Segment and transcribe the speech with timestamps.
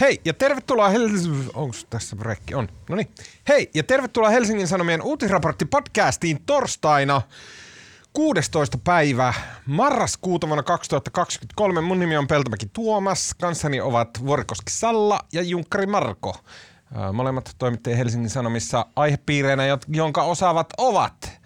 [0.00, 1.50] Hei ja tervetuloa Helsingin...
[1.54, 2.54] Onko tässä brekki?
[2.54, 2.68] On.
[2.88, 3.08] No niin.
[3.48, 7.22] Hei ja tervetuloa Helsingin Sanomien uutisraportti podcastiin torstaina
[8.12, 8.78] 16.
[8.84, 9.34] päivä
[9.66, 11.80] marraskuuta vuonna 2023.
[11.80, 13.34] Mun nimi on Peltomäki Tuomas.
[13.40, 16.36] Kanssani ovat Vuorikoski Salla ja Junkkari Marko.
[17.12, 21.40] Molemmat toimittajia Helsingin Sanomissa aihepiireinä, jonka osaavat ovat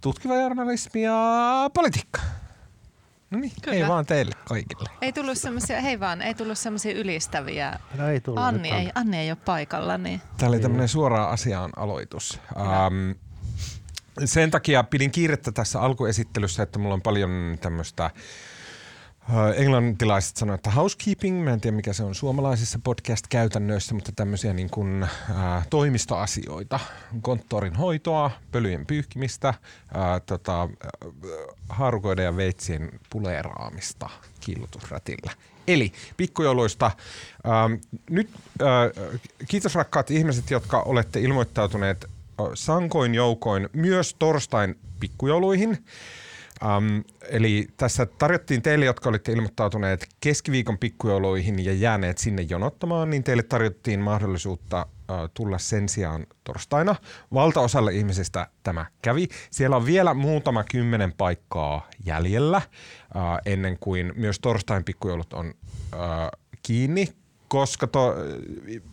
[0.00, 2.20] tutkiva journalismi ja politiikka.
[3.30, 3.78] No niin, Kyllä.
[3.78, 4.90] hei vaan teille kaikille.
[5.02, 7.78] Ei tullut semmoisia, hei vaan, ei tullut semmoisia ylistäviä.
[7.94, 8.42] No ei tullut.
[8.42, 9.98] Anni ei, Anni ei ole paikalla.
[9.98, 10.22] Niin.
[10.36, 12.40] Tämä oli tämmöinen suoraan asiaan aloitus.
[12.56, 13.14] Um,
[14.24, 18.10] sen takia pidin kiirettä tässä alkuesittelyssä, että mulla on paljon tämmöistä
[19.56, 24.70] englantilaiset sanoivat, että housekeeping, mä en tiedä mikä se on suomalaisissa podcast-käytännöissä, mutta tämmöisiä niin
[24.70, 26.80] kuin, uh, toimistoasioita,
[27.22, 31.24] konttorin hoitoa, pölyjen pyyhkimistä, uh, tota, uh,
[31.68, 35.32] haarukoiden ja veitsien puleeraamista killutusrätillä.
[35.68, 36.90] Eli pikkujouluista.
[37.44, 37.80] Uh,
[38.10, 42.06] nyt uh, kiitos rakkaat ihmiset, jotka olette ilmoittautuneet
[42.54, 45.84] sankoin joukoin myös torstain pikkujouluihin.
[46.64, 53.24] Um, eli tässä tarjottiin teille, jotka olitte ilmoittautuneet keskiviikon pikkujouluihin ja jääneet sinne jonottamaan, niin
[53.24, 56.96] teille tarjottiin mahdollisuutta uh, tulla sen sijaan torstaina.
[57.34, 59.28] Valtaosalle ihmisistä tämä kävi.
[59.50, 66.40] Siellä on vielä muutama kymmenen paikkaa jäljellä uh, ennen kuin myös torstain pikkujoulut on uh,
[66.62, 67.08] kiinni,
[67.48, 68.14] koska to,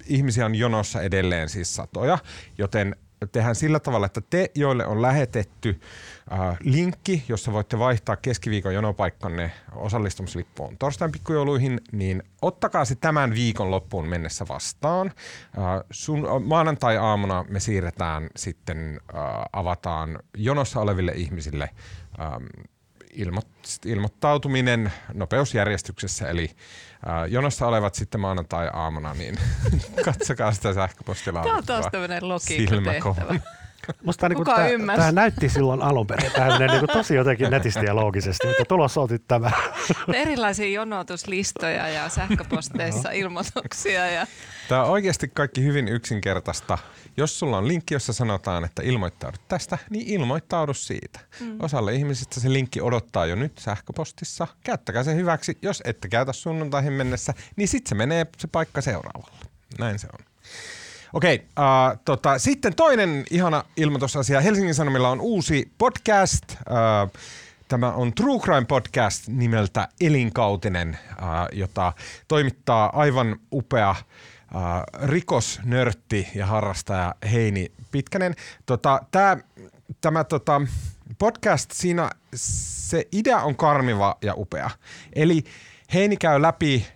[0.05, 2.17] ihmisiä on jonossa edelleen siis satoja,
[2.57, 2.95] joten
[3.31, 6.12] tehdään sillä tavalla, että te, joille on lähetetty äh,
[6.63, 14.07] linkki, jossa voitte vaihtaa keskiviikon jonopaikkanne osallistumislippuun torstain pikkujouluihin, niin ottakaa se tämän viikon loppuun
[14.07, 15.07] mennessä vastaan.
[15.07, 19.21] Äh, sun, maanantai-aamuna me siirretään sitten, äh,
[19.53, 21.69] avataan jonossa oleville ihmisille
[22.19, 22.45] ähm,
[23.13, 23.49] ilmo-
[23.85, 29.35] ilmoittautuminen nopeusjärjestyksessä, eli äh, jonossa olevat sitten maanantai-aamuna, niin
[30.05, 31.61] katsokaa sitä sähköpostilaatikkoa.
[31.61, 33.15] Tämä on taas tämmöinen logiikka
[34.03, 38.47] Musta niin tämä, tämä näytti silloin alun perin tämä niin tosi jotenkin netisti ja loogisesti,
[38.47, 39.51] mutta tulossa oli tämä.
[40.13, 44.07] Erilaisia jonotuslistoja ja sähköposteissa ilmoituksia.
[44.07, 44.27] Ja...
[44.69, 46.77] Tämä on oikeasti kaikki hyvin yksinkertaista.
[47.17, 51.19] Jos sulla on linkki, jossa sanotaan, että ilmoittaudu tästä, niin ilmoittaudu siitä.
[51.39, 51.57] Mm.
[51.59, 54.47] Osalle ihmisistä se linkki odottaa jo nyt sähköpostissa.
[54.63, 55.57] Käyttäkää se hyväksi.
[55.61, 59.45] Jos ette käytä sunnuntaihin mennessä, niin sitten se menee se paikka seuraavalle.
[59.79, 60.25] Näin se on.
[61.13, 64.41] Okei, uh, tota, sitten toinen ihana ilmoitusasia.
[64.41, 66.43] Helsingin Sanomilla on uusi podcast.
[66.51, 67.19] Uh,
[67.67, 71.93] Tämä on True Crime Podcast nimeltä Elinkautinen, uh, jota
[72.27, 78.35] toimittaa aivan upea uh, rikosnörtti ja harrastaja Heini Pitkänen.
[78.65, 79.37] Tota, tää,
[80.01, 80.61] tämä tota,
[81.19, 84.69] podcast, siinä se idea on karmiva ja upea.
[85.13, 85.43] Eli
[85.93, 86.87] Heini käy läpi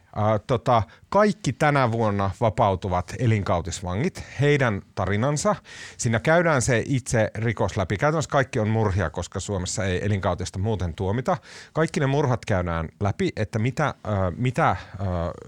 [0.47, 5.55] Tota, kaikki tänä vuonna vapautuvat elinkautisvangit, heidän tarinansa.
[5.97, 7.97] Siinä käydään se itse rikos läpi.
[7.97, 11.37] Käytännössä kaikki on murhia, koska Suomessa ei elinkautista muuten tuomita.
[11.73, 13.93] Kaikki ne murhat käydään läpi, että mitä, äh,
[14.37, 14.77] mitä, äh,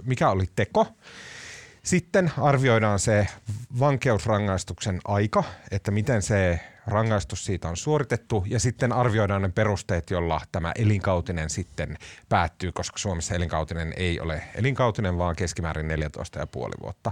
[0.04, 0.88] mikä oli teko.
[1.90, 3.28] Sitten arvioidaan se
[3.80, 10.42] vankeusrangaistuksen aika, että miten se rangaistus siitä on suoritettu ja sitten arvioidaan ne perusteet, jolla
[10.52, 11.98] tämä elinkautinen sitten
[12.30, 17.12] päättyy, koska Suomessa elinkautinen ei ole elinkautinen, vaan keskimäärin 14,5 vuotta.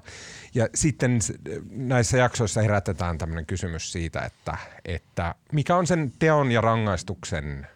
[0.54, 1.20] Ja sitten
[1.70, 7.68] näissä jaksoissa herätetään tämmöinen kysymys siitä, että, että mikä on sen teon ja rangaistuksen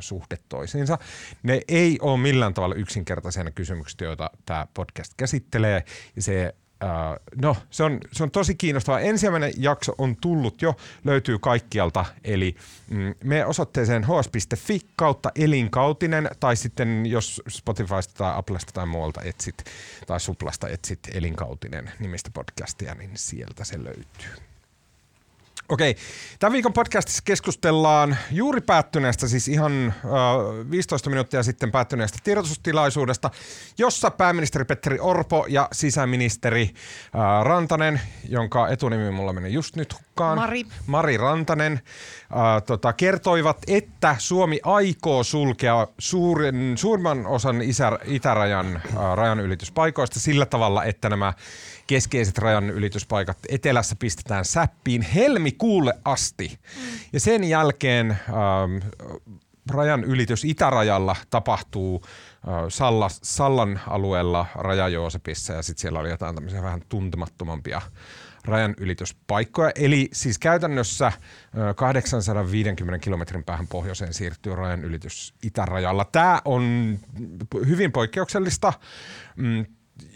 [0.00, 0.98] suhde toisiinsa.
[1.42, 5.84] Ne ei ole millään tavalla yksinkertaisia kysymyksiä, joita tämä podcast käsittelee.
[6.18, 6.54] Se
[6.84, 9.00] Uh, no, se on, se on tosi kiinnostavaa.
[9.00, 12.56] Ensimmäinen jakso on tullut jo, löytyy kaikkialta, eli
[12.90, 19.64] mm, me osoitteeseen hs.fi kautta elinkautinen, tai sitten jos Spotifysta tai Applesta tai muualta etsit,
[20.06, 24.53] tai Suplasta etsit elinkautinen nimistä podcastia, niin sieltä se löytyy.
[25.68, 25.96] Okei,
[26.38, 33.30] tämän viikon podcastissa keskustellaan juuri päättyneestä, siis ihan uh, 15 minuuttia sitten päättyneestä tiedotustilaisuudesta,
[33.78, 40.38] jossa pääministeri Petteri Orpo ja sisäministeri uh, Rantanen, jonka etunimi mulla menee just nyt hukkaan,
[40.38, 48.82] Mari, Mari Rantanen, uh, tota, kertoivat, että Suomi aikoo sulkea suurin, suurimman osan isä, itärajan
[48.96, 51.32] uh, rajanylityspaikoista sillä tavalla, että nämä
[51.86, 56.58] keskeiset rajan ylityspaikat etelässä pistetään säppiin helmikuulle asti.
[56.76, 56.82] Mm.
[57.12, 58.90] Ja sen jälkeen ähm,
[59.70, 66.62] rajan ylitys itärajalla tapahtuu äh, Salla, Sallan alueella Raja-Joosepissa ja sitten siellä oli jotain tämmöisiä
[66.62, 67.82] vähän tuntemattomampia
[68.44, 69.70] rajan ylityspaikkoja.
[69.74, 71.12] Eli siis käytännössä
[71.76, 76.04] 850 kilometrin päähän pohjoiseen siirtyy rajan ylitys itärajalla.
[76.04, 76.98] Tämä on
[77.66, 78.72] hyvin poikkeuksellista.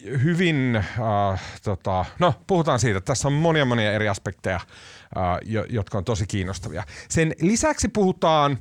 [0.05, 5.99] Hyvin, äh, tota, no puhutaan siitä, tässä on monia monia eri aspekteja, äh, jo, jotka
[5.99, 6.85] on tosi kiinnostavia.
[7.09, 8.59] Sen lisäksi puhutaan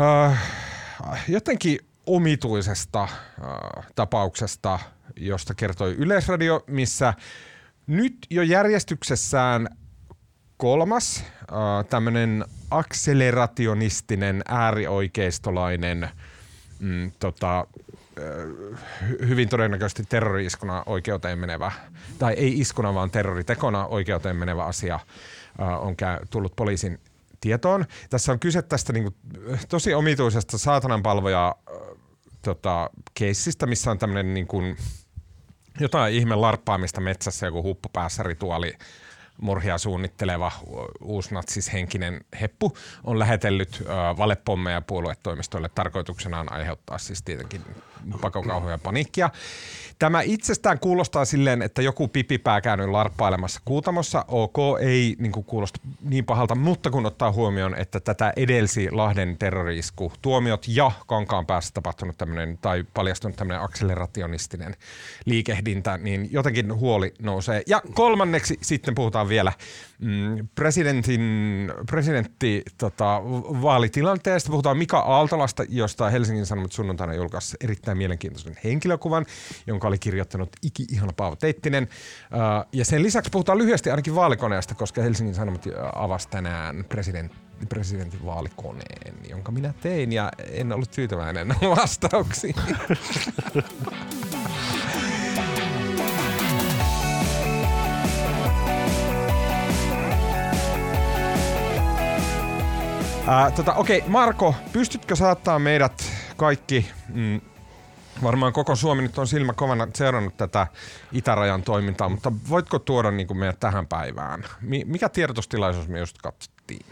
[0.00, 0.38] äh,
[1.28, 3.10] jotenkin omituisesta äh,
[3.94, 4.78] tapauksesta,
[5.16, 7.14] josta kertoi Yleisradio, missä
[7.86, 9.68] nyt jo järjestyksessään
[10.56, 16.08] kolmas äh, tämmöinen akselerationistinen äärioikeistolainen
[16.78, 17.66] mm, tota,
[19.28, 21.72] hyvin todennäköisesti terrori-iskuna oikeuteen menevä,
[22.18, 25.00] tai ei iskuna, vaan terroritekona oikeuteen menevä asia
[25.58, 25.96] on
[26.30, 27.00] tullut poliisin
[27.40, 27.86] tietoon.
[28.10, 29.14] Tässä on kyse tästä niin kuin,
[29.68, 31.56] tosi omituisesta saatananpalvoja
[32.42, 34.76] tota, keissistä, missä on tämmöinen niin kuin,
[35.80, 38.72] jotain ihme larppaamista metsässä, joku huppupäässä rituaali
[39.40, 40.52] murhia suunnitteleva
[41.00, 47.64] uusnatsishenkinen heppu on lähetellyt äh, valepommeja puoluetoimistoille tarkoituksenaan aiheuttaa siis tietenkin
[48.20, 49.30] pakokauhuja ja paniikkia.
[50.00, 54.24] Tämä itsestään kuulostaa silleen, että joku pipipää käynyt larppailemassa Kuutamossa.
[54.28, 59.38] OK, ei niin kuin kuulosta niin pahalta, mutta kun ottaa huomioon, että tätä edelsi Lahden
[59.38, 64.76] terrorisku, tuomiot ja Kankaan päässä tapahtunut tämmöinen tai paljastunut tämmöinen akselerationistinen
[65.24, 67.62] liikehdintä, niin jotenkin huoli nousee.
[67.66, 69.52] Ja kolmanneksi sitten puhutaan vielä
[69.98, 71.22] mm, presidentin,
[71.90, 73.22] presidentti tota,
[73.62, 74.50] vaalitilanteesta.
[74.50, 79.26] Puhutaan Mika Aaltolasta, josta Helsingin Sanomat sunnuntaina julkaisi erittäin mielenkiintoisen henkilökuvan,
[79.66, 81.82] jonka oli kirjoittanut iki ihana Paavo Teittinen.
[81.84, 85.64] Uh, ja sen lisäksi puhutaan lyhyesti ainakin vaalikoneesta, koska Helsingin Sanomat
[85.94, 92.54] avasi tänään presidentti presidentin vaalikoneen, jonka minä tein ja en ollut tyytyväinen vastauksiin.
[103.26, 107.40] Ää, tota, okei, Marko, pystytkö saattaa meidät kaikki, mm,
[108.22, 110.66] varmaan koko Suomi nyt on silmä kovana seurannut tätä
[111.12, 114.44] itärajan toimintaa, mutta voitko tuoda niin meidät tähän päivään?
[114.84, 116.86] Mikä tiedotustilaisuus me just katsottiin?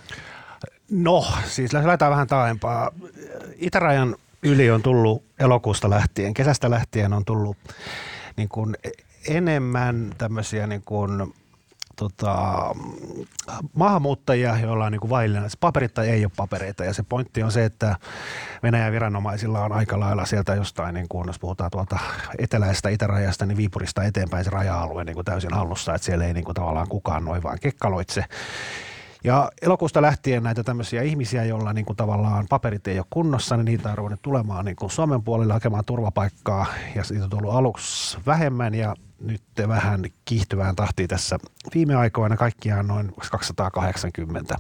[0.91, 2.91] No, siis lähdetään vähän taaempaa.
[3.57, 7.57] Itärajan yli on tullut elokuusta lähtien, kesästä lähtien on tullut
[8.37, 8.77] niin kuin
[9.29, 11.35] enemmän tämmöisiä niin kuin
[11.99, 12.75] tota,
[13.75, 16.85] maahanmuuttajia, joilla on niin vaillinen paperit tai ei ole papereita.
[16.85, 17.97] Ja se pointti on se, että
[18.63, 21.99] Venäjän viranomaisilla on aika lailla sieltä jostain, niin kuin, jos puhutaan tuolta
[22.39, 26.45] eteläisestä itärajasta, niin Viipurista eteenpäin se raja-alue niin kuin täysin hallussa, että siellä ei niin
[26.45, 28.25] kuin tavallaan kukaan noin vaan kekkaloitse.
[29.25, 33.65] Ja elokuusta lähtien näitä tämmöisiä ihmisiä, joilla niin kuin tavallaan paperit ei ole kunnossa, niin
[33.65, 36.67] niitä on ruvennut tulemaan niin kuin Suomen puolelle hakemaan turvapaikkaa.
[36.95, 41.39] Ja siitä on tullut aluksi vähemmän ja nyt vähän kiihtyvään tahtiin tässä
[41.75, 44.57] viime aikoina kaikkiaan noin 280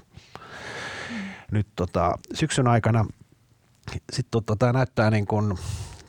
[1.50, 3.06] nyt tota, syksyn aikana.
[4.12, 5.58] Sitten tota, tämä näyttää niin kuin,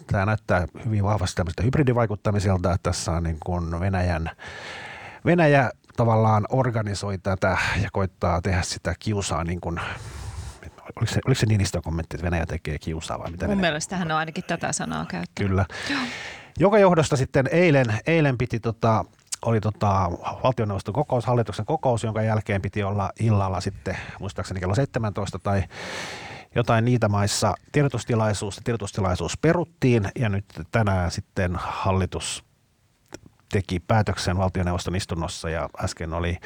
[0.07, 4.31] tämä näyttää hyvin vahvasti tämmöistä hybridivaikuttamiselta, että tässä on niin kuin Venäjän,
[5.25, 9.80] Venäjä tavallaan organisoi tätä ja koittaa tehdä sitä kiusaa niin kuin
[10.95, 13.48] oliko se, oliko se Niinistön kommentti, että Venäjä tekee kiusaa vai mitä?
[13.48, 15.50] Mun mielestä hän on ainakin tätä sanaa käyttänyt.
[15.50, 15.66] Kyllä.
[16.59, 19.06] Joka johdosta sitten eilen, eilen piti tota,
[19.45, 20.11] oli tota,
[20.44, 25.63] valtioneuvoston kokous, hallituksen kokous, jonka jälkeen piti olla illalla sitten muistaakseni kello 17 tai
[26.56, 28.61] jotain niitä maissa tiedotustilaisuus.
[28.63, 32.49] Tiedotustilaisuus peruttiin ja nyt tänään sitten hallitus
[33.50, 36.38] teki päätöksen valtioneuvoston istunnossa ja äsken oli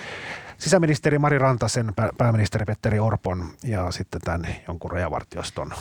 [0.57, 5.73] sisäministeri Mari Rantasen, pääministeri Petteri Orpon ja sitten tämän jonkun rajavartioston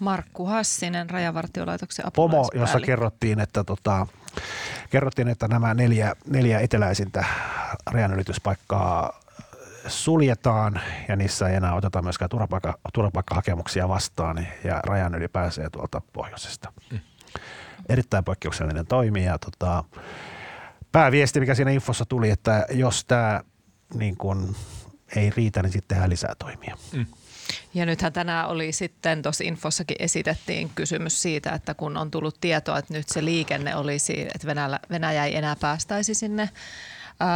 [0.00, 4.06] Markku Hassinen, Rajavartiolaitoksen Pomo, jossa kerrottiin, että, tota,
[4.90, 7.24] kerrottiin, että nämä neljä, neljä eteläisintä
[7.86, 9.20] rajanylityspaikkaa
[9.86, 16.02] suljetaan ja niissä ei enää oteta myöskään turvapaikka, turvapaikkahakemuksia vastaan ja rajan yli pääsee tuolta
[16.12, 16.72] pohjoisesta.
[16.92, 17.00] Mm.
[17.88, 19.84] Erittäin poikkeuksellinen toimi ja tota,
[20.92, 23.40] pääviesti, mikä siinä infossa tuli, että jos tämä
[23.94, 24.56] niin kun,
[25.16, 26.76] ei riitä, niin sitten tehdään lisää toimia.
[26.92, 27.06] Mm.
[27.74, 32.78] Ja nythän tänään oli sitten, tuossa infossakin esitettiin kysymys siitä, että kun on tullut tietoa,
[32.78, 36.48] että nyt se liikenne olisi, että Venäjä, Venäjä ei enää päästäisi sinne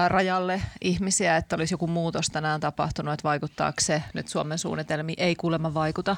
[0.09, 5.35] rajalle ihmisiä, että olisi joku muutos tänään tapahtunut, että vaikuttaako se nyt Suomen suunnitelmiin, ei
[5.35, 6.17] kuulemma vaikuta.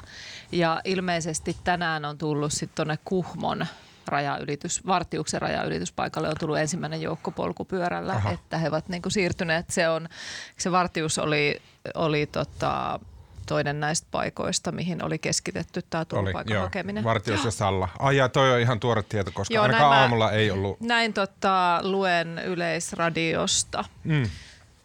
[0.51, 3.65] Ja ilmeisesti tänään on tullut sitten tuonne Kuhmon
[4.07, 8.31] rajaylitys, Vartiuksen rajaylityspaikalle on tullut ensimmäinen joukko polkupyörällä, Aha.
[8.31, 9.69] että he ovat niin kuin siirtyneet.
[9.69, 10.09] Se, on,
[10.57, 11.61] se Vartius oli,
[11.95, 12.99] oli tota,
[13.45, 17.03] toinen näistä paikoista, mihin oli keskitetty tämä turvapaikan hakeminen.
[17.03, 17.89] Vartius ja Salla.
[17.99, 20.79] Ai ja toi on ihan tuore tieto, koska joo, ainakaan näin aamulla mä, ei ollut.
[20.79, 23.83] Näin tota, luen yleisradiosta.
[24.03, 24.29] Mm.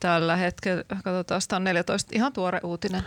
[0.00, 3.02] Tällä hetkellä, katsotaan, tämä on 14, ihan tuore uutinen.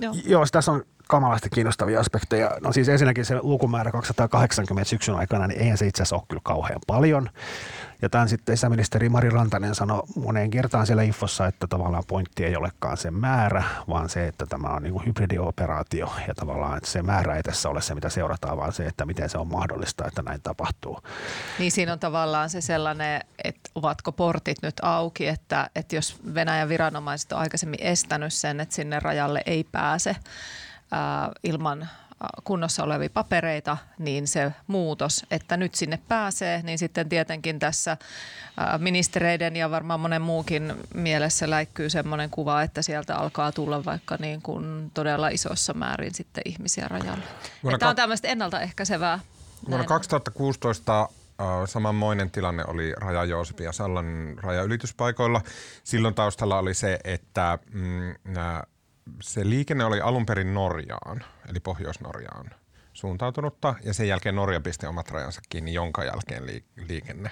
[0.00, 2.50] Joo, joo tässä on kamalasti kiinnostavia aspekteja.
[2.60, 6.42] No siis ensinnäkin se lukumäärä 280 syksyn aikana, niin eihän se itse asiassa ole kyllä
[6.44, 7.30] kauhean paljon.
[8.02, 12.56] Ja tämän sitten sisäministeri Mari Rantanen sanoi moneen kertaan siellä infossa, että tavallaan pointti ei
[12.56, 17.02] olekaan se määrä, vaan se, että tämä on niin kuin hybridioperaatio ja tavallaan että se
[17.02, 20.22] määrä ei tässä ole se, mitä seurataan, vaan se, että miten se on mahdollista, että
[20.22, 20.98] näin tapahtuu.
[21.58, 26.68] Niin siinä on tavallaan se sellainen, että ovatko portit nyt auki, että, että jos Venäjän
[26.68, 30.69] viranomaiset on aikaisemmin estänyt sen, että sinne rajalle ei pääse ää,
[31.42, 31.88] ilman
[32.44, 37.96] kunnossa olevia papereita, niin se muutos, että nyt sinne pääsee, niin sitten tietenkin tässä
[38.78, 44.42] ministereiden ja varmaan monen muukin mielessä läikkyy semmoinen kuva, että sieltä alkaa tulla vaikka niin
[44.42, 47.24] kuin todella isossa määrin sitten ihmisiä rajalle.
[47.78, 49.20] Tämä on tämmöistä ennaltaehkäisevää.
[49.68, 51.08] Vuonna 2016
[51.66, 55.40] samanmoinen tilanne oli Raja Joosepin ja Sallan rajaylityspaikoilla.
[55.84, 58.14] Silloin taustalla oli se, että mm,
[59.20, 62.50] se liikenne oli alun perin Norjaan, eli Pohjois-Norjaan
[62.92, 67.30] suuntautunutta, ja sen jälkeen Norja pisti omat rajansa kiinni, jonka jälkeen liikenne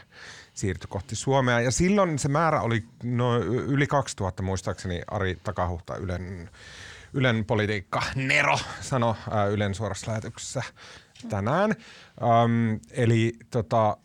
[0.55, 1.61] siirtyi kohti Suomea.
[1.61, 6.51] Ja silloin se määrä oli no, yli 2000, muistaakseni Ari Takahuhta Ylen,
[7.15, 10.63] Ylen politiikka Nero sanoi äh, Ylen suorassa lähetyksessä
[11.29, 11.71] tänään.
[11.71, 13.97] Ähm, eli tota,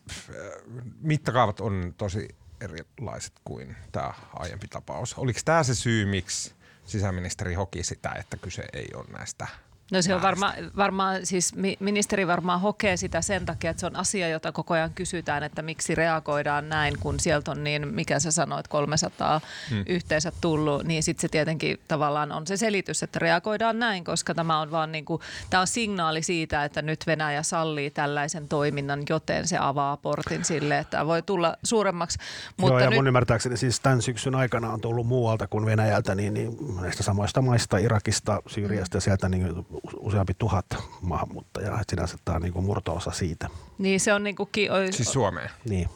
[1.01, 2.27] mittakaavat on tosi
[2.61, 5.13] erilaiset kuin tämä aiempi tapaus.
[5.17, 6.53] Oliko tämä se syy, miksi
[6.85, 9.47] sisäministeri hoki sitä, että kyse ei ole näistä
[9.93, 13.95] No se on varmaan, varma, siis ministeri varmaan hokee sitä sen takia, että se on
[13.95, 18.31] asia, jota koko ajan kysytään, että miksi reagoidaan näin, kun sieltä on niin, mikä sä
[18.31, 19.83] sanoit, 300 hmm.
[19.87, 24.59] yhteensä tullut, niin sitten se tietenkin tavallaan on se selitys, että reagoidaan näin, koska tämä
[24.59, 29.47] on vaan niin kuin, tämä on signaali siitä, että nyt Venäjä sallii tällaisen toiminnan, joten
[29.47, 32.19] se avaa portin sille, että voi tulla suuremmaksi.
[32.57, 32.97] Mutta Joo, ja nyt...
[32.97, 37.41] mun ymmärtääkseni siis tämän syksyn aikana on tullut muualta kuin Venäjältä, niin, niin näistä samoista
[37.41, 39.65] maista, Irakista, Syyriasta ja sieltä niin
[39.97, 40.65] useampi tuhat
[41.01, 43.49] maahanmuuttajaa, että sinänsä tämä on niin kuin murto-osa siitä.
[43.77, 44.49] Niin se on niin kuin...
[44.51, 45.49] Ki- siis Suomeen?
[45.65, 45.89] Niin.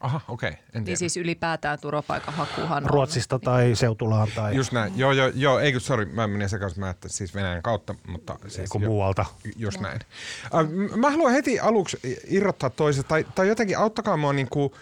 [0.00, 0.50] Aha, okei.
[0.50, 3.40] Okay, en niin siis ylipäätään turvapaikanhakuhan Ruotsista on.
[3.40, 4.56] tai Seutulaan tai...
[4.56, 4.98] Just näin.
[4.98, 5.58] Joo, joo, joo.
[5.58, 8.38] Eikö, sori, mä menin sekaisin, mä että siis Venäjän kautta, mutta...
[8.48, 9.24] Siis jo, muualta.
[9.56, 10.00] Just näin.
[10.44, 14.72] Äh, mä haluan heti aluksi irrottaa toisesta, tai, tai jotenkin auttakaa mua niin kuin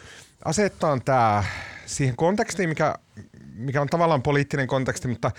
[0.44, 1.44] asettaa tämä
[1.86, 2.94] siihen kontekstiin, mikä,
[3.54, 5.30] mikä on tavallaan poliittinen konteksti, mutta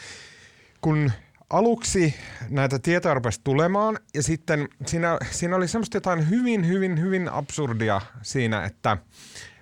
[0.81, 1.11] kun
[1.51, 2.15] aluksi
[2.49, 8.01] näitä tietoja rupesi tulemaan ja sitten siinä, siinä oli semmoista jotain hyvin, hyvin, hyvin absurdia
[8.21, 8.97] siinä, että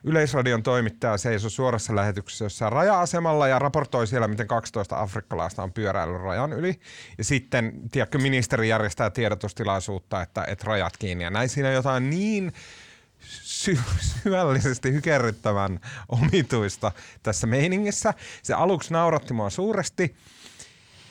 [0.03, 6.21] Yleisradion toimittaja seisoi suorassa lähetyksessä jossain raja-asemalla ja raportoi siellä, miten 12 afrikkalaista on pyöräillyt
[6.21, 6.79] rajan yli.
[7.17, 11.23] Ja sitten, tiedätkö, ministeri järjestää tiedotustilaisuutta, että, että rajat kiinni.
[11.23, 12.53] Ja näin siinä jotain niin
[13.19, 13.79] sy-
[14.23, 15.79] syvällisesti hykerryttävän
[16.09, 16.91] omituista
[17.23, 18.13] tässä meiningissä.
[18.43, 20.15] Se aluksi nauratti mua suuresti–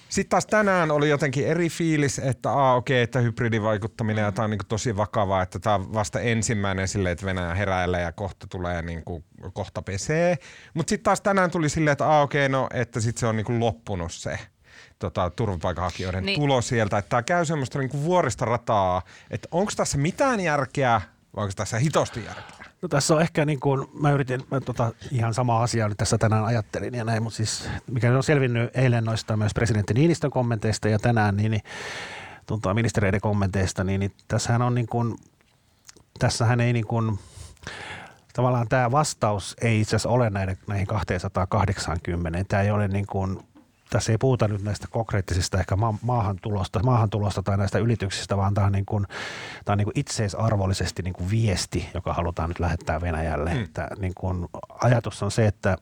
[0.08, 4.44] sitten taas tänään oli jotenkin eri fiilis, että aa okei, okay, että hybridivaikuttaminen ja tämä
[4.44, 8.12] on niin kuin tosi vakavaa, että tämä on vasta ensimmäinen silleen, että Venäjä heräilee ja
[8.12, 10.38] kohta tulee niin kuin, kohta pesee.
[10.74, 13.36] Mutta sitten taas tänään tuli silleen, että aa okei, okay, no että sitten se on
[13.36, 14.38] niin kuin loppunut se
[14.98, 16.40] tota, turvapaikanhakijoiden niin.
[16.40, 16.98] tulo sieltä.
[16.98, 21.00] Että tämä käy semmoista niin kuin vuorista rataa, että onko tässä mitään järkeä
[21.36, 22.67] vai onko tässä hitosti järkeä?
[22.82, 26.18] No tässä on ehkä niin kuin, mä yritin, mä tota, ihan sama asia nyt tässä
[26.18, 30.88] tänään ajattelin ja näin, mutta siis mikä on selvinnyt eilen noista myös presidentti Niinistön kommenteista
[30.88, 31.62] ja tänään niin, niin
[32.46, 35.16] tuntuu ministereiden kommenteista, niin, niin tässähän on niin kuin,
[36.18, 37.18] tässähän ei niin kuin,
[38.32, 42.44] tavallaan tämä vastaus ei itse asiassa ole näiden, näihin 280.
[42.48, 43.40] Tämä ei ole niin kuin
[43.90, 48.66] tässä ei puhuta nyt näistä konkreettisista ehkä ma- maahantulosta, maahantulosta tai näistä ylityksistä, vaan tämä
[48.66, 49.06] on, niin kuin,
[49.64, 53.50] tämä on niin kuin itseisarvollisesti niin kuin viesti, joka halutaan nyt lähettää Venäjälle.
[53.50, 53.64] Hmm.
[53.64, 54.48] Että niin kuin
[54.82, 55.78] ajatus on se, että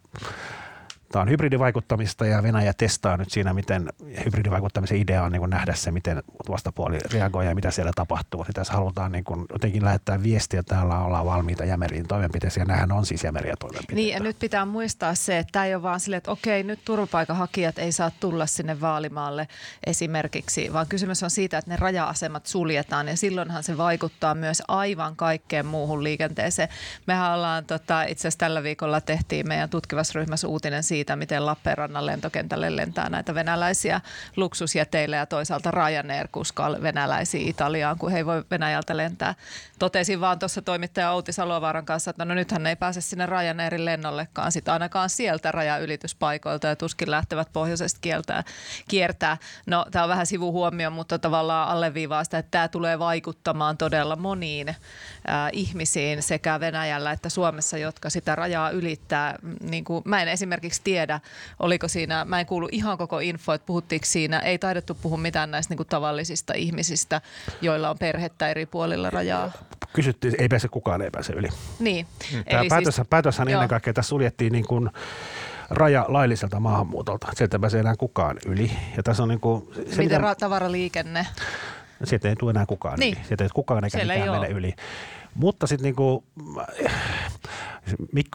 [1.13, 3.89] Tämä on hybridivaikuttamista ja Venäjä testaa nyt siinä, miten
[4.25, 8.45] hybridivaikuttamisen idea on niin kuin nähdä se, miten vastapuoli reagoi ja mitä siellä tapahtuu.
[8.49, 12.65] Ja tässä halutaan niin kuin jotenkin lähettää viestiä, että täällä ollaan valmiita jämeriin toimenpiteisiin ja
[12.65, 13.95] nämähän on siis jämeriä toimenpiteitä.
[13.95, 16.81] Niin ja nyt pitää muistaa se, että tämä ei ole vaan sille, että okei nyt
[16.85, 19.49] turvapaikanhakijat ei saa tulla sinne vaalimaalle
[19.87, 25.17] esimerkiksi, vaan kysymys on siitä, että ne raja-asemat suljetaan ja silloinhan se vaikuttaa myös aivan
[25.17, 26.69] kaikkeen muuhun liikenteeseen.
[27.07, 31.47] Mehän ollaan tota, itse asiassa tällä viikolla tehtiin meidän tutkivassa ryhmässä uutinen siitä, siitä, miten
[31.47, 34.01] Lappeenrannan lentokentälle lentää näitä venäläisiä
[34.37, 39.35] luksusjäteillä ja toisaalta Ryanair kuskaa venäläisiä Italiaan, kun he ei voi Venäjältä lentää.
[39.79, 44.53] Totesin vaan tuossa toimittaja Outi Salovaaran kanssa, että no nythän ei pääse sinne Ryanairin lennollekaan
[44.53, 48.45] sit ainakaan sieltä rajaylityspaikoilta ja tuskin lähtevät pohjoisesta kieltää,
[48.89, 49.37] kiertää.
[49.67, 54.69] No tämä on vähän sivuhuomio, mutta tavallaan alleviivaa sitä, että tämä tulee vaikuttamaan todella moniin
[54.69, 54.77] äh,
[55.53, 59.35] ihmisiin sekä Venäjällä että Suomessa, jotka sitä rajaa ylittää.
[59.61, 61.21] Niin kuin, mä en esimerkiksi tiedä,
[61.59, 65.51] oliko siinä, mä en kuulu ihan koko info, että puhuttiinko siinä, ei taidettu puhua mitään
[65.51, 67.21] näistä niin kuin tavallisista ihmisistä,
[67.63, 69.53] joilla on perhettä eri puolilla rajaa.
[69.93, 71.49] Kysyttiin, ei pääse kukaan, ei pääse yli.
[71.79, 72.07] Niin.
[72.51, 73.59] Tämä Eli päätös, siis, päätöshän joo.
[73.59, 74.91] ennen kaikkea tässä suljettiin niin kuin
[75.71, 77.27] raja lailliselta maahanmuutolta.
[77.35, 78.71] Sieltä pääsee enää kukaan yli.
[78.97, 81.27] Ja tässä on niin kuin, se, Miten mitä, tavaraliikenne?
[82.05, 83.17] Sieltä ei tule enää kukaan niin.
[83.19, 83.27] yli.
[83.27, 84.75] Sieltä ei kukaan eikä Siellä mikään mene yli.
[85.37, 86.25] Mutta sitten niinku,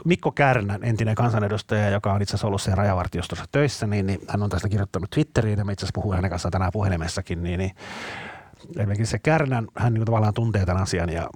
[0.05, 4.43] Mikko Kärnän, entinen kansanedustaja, joka on itse asiassa ollut siellä rajavartiostossa töissä, niin, niin hän
[4.43, 7.71] on tästä kirjoittanut Twitteriin ja me itse asiassa puhuin hänen kanssaan tänään puhelimessakin, niin, niin
[8.77, 11.29] esimerkiksi se Kärnän, hän niin tavallaan tuntee tämän asian ja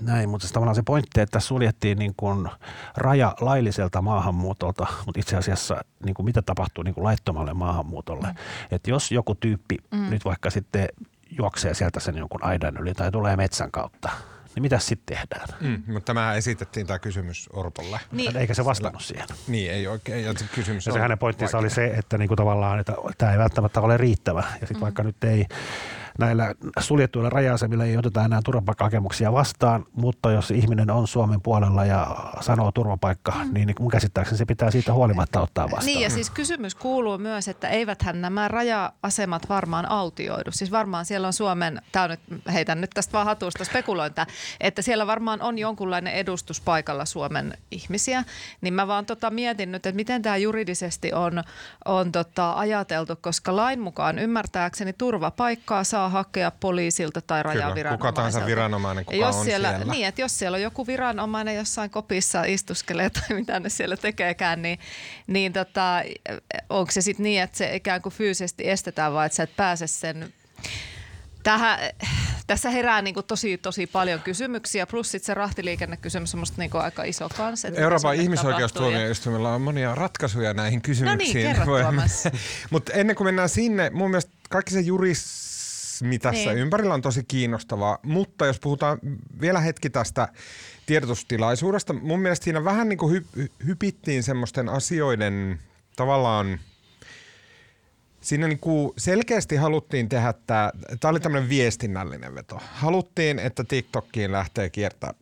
[0.00, 2.48] näin, mutta se tavallaan se pointti, että suljettiin niin kuin
[2.96, 8.26] raja lailliselta maahanmuutolta, mutta itse asiassa niin kuin mitä tapahtuu niin kuin laittomalle maahanmuutolle.
[8.26, 8.34] Mm.
[8.70, 10.10] Että jos joku tyyppi mm.
[10.10, 10.88] nyt vaikka sitten
[11.38, 14.10] juoksee sieltä sen jonkun aidan yli tai tulee metsän kautta,
[14.54, 15.48] niin mitä sitten tehdään?
[15.60, 18.00] Mm, mutta tämä esitettiin tämä kysymys Orpolle.
[18.12, 18.36] Niin.
[18.36, 19.26] Eikä se vastannut siihen.
[19.48, 20.24] Niin, ei oikein.
[20.24, 23.38] Ja se kysymys ja se hänen pointtinsa oli se, että niinku tavallaan että tämä ei
[23.38, 24.40] välttämättä ole riittävä.
[24.40, 24.80] Ja sitten mm.
[24.80, 25.46] vaikka nyt ei
[26.18, 32.16] näillä suljettuilla raja-asemilla ei oteta enää turvapaikkahakemuksia vastaan, mutta jos ihminen on Suomen puolella ja
[32.40, 33.54] sanoo turvapaikka, mm.
[33.54, 35.86] niin mun käsittääkseni se pitää siitä huolimatta ottaa vastaan.
[35.86, 40.50] Niin ja siis kysymys kuuluu myös, että eiväthän nämä raja-asemat varmaan autioidu.
[40.52, 42.20] Siis varmaan siellä on Suomen, tämä nyt,
[42.52, 44.26] heitän nyt tästä vaan hatusta spekulointa,
[44.60, 48.24] että siellä varmaan on jonkunlainen edustus paikalla Suomen ihmisiä.
[48.60, 51.42] Niin mä vaan tota mietin nyt, että miten tämä juridisesti on,
[51.84, 57.96] on tota ajateltu, koska lain mukaan ymmärtääkseni turvapaikkaa saa saa hakea poliisilta tai rajaviranomaiselta.
[57.96, 59.92] kuka tahansa viranomainen, kuka jos on siellä, siellä.
[59.92, 64.62] Niin, että jos siellä on joku viranomainen jossain kopissa istuskelee tai mitä ne siellä tekeekään,
[64.62, 64.78] niin,
[65.26, 66.02] niin tota,
[66.70, 69.86] onko se sitten niin, että se ikään kuin fyysisesti estetään vai että sä et pääse
[69.86, 70.32] sen
[71.42, 71.78] Tähän,
[72.46, 76.82] tässä herää niin kuin tosi, tosi paljon kysymyksiä, plus sitten se rahtiliikennekysymys on niin kuin
[76.82, 77.68] aika iso kanssa.
[77.68, 81.56] Euroopan ihmisoikeustuomioistuimella on monia ratkaisuja näihin kysymyksiin.
[81.56, 82.32] No niin,
[82.70, 85.51] Mutta ennen kuin mennään sinne, mun mielestä kaikki se juris
[86.02, 86.62] mekanismi tässä niin.
[86.62, 88.98] ympärillä on tosi kiinnostavaa, mutta jos puhutaan
[89.40, 90.28] vielä hetki tästä
[90.86, 95.58] tiedotustilaisuudesta, mun mielestä siinä vähän niin kuin hy- hypittiin semmoisten asioiden
[95.96, 96.60] tavallaan
[98.20, 102.60] Siinä niin kuin selkeästi haluttiin tehdä tämä, tämä oli tämmöinen viestinnällinen veto.
[102.72, 105.14] Haluttiin, että TikTokkiin lähtee kiertää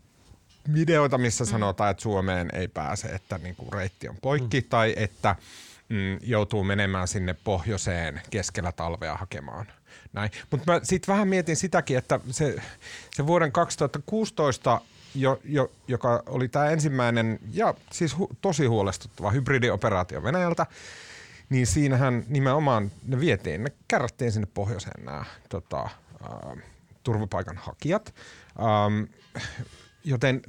[0.74, 1.50] videoita, missä mm.
[1.50, 4.66] sanotaan, että Suomeen ei pääse, että niin kuin reitti on poikki mm.
[4.68, 5.36] tai että
[5.88, 9.66] mm, joutuu menemään sinne pohjoiseen keskellä talvea hakemaan
[10.12, 10.30] näin.
[10.50, 12.56] Mutta mä sitten vähän mietin sitäkin, että se,
[13.10, 14.80] se vuoden 2016
[15.14, 20.66] jo, jo, joka oli tämä ensimmäinen ja siis hu, tosi huolestuttava hybridioperaatio Venäjältä,
[21.50, 26.62] niin siinähän nimenomaan ne vietiin, ne kärrättiin sinne pohjoiseen nämä tota, äh,
[27.02, 28.14] turvapaikanhakijat.
[28.58, 29.04] Ähm,
[30.04, 30.42] joten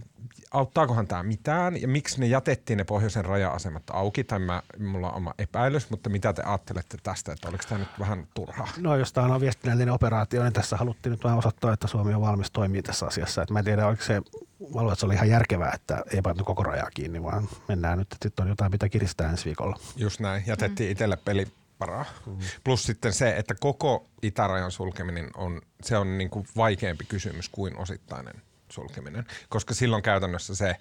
[0.51, 5.15] auttaakohan tämä mitään ja miksi ne jätettiin ne pohjoisen raja-asemat auki, tai mä, mulla on
[5.15, 8.67] oma epäilys, mutta mitä te ajattelette tästä, että oliko tämä nyt vähän turhaa?
[8.77, 12.21] No jos tämä on viestinnällinen operaatio, niin tässä haluttiin nyt vähän osoittaa, että Suomi on
[12.21, 13.41] valmis toimia tässä asiassa.
[13.41, 14.25] Et mä en tiedä, oliko se, mä
[14.59, 18.13] luulen, että se oli ihan järkevää, että ei pantu koko rajaa kiinni, vaan mennään nyt,
[18.13, 19.79] että sitten on jotain, mitä kiristää ensi viikolla.
[19.95, 20.91] Just näin, jätettiin mm.
[20.91, 21.47] itselle peli
[21.79, 22.05] paraa.
[22.25, 22.37] Mm.
[22.63, 27.77] Plus sitten se, että koko itärajan sulkeminen on, se on niin kuin vaikeampi kysymys kuin
[27.77, 28.33] osittainen
[28.71, 30.75] sulkeminen, koska silloin käytännössä se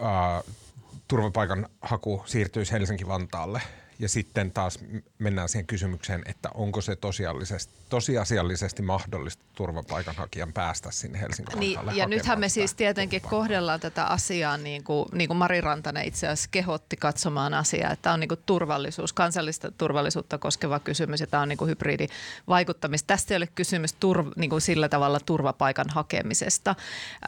[0.00, 0.42] ää,
[1.08, 3.60] turvapaikan haku siirtyisi Helsinki-Vantaalle–
[4.02, 4.78] ja sitten taas
[5.18, 12.06] mennään siihen kysymykseen, että onko se tosiasiallisesti, tosiasiallisesti mahdollista turvapaikanhakijan päästä sinne Helsingin niin, Ja
[12.06, 16.48] nythän me siis tietenkin kohdellaan tätä asiaa niin kuin, niin kuin Mari Rantanen itse asiassa
[16.52, 21.42] kehotti katsomaan asiaa, että tämä on niin kuin turvallisuus, kansallista turvallisuutta koskeva kysymys ja tämä
[21.42, 23.06] on niin kuin hybridivaikuttamista.
[23.06, 26.74] Tästä ei ole kysymys turv, niin kuin sillä tavalla turvapaikan hakemisesta,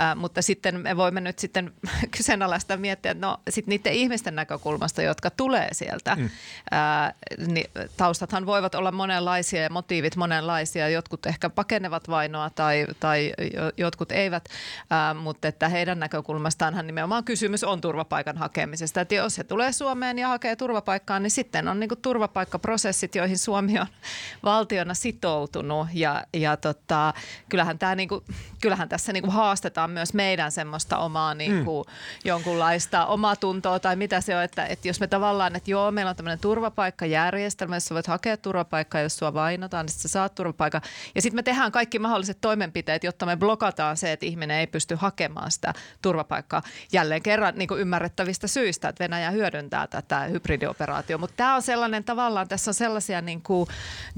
[0.00, 1.72] äh, mutta sitten me voimme nyt sitten
[2.16, 6.30] kyseenalaista miettiä, että no sitten niiden ihmisten näkökulmasta, jotka tulee sieltä, mm
[6.70, 7.14] ää,
[7.46, 10.88] niin taustathan voivat olla monenlaisia ja motiivit monenlaisia.
[10.88, 13.32] Jotkut ehkä pakenevat vainoa tai, tai
[13.76, 14.48] jotkut eivät,
[14.90, 19.00] ää, mutta että heidän näkökulmastaanhan nimenomaan kysymys on turvapaikan hakemisesta.
[19.00, 23.78] Että jos he tulee Suomeen ja hakee turvapaikkaa, niin sitten on niin turvapaikkaprosessit, joihin Suomi
[23.78, 23.86] on
[24.44, 27.14] valtiona sitoutunut ja, ja tota,
[27.48, 28.24] kyllähän, tämä niin kuin,
[28.60, 31.94] kyllähän tässä niin kuin haastetaan myös meidän semmoista omaa niin kuin, mm.
[32.24, 36.16] jonkunlaista omatuntoa tai mitä se on, että, että jos me tavallaan, että joo, meillä on
[36.16, 40.80] tämmöinen turvapaikkajärjestelmä, jossa voit hakea turvapaikkaa, jos sua vainotaan, niin sä saat turvapaikan.
[41.14, 44.94] Ja sitten me tehdään kaikki mahdolliset toimenpiteet, jotta me blokataan se, että ihminen ei pysty
[44.94, 46.62] hakemaan sitä turvapaikkaa
[46.92, 51.18] jälleen kerran niin kuin ymmärrettävistä syistä, että Venäjä hyödyntää tätä hybridioperaatio.
[51.18, 53.68] Mutta tämä on sellainen tavallaan, tässä on sellaisia niin kuin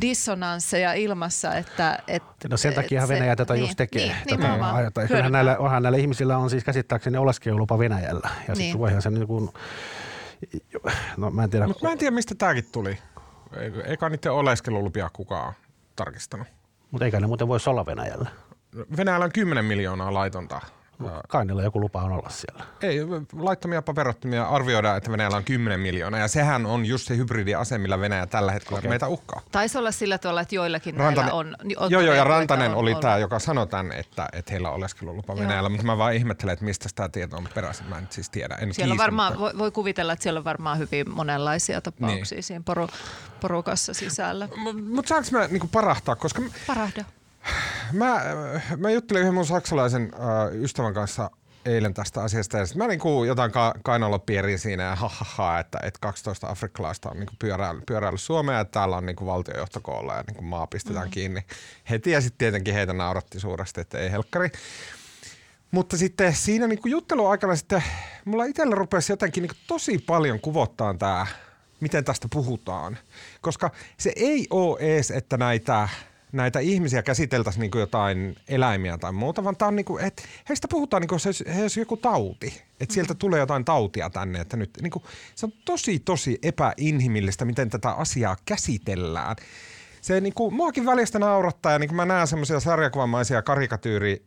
[0.01, 1.99] dissonansseja ilmassa, että...
[2.09, 4.07] että no sen takia Venäjä se, tätä niin, just tekee.
[4.07, 8.29] Niin, tätä niin, näillä, onhan näillä ihmisillä on siis käsittääkseni oleskelulupa Venäjällä.
[8.49, 8.57] Ja niin.
[8.57, 9.51] sitten voihan se niin kuin
[11.16, 11.66] No mä en tiedä.
[11.66, 12.99] Mutta mä en tiedä, mistä tämäkin tuli.
[13.85, 15.53] Eikä niiden oleskelulupia kukaan
[15.96, 16.49] tarkistanut.
[16.90, 18.31] Mutta eikä ne muuten voisi olla Venäjällä.
[18.96, 20.61] Venäjällä on 10 miljoonaa laitonta
[21.28, 22.64] Kai niillä joku lupa on olla siellä.
[22.82, 22.98] Ei,
[23.32, 28.00] laittomia paperottomia arvioidaan, että Venäjällä on 10 miljoonaa ja sehän on just se hybridiase, millä
[28.00, 28.88] Venäjä tällä hetkellä okay.
[28.88, 29.40] meitä uhkaa.
[29.52, 31.90] Taisi olla sillä tavalla, että joillakin Rantanen, on, on...
[31.90, 34.74] Joo, joo, ja Rantanen on, oli on, tämä, joka sanoi tämän, että, että heillä on
[34.74, 35.40] oleskelulupa joo.
[35.40, 37.87] Venäjällä, mutta mä vaan ihmettelen, että mistä tämä tieto on peräisin.
[37.87, 38.54] Mä en siis tiedä.
[38.54, 42.42] En siellä on varmaan, voi, voi, kuvitella, että siellä on varmaan hyvin monenlaisia tapauksia niin.
[42.42, 42.88] siinä poru,
[43.40, 44.48] porukassa sisällä.
[44.56, 46.42] Mutta mut saanko mä niinku parahtaa, koska...
[46.66, 47.04] Parahda.
[47.92, 48.20] Mä,
[48.76, 51.30] mä juttelin yhden mun saksalaisen äh, ystävän kanssa
[51.66, 52.59] eilen tästä asiasta.
[52.59, 56.48] Ja mä niinku jotain ka- kainalla pierin siinä ja ha, ha, ha että, että 12
[56.48, 61.06] afrikkalaista on niinku pyöräillyt, pyöräillyt Suomea ja täällä on niinku valtiojohtokoolla ja niinku maa pistetään
[61.06, 61.11] mm.
[61.11, 61.44] kiinni
[61.90, 62.11] heti.
[62.11, 64.50] Ja sitten tietenkin heitä nauratti suuresti, että ei helkkari.
[65.70, 67.82] Mutta sitten siinä niinku jutteluaikana sitten
[68.24, 71.26] mulla itsellä rupesi jotenkin niinku tosi paljon kuvottaa tämä,
[71.80, 72.98] miten tästä puhutaan.
[73.40, 75.88] Koska se ei ole ees, että näitä
[76.37, 80.22] näitä ihmisiä käsiteltäisiin niin kuin jotain eläimiä tai muuta, vaan tämä on niin kuin, että
[80.49, 82.62] heistä puhutaan niin kuin se, he olisi joku tauti.
[82.81, 83.18] Että sieltä mm.
[83.18, 84.40] tulee jotain tautia tänne.
[84.40, 85.03] Että nyt, niin kuin,
[85.35, 89.37] se on tosi, tosi epäinhimillistä, miten tätä asiaa käsitellään.
[90.01, 94.27] Se niin kuin, muakin välistä naurattaa ja niin kuin mä näen semmoisia sarjakuvamaisia karikatyyri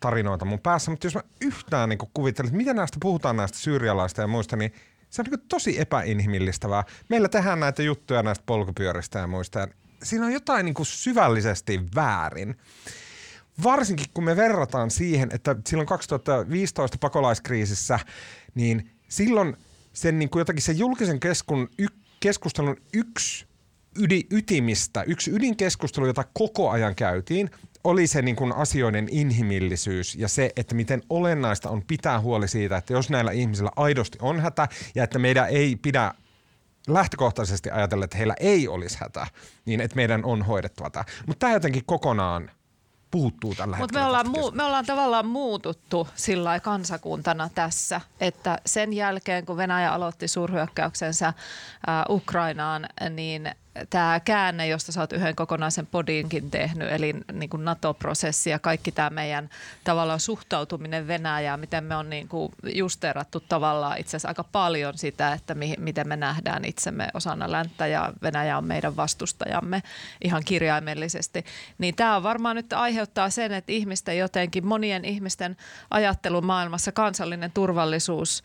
[0.00, 4.20] tarinoita mun päässä, mutta jos mä yhtään niin kuvittelen, että miten näistä puhutaan näistä syyrialaista
[4.20, 4.72] ja muista, niin
[5.10, 6.84] se on niin tosi epäinhimillistävää.
[7.08, 9.58] Meillä tehdään näitä juttuja näistä polkupyöristä ja muista.
[9.58, 9.66] Ja
[10.04, 12.56] siinä on jotain niin kuin syvällisesti väärin.
[13.62, 17.98] Varsinkin kun me verrataan siihen, että silloin 2015 pakolaiskriisissä,
[18.54, 19.56] niin silloin
[19.92, 21.86] sen niin kuin jotakin sen julkisen keskun, y,
[22.20, 23.46] keskustelun yksi
[23.98, 27.50] ydi, ytimistä, yksi ydinkeskustelu, jota koko ajan käytiin,
[27.84, 32.76] oli se niin kuin asioiden inhimillisyys ja se, että miten olennaista on pitää huoli siitä,
[32.76, 36.14] että jos näillä ihmisillä aidosti on hätä ja että meidän ei pidä
[36.88, 39.26] lähtökohtaisesti ajatella, että heillä ei olisi hätä,
[39.64, 41.04] niin että meidän on hoidettava tämä.
[41.26, 42.50] Mutta tämä jotenkin kokonaan
[43.10, 48.92] puuttuu tällä Mutta me ollaan, muu, me ollaan tavallaan muututtu sillä kansakuntana tässä, että sen
[48.92, 51.34] jälkeen kun Venäjä aloitti suurhyökkäyksensä äh,
[52.08, 53.54] Ukrainaan, niin
[53.90, 58.92] tämä käänne, josta sä oot yhden kokonaisen podinkin tehnyt, eli niin kuin NATO-prosessi ja kaikki
[58.92, 59.50] tämä meidän
[59.84, 65.32] tavallaan suhtautuminen Venäjään, miten me on niin kuin justeerattu tavallaan itse asiassa aika paljon sitä,
[65.32, 69.82] että mi- miten me nähdään itsemme osana länttä ja Venäjä on meidän vastustajamme
[70.24, 71.44] ihan kirjaimellisesti.
[71.78, 75.56] Niin tämä varmaan nyt aiheuttaa sen, että ihmisten jotenkin, monien ihmisten
[75.90, 78.42] ajattelumaailmassa kansallinen turvallisuus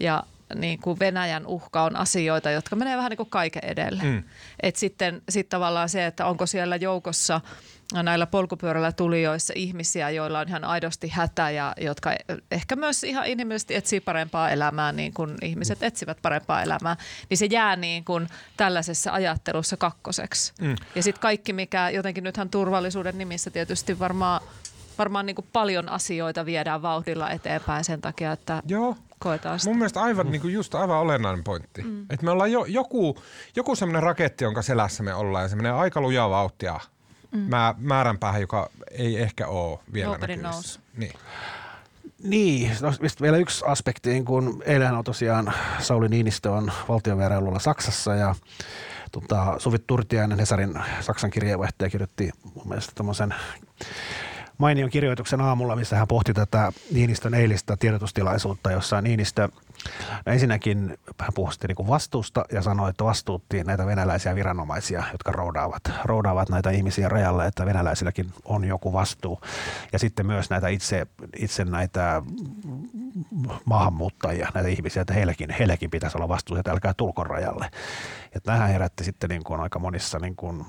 [0.00, 0.22] ja
[0.54, 4.02] niin kuin Venäjän uhka on asioita, jotka menee vähän niin kuin kaiken edelle.
[4.02, 4.22] Mm.
[4.62, 7.40] Et sitten sit tavallaan se, että onko siellä joukossa
[7.92, 12.14] näillä polkupyörällä tulijoissa ihmisiä, joilla on ihan aidosti hätä ja jotka
[12.50, 16.96] ehkä myös ihan inhimillisesti etsii parempaa elämää, niin kuin ihmiset etsivät parempaa elämää,
[17.30, 20.52] niin se jää niin kuin tällaisessa ajattelussa kakkoseksi.
[20.60, 20.76] Mm.
[20.94, 24.40] Ja sitten kaikki, mikä jotenkin nythän turvallisuuden nimissä tietysti varmaan
[24.98, 29.70] varmaan niin kuin paljon asioita viedään vauhdilla eteenpäin sen takia, että Joo koetaan sitä.
[29.70, 30.32] Mun mielestä aivan, mm.
[30.32, 31.82] niin kuin just aivan olennainen pointti.
[31.82, 32.02] Mm.
[32.10, 33.16] Että me ollaan jo, joku,
[33.56, 36.80] joku semmoinen raketti, jonka selässä me ollaan ja semmoinen aika lujaa vauhtia
[37.32, 37.38] mm.
[37.38, 40.80] mä, määränpäähän, joka ei ehkä ole vielä näkyvissä.
[40.96, 41.12] Niin.
[42.22, 48.14] Niin, no, vielä yksi aspekti, niin kun eilen on tosiaan Sauli Niinistö on valtiovierailulla Saksassa
[48.14, 48.34] ja
[49.12, 53.34] tota, Suvi Turtiainen, Hesarin Saksan kirjeenvaihtaja, kirjoitti mun mielestä tämmöisen
[54.58, 59.48] mainion kirjoituksen aamulla, missä hän pohti tätä Niinistön eilistä tiedotustilaisuutta, jossa Niinistö
[60.26, 65.82] no ensinnäkin hän puhui niin vastuusta ja sanoi, että vastuutti näitä venäläisiä viranomaisia, jotka roudaavat,
[66.04, 69.40] roudaavat näitä ihmisiä rajalle, että venäläisilläkin on joku vastuu.
[69.92, 72.22] Ja sitten myös näitä itse, itse näitä
[73.64, 77.70] maahanmuuttajia, näitä ihmisiä, että heilläkin, heilläkin pitäisi olla vastuu, että älkää tulko rajalle.
[78.34, 80.64] Ja tähän herätti sitten niin kuin aika monissa niin kuin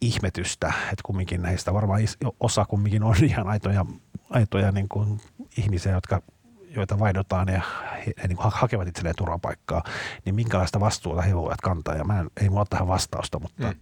[0.00, 2.02] ihmetystä, että kumminkin näistä varmaan
[2.40, 3.86] osa kumminkin on ihan aitoja,
[4.30, 5.20] aitoja niin kuin
[5.56, 6.22] ihmisiä, jotka
[6.70, 7.60] joita vaihdotaan ja
[8.06, 9.82] he, he niin hakevat itselleen turvapaikkaa,
[10.24, 11.94] niin minkälaista vastuuta he voivat kantaa.
[11.94, 13.74] Ja mä en, ei mulla ole tähän vastausta, mutta mm.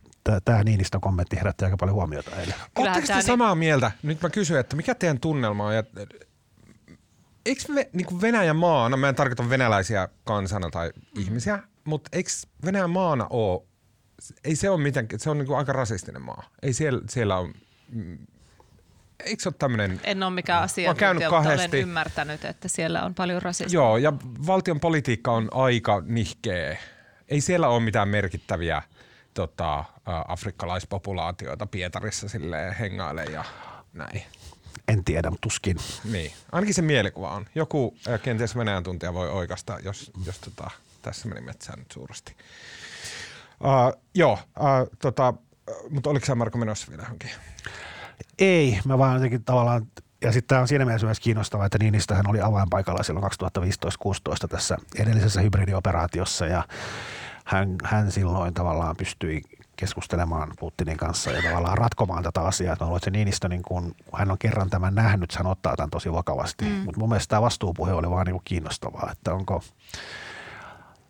[0.44, 2.54] tämä Niinistön kommentti herätti aika paljon huomiota eilen.
[2.76, 3.22] Oletteko te niin...
[3.22, 3.92] samaa mieltä?
[4.02, 5.74] Nyt mä kysyn, että mikä teidän tunnelma on?
[5.74, 5.82] Ja,
[7.46, 12.30] eikö me, niin kuin Venäjän maana, mä en tarkoita venäläisiä kansana tai ihmisiä, mutta eikö
[12.64, 13.62] Venäjän maana ole
[14.44, 16.50] ei se ole mitenkään, se on niin kuin aika rasistinen maa.
[16.62, 17.52] Ei siellä, siellä ole,
[17.88, 18.18] mm,
[19.24, 20.00] eikö se ole tämmöinen?
[20.04, 23.74] En ole mikään asia, mutta olen ymmärtänyt, että siellä on paljon rasismia.
[23.74, 24.12] Joo, ja
[24.46, 26.78] valtion politiikka on aika nihkeä.
[27.28, 28.82] Ei siellä ole mitään merkittäviä
[29.34, 29.84] tota,
[30.28, 33.44] afrikkalaispopulaatioita Pietarissa sille hengaile ja
[33.92, 34.22] näin.
[34.88, 35.76] En tiedä, mutta tuskin.
[36.04, 37.46] Niin, ainakin se mielikuva on.
[37.54, 40.70] Joku kenties Venäjän tuntija voi oikasta, jos, jos tota,
[41.02, 42.36] tässä meni metsään nyt suuresti.
[43.60, 45.34] Uh, joo, uh, tota,
[45.90, 47.30] mutta oliko sä Marko menossa vielä johonkin?
[48.38, 49.86] Ei, mä vaan jotenkin tavallaan,
[50.22, 54.76] ja sitten tämä on siinä mielessä myös kiinnostavaa, että Niinistöhän oli avainpaikalla silloin 2015-2016 tässä
[54.98, 56.62] edellisessä hybridioperaatiossa ja
[57.44, 59.42] hän, hän silloin tavallaan pystyi
[59.76, 62.72] keskustelemaan Putinin kanssa ja tavallaan ratkomaan tätä asiaa.
[62.72, 66.12] Että että se Niinistö, niin kun hän on kerran tämän nähnyt, hän ottaa tämän tosi
[66.12, 66.64] vakavasti.
[66.64, 66.70] Mm.
[66.70, 69.62] Mutta mun mielestä tämä vastuupuhe oli vaan niin kiinnostavaa, että onko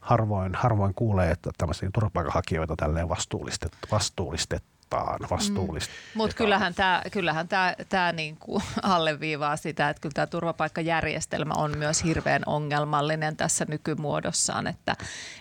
[0.07, 5.95] harvoin, harvoin kuulee, että tämmöisiä turvapaikanhakijoita tälleen vastuullistet, vastuullistet, vastuullistaan, vastuullisesti.
[5.95, 6.19] Mm.
[6.19, 12.05] Mutta kyllähän tämä kyllähän tää, tää niinku alleviivaa sitä, että kyllä tämä turvapaikkajärjestelmä on myös
[12.05, 14.97] hirveän ongelmallinen tässä nykymuodossaan, että,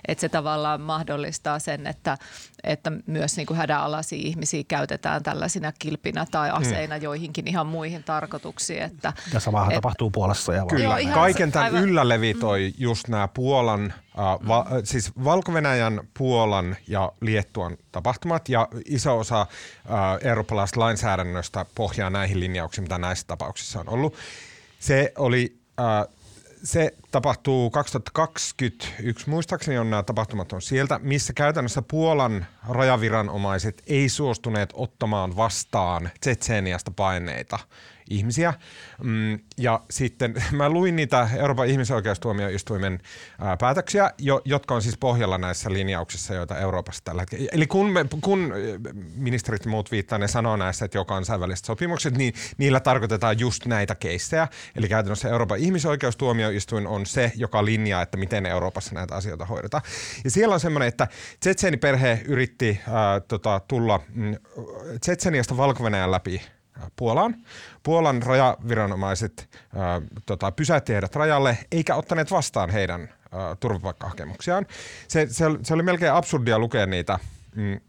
[0.07, 2.17] että se tavallaan mahdollistaa sen, että,
[2.63, 6.57] että myös niinku hädänalaisia ihmisiä käytetään tällaisina kilpinä tai mm.
[6.57, 7.03] aseina mm.
[7.03, 8.83] joihinkin ihan muihin tarkoituksiin.
[8.83, 12.73] Että, ja samahan et, tapahtuu Puolassa ja Kyllä, Joo, kaiken tämän aivan, yllä levitoi mm.
[12.77, 20.27] just nämä Puolan– Uh, va, siis Valko-Venäjän, Puolan ja Liettuan tapahtumat ja iso osa uh,
[20.27, 24.15] eurooppalaisesta lainsäädännöstä pohjaa näihin linjauksiin, mitä näissä tapauksissa on ollut.
[24.79, 26.15] Se oli uh,
[26.65, 34.69] se tapahtuu 2021, muistaakseni on nämä tapahtumat on sieltä, missä käytännössä Puolan rajaviranomaiset ei suostuneet
[34.73, 37.59] ottamaan vastaan Tsetseeniasta paineita
[38.09, 38.53] ihmisiä.
[39.03, 42.99] Mm, ja sitten mä luin niitä Euroopan ihmisoikeustuomioistuimen
[43.39, 47.49] ää, päätöksiä, jo, jotka on siis pohjalla näissä linjauksissa, joita Euroopassa tällä hetkellä.
[47.51, 48.53] Eli kun, me, kun
[49.15, 53.95] ministerit muut viittaa, ne sanoo näissä, että jo kansainväliset sopimukset, niin niillä tarkoitetaan just näitä
[53.95, 54.47] keissejä.
[54.75, 59.83] Eli käytännössä Euroopan ihmisoikeustuomioistuin on se, joka linjaa, että miten Euroopassa näitä asioita hoidetaan.
[60.23, 61.07] Ja siellä on semmoinen, että
[61.39, 64.35] Tsetseeni-perhe yritti ää, tota, tulla mm,
[64.99, 66.41] Tsetseniasta valko läpi
[66.95, 67.35] Puolaan.
[67.83, 74.65] Puolan rajaviranomaiset äh, tota, pysäytti heidät rajalle eikä ottaneet vastaan heidän äh, turvapaikkahakemuksiaan.
[75.07, 77.19] Se, se, se oli melkein absurdia lukea niitä
[77.55, 77.79] mm,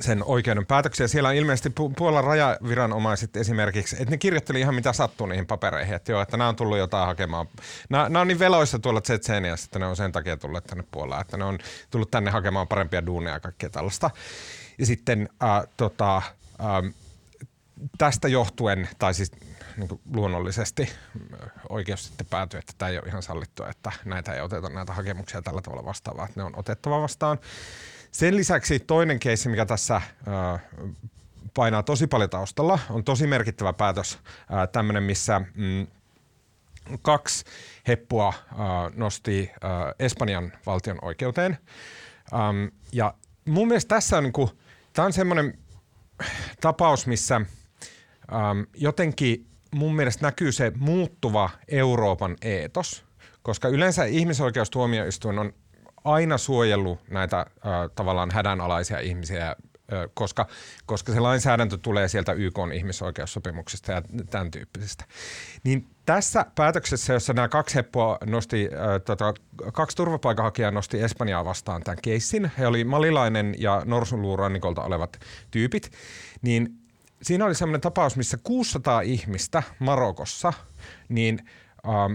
[0.00, 1.08] sen oikeuden päätöksiä.
[1.08, 6.12] Siellä on ilmeisesti Puolan rajaviranomaiset esimerkiksi, että ne kirjoitteli ihan mitä sattuu niihin papereihin, että
[6.12, 7.46] joo, että nämä on tullut jotain hakemaan.
[7.88, 11.20] Nämä, nämä on niin veloissa tuolla Tsetseeniassa, että ne on sen takia tullut tänne Puolaan,
[11.20, 11.58] että ne on
[11.90, 14.10] tullut tänne hakemaan parempia duunia ja kaikkea tällaista.
[14.78, 16.94] Ja sitten äh, tota, äh,
[17.98, 19.32] tästä johtuen, tai siis
[19.76, 20.92] niin kuin luonnollisesti
[21.68, 25.42] oikeus sitten päätyi, että tämä ei ole ihan sallittua, että näitä ei oteta näitä hakemuksia
[25.42, 27.38] tällä tavalla vastaan, vaan ne on otettava vastaan.
[28.10, 30.00] Sen lisäksi toinen keissi, mikä tässä
[31.54, 34.18] painaa tosi paljon taustalla, on tosi merkittävä päätös,
[34.72, 35.86] tämmöinen, missä mm,
[37.02, 37.44] kaksi
[37.88, 38.32] heppua
[38.94, 39.50] nosti
[39.98, 41.58] Espanjan valtion oikeuteen.
[42.92, 44.48] ja mun mielestä tässä on, niin
[44.92, 45.58] tämä on semmoinen
[46.60, 47.40] tapaus, missä–
[48.32, 53.04] ähm, jotenkin mun mielestä näkyy se muuttuva Euroopan eetos,
[53.42, 55.52] koska yleensä ihmisoikeustuomioistuin on
[56.04, 57.46] aina suojellut näitä äh,
[57.94, 59.56] tavallaan hädänalaisia ihmisiä, äh,
[60.14, 60.46] koska,
[60.86, 65.04] koska se lainsäädäntö tulee sieltä YK ihmisoikeussopimuksesta ja tämän tyyppisestä.
[65.64, 69.34] Niin tässä päätöksessä, jossa nämä kaksi heppoa nosti, äh, tota,
[69.72, 75.90] kaksi turvapaikanhakijaa nosti Espanjaa vastaan tämän keissin, he oli malilainen ja norsunluurannikolta olevat tyypit,
[76.42, 76.83] niin
[77.24, 80.52] siinä oli semmoinen tapaus, missä 600 ihmistä Marokossa,
[81.08, 81.38] niin
[81.88, 82.12] ähm,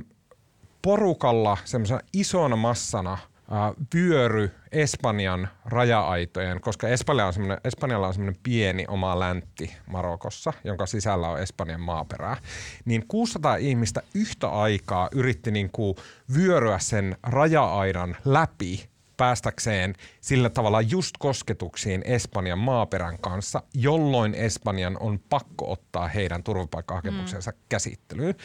[0.81, 8.85] porukalla semmoisena isona massana äh, vyöry Espanjan raja-aitojen, koska Espanja on Espanjalla on semmoinen pieni
[8.87, 12.37] oma läntti Marokossa, jonka sisällä on Espanjan maaperää,
[12.85, 15.95] niin 600 ihmistä yhtä aikaa yritti niin kuin
[16.35, 25.19] vyöryä sen raja-aidan läpi päästäkseen sillä tavalla just kosketuksiin Espanjan maaperän kanssa, jolloin Espanjan on
[25.29, 27.57] pakko ottaa heidän turvapaikkahakemuksensa mm.
[27.69, 28.35] käsittelyyn.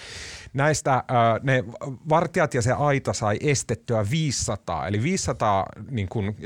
[0.53, 1.05] Näistä äh,
[1.43, 1.65] ne
[2.09, 6.37] vartijat ja se aita sai estettyä 500, eli 500 niin kuin,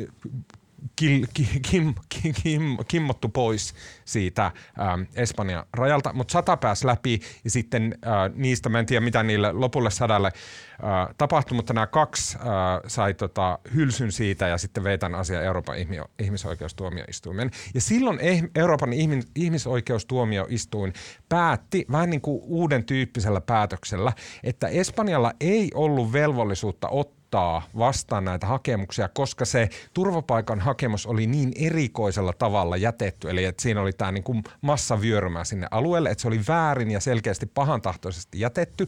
[0.96, 1.26] kil,
[1.70, 7.98] kim, kim, kim, kimmottu pois siitä ähm, Espanjan rajalta, mutta sata pääsi läpi ja sitten
[8.06, 12.44] äh, niistä, mä en tiedä mitä niille lopulle sadalle äh, tapahtui, mutta nämä kaksi äh,
[12.86, 15.76] sai tota, hylsyn siitä ja sitten vei tämän asian Euroopan
[16.18, 17.50] ihmisoikeustuomioistuimen.
[17.74, 18.90] Ja silloin eh, Euroopan
[19.36, 20.92] ihmisoikeustuomioistuin
[21.28, 24.12] päätti vähän niin kuin uuden tyyppisellä päätöksellä,
[24.42, 31.26] että Espanjalla ei ollut velvollisuutta ottaa ottaa vastaan näitä hakemuksia, koska se turvapaikan hakemus oli
[31.26, 36.22] niin erikoisella tavalla jätetty, eli että siinä oli tämä niin kuin massavyörymä sinne alueelle, että
[36.22, 38.86] se oli väärin ja selkeästi pahantahtoisesti jätetty,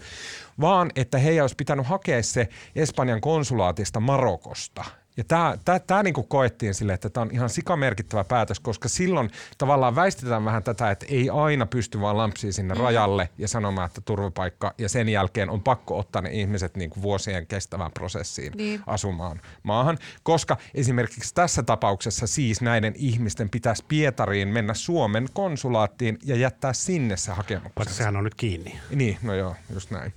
[0.61, 4.85] vaan että he olisi pitänyt hakea se Espanjan konsulaatista Marokosta–
[5.20, 8.88] Ja tämä, tämä, tämä niin kuin koettiin sille, että tämä on ihan sikamerkittävä päätös, koska
[8.88, 12.80] silloin tavallaan väistetään vähän tätä, että ei aina pysty vaan lampsiin sinne mm.
[12.80, 17.02] rajalle ja sanomaan, että turvapaikka ja sen jälkeen on pakko ottaa ne ihmiset niin kuin
[17.02, 18.80] vuosien kestävään prosessiin niin.
[18.87, 26.37] asumaan maahan, koska esimerkiksi tässä tapauksessa siis näiden ihmisten pitäisi Pietariin mennä Suomen konsulaattiin ja
[26.37, 27.72] jättää sinne se hakemus.
[27.87, 28.80] Sehän on nyt kiinni.
[28.90, 30.12] Niin, no joo, just näin.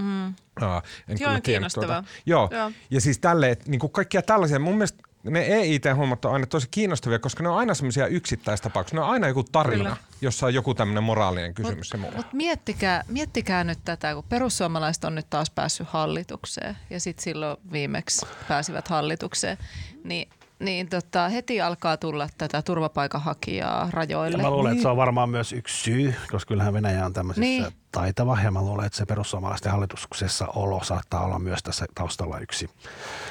[0.00, 0.34] Mm.
[0.60, 1.86] Aa, en Joo, kyllä kiinnostavaa.
[1.86, 2.08] Tuota.
[2.26, 2.48] Joo.
[2.52, 2.72] Joo.
[2.90, 7.18] ja siis tälle, että niin kaikkia tällaisia, mun mielestä ne EIT-hommat on aina tosi kiinnostavia,
[7.18, 8.98] koska ne on aina semmoisia yksittäistapauksia.
[8.98, 9.96] Ne on aina joku tarina, Kyllä.
[10.20, 11.92] jossa on joku tämmöinen moraalinen kysymys.
[11.98, 17.56] Mutta miettikää, miettikää nyt tätä, kun perussuomalaiset on nyt taas päässyt hallitukseen ja sitten silloin
[17.72, 19.58] viimeksi pääsivät hallitukseen,
[20.04, 20.28] niin,
[20.60, 24.42] niin tota, heti alkaa tulla tätä turvapaikanhakijaa rajoille.
[24.42, 27.62] Mä luulen, että se on varmaan myös yksi syy, koska kyllähän Venäjä on tämmöisessä Niin.
[27.62, 27.72] niin.
[27.92, 32.70] taitava ja mä luulen, että se perussuomalaisten hallituksessa olo saattaa olla myös tässä taustalla yksi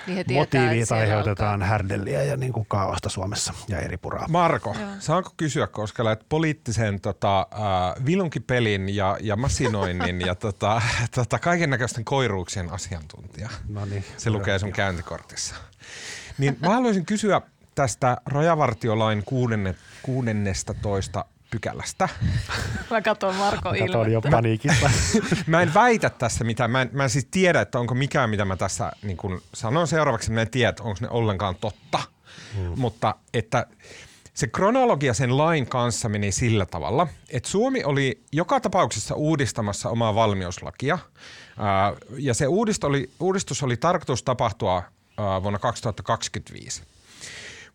[0.08, 4.26] Niin motiivi, että aiheutetaan alkaa- härdelliä ja niin kuin kaaosta Suomessa ja eri puraa.
[4.30, 4.90] Marko, Joo.
[5.00, 10.82] saanko kysyä, koska että poliittisen tota, äh, vilunkipelin ja, ja masinoinnin ja tota,
[11.16, 13.50] tota, kaiken näköisten koiruuksien asiantuntija.
[13.70, 14.06] No niin.
[14.18, 15.56] Se lukee sun käyntikortissa.
[16.40, 17.42] Niin mä haluaisin kysyä
[17.76, 22.10] tästä rajavartiolain kuudenne, kuudennesta toista pykälästä.
[22.90, 24.30] Mä katson Marko Kato, oli jo ilmettä.
[24.32, 24.90] paniikissa.
[25.48, 26.72] Mä en väitä tässä mitään.
[26.72, 29.88] Mä en, mä en siis tiedä, että onko mikään, mitä mä tässä niin kun sanon
[29.88, 30.32] seuraavaksi.
[30.32, 32.00] Mä en tiedä, että onko ne ollenkaan totta.
[32.56, 32.74] Hmm.
[32.76, 33.68] Mutta että
[34.34, 40.16] se kronologia sen lain kanssa meni sillä tavalla, että Suomi oli joka tapauksessa uudistamassa omaa
[40.16, 41.00] valmiuslakia.
[41.58, 44.84] Ää, ja se uudistus oli, uudistus oli tarkoitus tapahtua
[45.44, 46.84] vuonna 2025.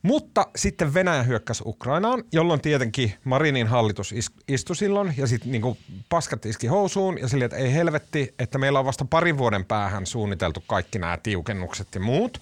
[0.02, 5.76] Mutta sitten Venäjä hyökkäsi Ukrainaan, jolloin tietenkin Marinin hallitus is- istui silloin ja sitten niinku
[6.08, 10.06] paskat iski housuun ja sille, että ei helvetti, että meillä on vasta parin vuoden päähän
[10.06, 12.40] suunniteltu kaikki nämä tiukennukset ja muut.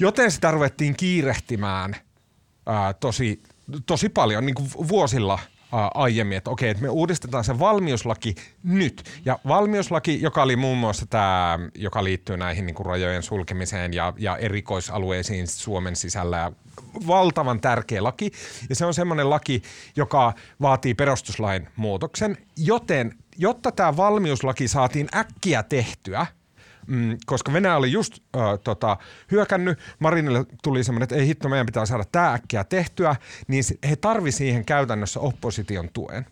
[0.00, 1.96] Joten sitä ruvettiin kiirehtimään
[2.66, 3.42] ää, tosi,
[3.86, 5.38] tosi paljon niin kuin vuosilla
[5.72, 9.04] aiemmin, että okei, että me uudistetaan se valmiuslaki nyt.
[9.24, 14.12] Ja valmiuslaki, joka oli muun muassa tämä, joka liittyy näihin niin kuin rajojen sulkemiseen ja,
[14.18, 16.52] ja erikoisalueisiin Suomen sisällä
[17.06, 18.30] valtavan tärkeä laki.
[18.68, 19.62] Ja se on semmoinen laki,
[19.96, 26.26] joka vaatii perustuslain muutoksen, joten jotta tämä valmiuslaki saatiin äkkiä tehtyä,
[26.86, 28.96] Mm, koska Venäjä oli just ö, tota,
[29.30, 33.16] hyökännyt, Marinille tuli semmoinen, että ei hitto, meidän pitää saada tämä äkkiä tehtyä,
[33.48, 36.26] niin he tarvi siihen käytännössä opposition tuen.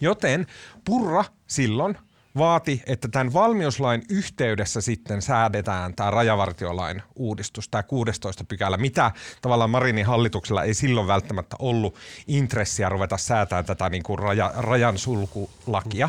[0.00, 0.46] Joten
[0.84, 1.98] Purra silloin
[2.36, 9.10] vaati, että tämän valmiuslain yhteydessä sitten säädetään tämä rajavartiolain uudistus, tämä 16 pykälä, mitä
[9.42, 14.98] tavallaan Marinin hallituksella ei silloin välttämättä ollut intressiä ruveta säätämään tätä niin kuin raja, rajan
[14.98, 16.08] sulkulakia.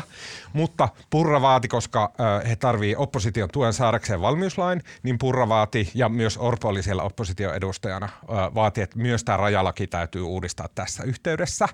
[0.52, 6.08] Mutta Purra vaati, koska ö, he tarvii opposition tuen saadakseen valmiuslain, niin Purra vaati, ja
[6.08, 11.02] myös Orpo oli siellä opposition edustajana, ö, vaati, että myös tämä rajalaki täytyy uudistaa tässä
[11.02, 11.68] yhteydessä.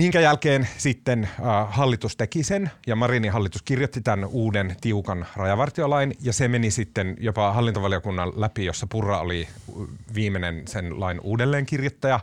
[0.00, 6.14] Minkä jälkeen sitten äh, hallitus teki sen ja Marinin hallitus kirjoitti tämän uuden tiukan rajavartiolain
[6.20, 9.48] ja se meni sitten jopa hallintovaliokunnan läpi, jossa Purra oli
[10.14, 12.20] viimeinen sen lain uudelleenkirjoittaja.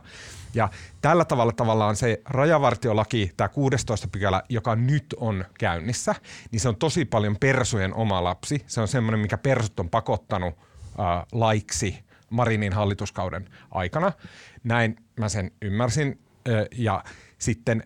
[0.54, 0.68] Ja
[1.00, 6.14] tällä tavalla tavallaan se rajavartiolaki, tämä 16 pykälä, joka nyt on käynnissä,
[6.50, 8.64] niin se on tosi paljon persujen oma lapsi.
[8.66, 14.12] Se on semmoinen, mikä persut on pakottanut äh, laiksi Marinin hallituskauden aikana.
[14.64, 16.18] Näin mä sen ymmärsin.
[16.48, 17.04] Ö, Ja
[17.38, 17.82] sitten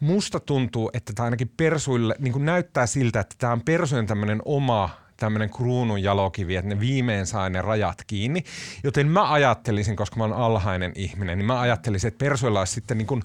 [0.00, 4.90] musta tuntuu, että tämä ainakin persuille niin näyttää siltä, että tämä on persujen tämmöinen oma
[5.16, 8.44] tämmöinen kruunun jalokivi, että ne viimein saa ne rajat kiinni.
[8.84, 12.98] Joten mä ajattelisin, koska mä oon alhainen ihminen, niin mä ajattelisin, että persuilla olisi sitten
[12.98, 13.22] niin kuin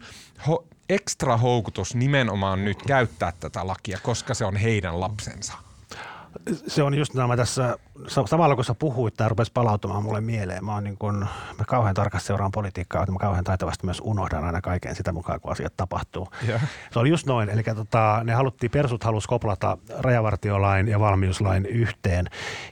[0.48, 5.54] ho- ekstra houkutus nimenomaan nyt käyttää tätä lakia, koska se on heidän lapsensa.
[6.68, 10.66] Se on just nämä tässä, sa- samalla kun sä puhuit, tämä rupesi palautumaan mulle mieleen.
[10.66, 11.20] Mä, oon niin kun,
[11.60, 15.42] mä kauhean tarkasti seuraan politiikkaa, että mä kauhean taitavasti myös unohdan aina kaiken sitä mukaan,
[15.42, 16.28] kun asiat tapahtuu.
[16.48, 16.60] Joo.
[16.92, 22.26] Se oli just noin, eli tota, ne haluttiin, persut halus koplata rajavartiolain ja valmiuslain yhteen.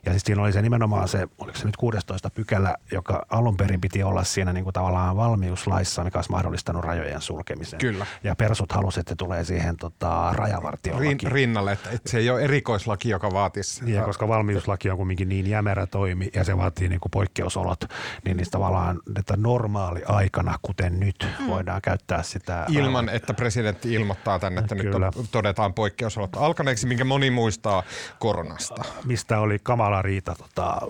[0.06, 3.82] Ja siis siinä oli se nimenomaan se, oliko se nyt 16 pykälä, joka alun perin
[3.82, 7.80] piti olla siinä niin kuin tavallaan valmiuslaissa, mikä olisi mahdollistanut rajojen sulkemisen.
[7.80, 8.06] Kyllä.
[8.24, 11.20] Ja persut halusi, että tulee siihen tota, rajavartiolakiin.
[11.22, 13.94] Rin, rinnalle, että, että se ei ole erikoislaki, joka vaatisi.
[13.94, 17.84] Ja koska valmiuslaki on kuitenkin niin jämerä toimi ja se vaatii niin kuin poikkeusolot,
[18.26, 21.48] niin niistä tavallaan että normaali aikana, kuten nyt, mm.
[21.48, 22.66] voidaan käyttää sitä.
[22.70, 25.12] Ilman, että presidentti ilmoittaa tänne, että nyt Kyllä.
[25.16, 27.84] on, todetaan poikkeusolot alkaneeksi, minkä moni muistaa
[28.20, 28.84] koronasta.
[29.06, 30.82] Mistä oli kamala riita tota,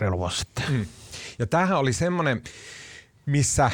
[0.00, 0.64] reilu vuosi sitten.
[0.68, 0.86] Mm.
[1.38, 2.42] Ja tämähän oli semmoinen,
[3.26, 3.70] missä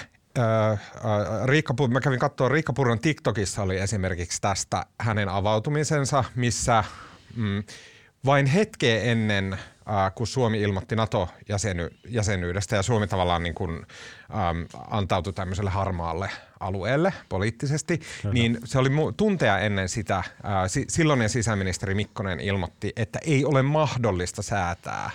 [1.44, 6.84] Riikka, Pu- mä kävin katsoa Riikka Purran TikTokissa oli esimerkiksi tästä hänen avautumisensa, missä
[7.36, 7.62] mm,
[8.24, 13.86] vain hetkeä ennen, äh, kun Suomi ilmoitti NATO-jäsenyydestä ja Suomi tavallaan niin kuin,
[14.30, 16.30] ähm, antautui tämmöiselle harmaalle
[16.60, 18.34] alueelle poliittisesti, Kyllä.
[18.34, 20.16] niin se oli mu- tunteja ennen sitä.
[20.16, 20.24] Äh,
[20.66, 25.10] si- silloinen sisäministeri Mikkonen ilmoitti, että ei ole mahdollista säätää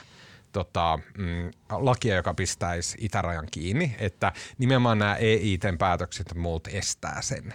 [0.51, 7.21] tota, mm, lakia, joka pistäisi itärajan kiinni, että nimenomaan nämä EITn päätökset ja muut estää
[7.21, 7.53] sen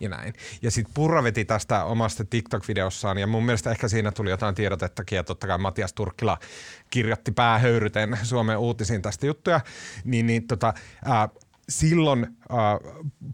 [0.00, 0.34] ja näin.
[0.62, 5.16] Ja sitten Purra veti tästä omasta TikTok-videossaan, ja mun mielestä ehkä siinä tuli jotain tiedotettakin,
[5.16, 6.38] ja totta kai Matias Turkkila
[6.90, 9.60] kirjoitti päähöyryten Suomen uutisiin tästä juttuja,
[10.04, 10.74] niin, niin tota,
[11.04, 11.28] ää,
[11.68, 12.78] silloin ää,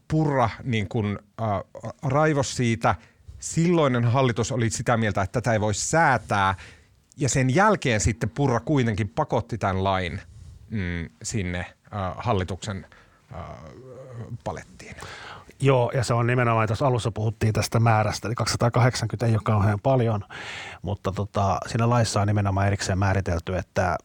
[0.09, 1.63] Purra niin kun, ää,
[2.03, 2.95] raivos siitä,
[3.39, 6.55] silloinen hallitus oli sitä mieltä, että tätä ei voi säätää,
[7.17, 10.21] ja sen jälkeen sitten Purra kuitenkin pakotti tämän lain
[10.71, 12.87] mm, sinne ää, hallituksen
[14.45, 14.97] palettiin.
[15.61, 19.79] Joo, ja se on nimenomaan, tuossa alussa puhuttiin tästä määrästä, eli 280 ei ole kauhean
[19.83, 20.25] paljon,
[20.83, 23.97] mutta tota, siinä laissa on nimenomaan erikseen määritelty, että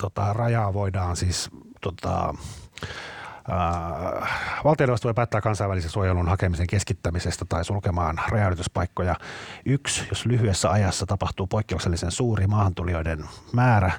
[0.00, 1.50] tota, rajaa voidaan siis
[1.80, 2.34] tota,
[4.64, 9.16] valtioneuvosto voi päättää kansainvälisen suojelun hakemisen keskittämisestä tai sulkemaan rajanylityspaikkoja.
[9.66, 13.92] Yksi, jos lyhyessä ajassa tapahtuu poikkeuksellisen suuri maahantulijoiden määrä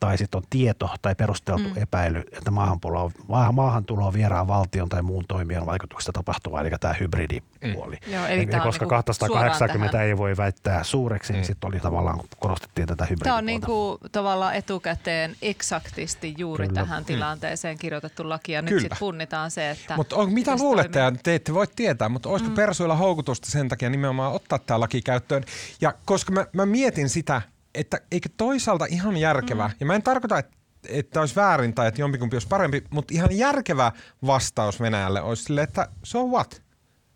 [0.00, 1.82] tai sitten on tieto tai perusteltu mm.
[1.82, 3.10] epäily, että maahantulo,
[3.52, 7.98] maahantulo on vieraan valtion tai muun toimijan vaikutuksesta tapahtuvaa, eli tämä hybridipuoli.
[8.06, 8.12] Mm.
[8.12, 11.40] Joo, eli eli koska niin 280 ei voi väittää suureksi, niin mm.
[11.40, 13.24] niin sitten oli tavallaan, korostettiin tätä hybridipuolta.
[13.24, 16.80] Tämä on niin kuin tavallaan etukäteen eksaktisti juuri Kyllä.
[16.80, 17.06] tähän mm.
[17.06, 19.96] tilanteeseen kirjoitettu laki ja nyt sitten punnitaan se, että...
[19.96, 22.56] Mutta mitä luulette, ja te ette voi tietää, mutta olisiko mm.
[22.56, 25.44] persuilla houkutusta sen takia nimenomaan ottaa tämä laki käyttöön?
[25.80, 27.42] Ja koska mä, mä mietin sitä,
[27.74, 29.74] että eikö toisaalta ihan järkevä, mm.
[29.80, 30.56] ja mä en tarkoita, että
[30.88, 33.92] että olisi väärin tai että jompikumpi olisi parempi, mutta ihan järkevä
[34.26, 36.62] vastaus Venäjälle olisi sille, että so what?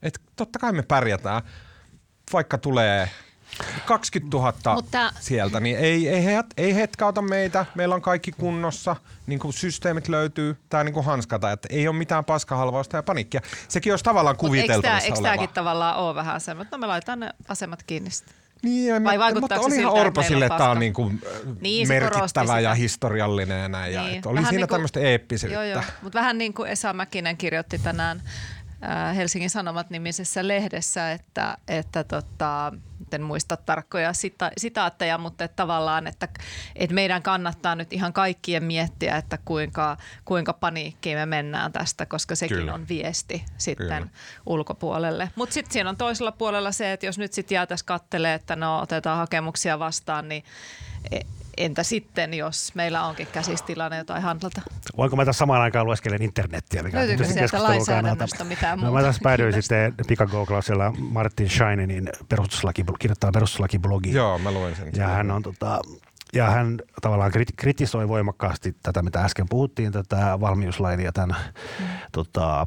[0.03, 1.43] Että totta kai me pärjätään,
[2.33, 3.11] vaikka tulee
[3.87, 5.13] 20 000 Mutta...
[5.21, 8.97] sieltä, niin ei, ei, he, ei hetkauta meitä, meillä on kaikki kunnossa,
[9.27, 13.41] niin kuin systeemit löytyy, tämä niin kuin hanskata, että ei ole mitään paskahalvausta ja paniikkia.
[13.69, 17.31] Sekin olisi tavallaan kuviteltavissa Eikö tämäkin tavallaan ole vähän se, mutta no me laitetaan ne
[17.49, 18.35] asemat kiinni sitten.
[18.63, 21.23] Niin, Vai mutta oli ihan Orpo sille, että tämä on niin kuin
[21.61, 23.95] niin, merkittävä ja historiallinen ja näin.
[23.95, 24.11] Niin.
[24.11, 25.65] Ja, että oli vähän siinä niin kuin, tämmöistä eeppisyyttä.
[25.65, 25.83] Joo, joo.
[26.03, 28.23] Mutta vähän niin kuin Esa Mäkinen kirjoitti tänään
[28.85, 32.73] Äh, Helsingin Sanomat nimisessä lehdessä, että, että tota,
[33.15, 36.29] en muista tarkkoja sita- sitaatteja, mutta että tavallaan, että,
[36.77, 42.35] että meidän kannattaa nyt ihan kaikkien miettiä, että kuinka, kuinka paniikkiin me mennään tästä, koska
[42.35, 42.75] sekin Kyllä.
[42.75, 44.07] on viesti sitten Kyllä.
[44.47, 45.31] ulkopuolelle.
[45.37, 48.81] Mutta sitten siinä on toisella puolella se, että jos nyt sitten jäätäisiin kattelee, että no
[48.81, 50.45] otetaan hakemuksia vastaan, niin
[51.11, 51.21] e-
[51.65, 54.61] entä sitten, jos meillä onkin käsistilanne jotain handlata?
[54.97, 56.83] Voinko mä tässä samaan aikaan lueskelen internettiä?
[56.83, 58.91] Mikä Löytyykö sieltä lainsäädännöstä mitään muuta?
[58.91, 64.13] No, mä tässä päädyin sitten pikagooglauksella Martin Shinenin perustuslaki, kirjoittaa perustuslakiblogi.
[64.13, 64.93] Joo, mä luin sen.
[64.97, 65.81] Ja hän on tota,
[66.33, 71.37] ja hän tavallaan kritisoi voimakkaasti tätä, mitä äsken puhuttiin, tätä valmiuslain ja tämän
[71.81, 71.87] mm.
[72.13, 72.67] tota,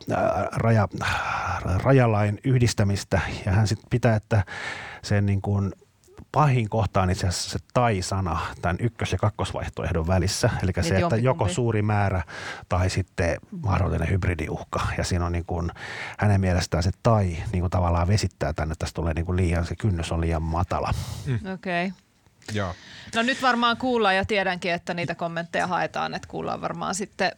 [0.55, 0.87] raja,
[1.83, 3.21] rajalain yhdistämistä.
[3.45, 4.43] Ja hän sitten pitää, että
[5.03, 5.73] sen niin kuin
[6.33, 10.49] pahin kohta on itse asiassa se tai-sana tämän ykkös- ja kakkosvaihtoehdon välissä.
[10.63, 12.23] Eli niin se, että joko suuri määrä
[12.69, 14.79] tai sitten mahdollinen hybridiuhka.
[14.97, 15.71] Ja siinä on niin kuin,
[16.17, 19.65] hänen mielestään se tai niin kuin tavallaan vesittää tänne, että tässä tulee niin kuin liian,
[19.65, 20.93] se kynnys on liian matala.
[21.25, 21.39] Mm.
[21.53, 21.87] Okei.
[21.87, 21.99] Okay.
[22.51, 22.73] Joo.
[23.15, 27.31] No nyt varmaan kuullaan ja tiedänkin, että niitä kommentteja haetaan, että kuullaan varmaan sitten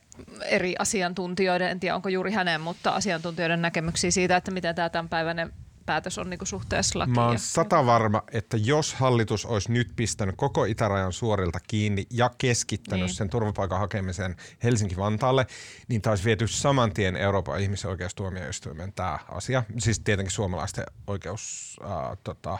[0.45, 5.53] eri asiantuntijoiden, en tiedä onko juuri hänen, mutta asiantuntijoiden näkemyksiä siitä, että miten tämä tämänpäiväinen
[5.85, 7.15] päätös on niinku suhteessa lakiin.
[7.15, 12.31] Mä oon sata varma, että jos hallitus olisi nyt pistänyt koko itärajan suorilta kiinni ja
[12.37, 13.15] keskittänyt niin.
[13.15, 15.47] sen turvapaikan hakemisen Helsinki-Vantaalle,
[15.87, 19.63] niin tämä olisi viety saman tien Euroopan ihmisoikeustuomioistuimen tämä asia.
[19.77, 22.57] Siis tietenkin suomalaisten oikeusasteiden tota,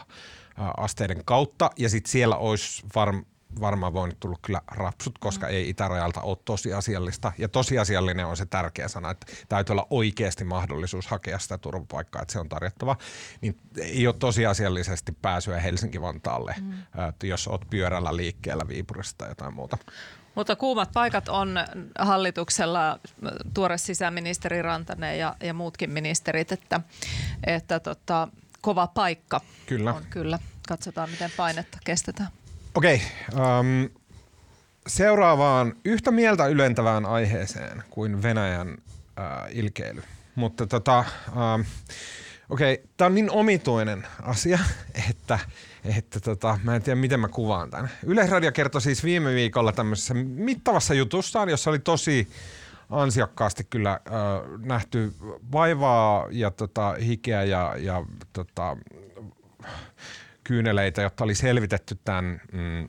[0.76, 1.70] asteiden kautta.
[1.76, 3.26] Ja sitten siellä olisi varmaan
[3.60, 5.52] varmaan voinut tulla kyllä rapsut, koska mm.
[5.52, 7.32] ei itärajalta ole tosiasiallista.
[7.38, 12.32] Ja tosiasiallinen on se tärkeä sana, että täytyy olla oikeasti mahdollisuus hakea sitä turvapaikkaa, että
[12.32, 12.96] se on tarjottava.
[13.40, 16.72] Niin ei ole tosiasiallisesti pääsyä Helsinki-Vantaalle, mm.
[17.08, 19.78] että jos olet pyörällä liikkeellä Viipurista tai jotain muuta.
[20.34, 21.58] Mutta kuumat paikat on
[21.98, 22.98] hallituksella
[23.54, 26.80] tuore sisäministeri Rantanen ja, ja muutkin ministerit, että,
[27.46, 28.28] että tota,
[28.60, 29.94] kova paikka kyllä.
[29.94, 30.38] on kyllä.
[30.68, 32.28] Katsotaan, miten painetta kestetään.
[32.76, 33.02] Okei.
[33.34, 33.90] Um,
[34.86, 40.02] seuraavaan yhtä mieltä ylentävään aiheeseen kuin Venäjän uh, ilkeily.
[40.34, 41.64] Mutta tota, um,
[42.50, 44.58] okei, okay, tämä on niin omituinen asia,
[45.10, 45.38] että,
[45.84, 47.90] että tota, mä en tiedä miten mä kuvaan tämän.
[48.02, 52.28] Yleisradio kertoi siis viime viikolla tämmöisessä mittavassa jutussaan, jossa oli tosi
[52.90, 55.12] ansiokkaasti kyllä uh, nähty
[55.52, 58.76] vaivaa ja tota, hikeä ja, ja tota,
[60.46, 62.88] kyyneleitä, jotta oli selvitetty tämän mm,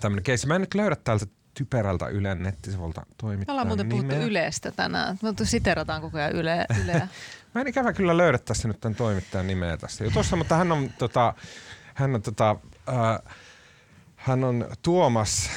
[0.00, 0.46] tämmöinen keissi.
[0.46, 4.26] Mä en nyt löydä täältä typerältä Ylen nettisivulta toimittajan Ollaan muuten puhuttu nimeä.
[4.26, 5.18] Ylestä tänään.
[5.22, 7.08] Me siterataan koko ajan yle, Yleä.
[7.54, 10.90] Mä en ikävä kyllä löydä tässä nyt tämän toimittajan nimeä tässä jutussa, mutta hän on,
[10.98, 11.34] tota,
[11.94, 12.56] hän on, tota,
[12.88, 13.34] äh,
[14.16, 15.50] hän on Tuomas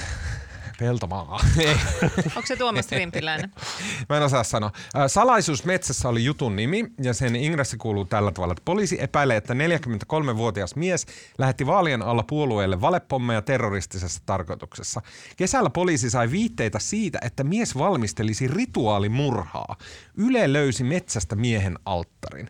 [0.80, 1.22] Peltomaa.
[2.36, 3.52] Onko se Tuomas Rimpiläinen?
[4.10, 4.72] Mä en osaa sanoa.
[5.08, 9.54] Salaisuus metsässä oli jutun nimi ja sen ingressi kuuluu tällä tavalla, että poliisi epäilee, että
[9.54, 11.06] 43-vuotias mies
[11.38, 15.02] lähetti vaalien alla puolueelle valepommeja terroristisessa tarkoituksessa.
[15.38, 19.76] Kesällä poliisi sai viitteitä siitä, että mies valmistelisi rituaalimurhaa.
[20.18, 22.50] Yle löysi metsästä miehen alttarin.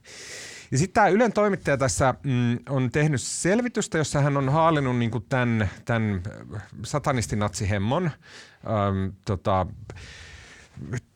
[0.75, 5.19] Ja sitten tämä Ylen toimittaja tässä mm, on tehnyt selvitystä, jossa hän on haalinnut niinku
[5.19, 6.23] tämän, tämän
[6.83, 9.65] satanistinatsihemmon äm, tota,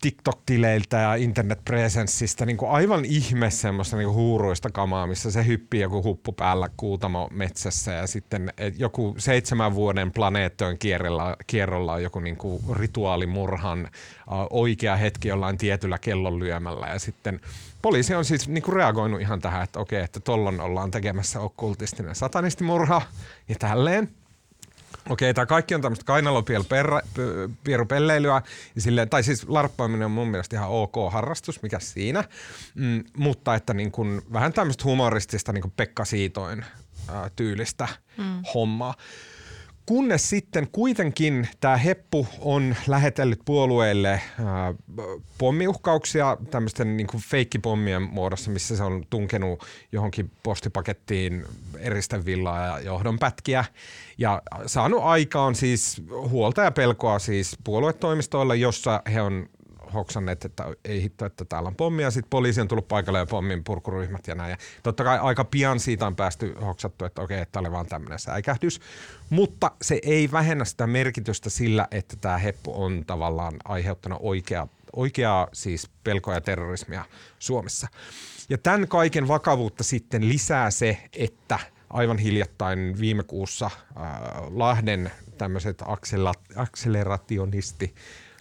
[0.01, 5.81] TikTok-tileiltä ja internetpresenssistä niin kuin aivan ihme semmoista niin kuin huuruista kamaa, missä se hyppii
[5.81, 12.19] joku huppu päällä kuutamo metsässä ja sitten joku seitsemän vuoden planeettojen kierrolla, kierrolla on joku
[12.19, 13.91] niin kuin rituaalimurhan äh,
[14.49, 17.39] oikea hetki jollain tietyllä kellonlyömällä ja sitten
[17.81, 22.15] poliisi on siis niin kuin reagoinut ihan tähän, että okei, että tollon ollaan tekemässä okkultistinen
[22.15, 23.01] satanistimurha
[23.49, 24.09] ja tälleen.
[25.09, 28.41] Okei, tämä kaikki on tämmöistä kainalopierupelleilyä,
[28.77, 32.23] silleen, tai siis larppaaminen on mun mielestä ihan ok harrastus, mikä siinä,
[32.75, 36.65] mm, mutta että niin kun, vähän tämmöistä humoristista niin kuin Pekka Siitoin
[37.07, 38.43] ää, tyylistä mm.
[38.53, 38.93] hommaa.
[39.89, 44.73] Kunnes sitten kuitenkin tämä Heppu on lähetellyt puolueille ää,
[45.37, 51.45] pommiuhkauksia tämmöisten niin kuin feikkipommien muodossa, missä se on tunkenut johonkin postipakettiin
[51.77, 53.65] eristävillaa ja johdonpätkiä.
[54.17, 59.49] Ja saanut aikaan siis huolta ja pelkoa siis puoluetoimistoilla, jossa he on
[59.93, 62.11] hoksanneet, että ei hitto, että täällä on pommia.
[62.11, 64.49] Sitten poliisi on tullut paikalle ja pommin purkuryhmät ja näin.
[64.49, 68.19] Ja totta kai aika pian siitä on päästy hoksattu, että okei, että oli vaan tämmöinen
[68.19, 68.81] säikähdys.
[69.29, 75.47] Mutta se ei vähennä sitä merkitystä sillä, että tämä heppu on tavallaan aiheuttanut oikea, oikeaa
[75.53, 77.05] siis pelkoa ja terrorismia
[77.39, 77.87] Suomessa.
[78.49, 81.59] Ja tämän kaiken vakavuutta sitten lisää se, että
[81.89, 83.73] aivan hiljattain viime kuussa äh,
[84.49, 85.83] Lahden tämmöiset
[86.55, 87.95] akselerationisti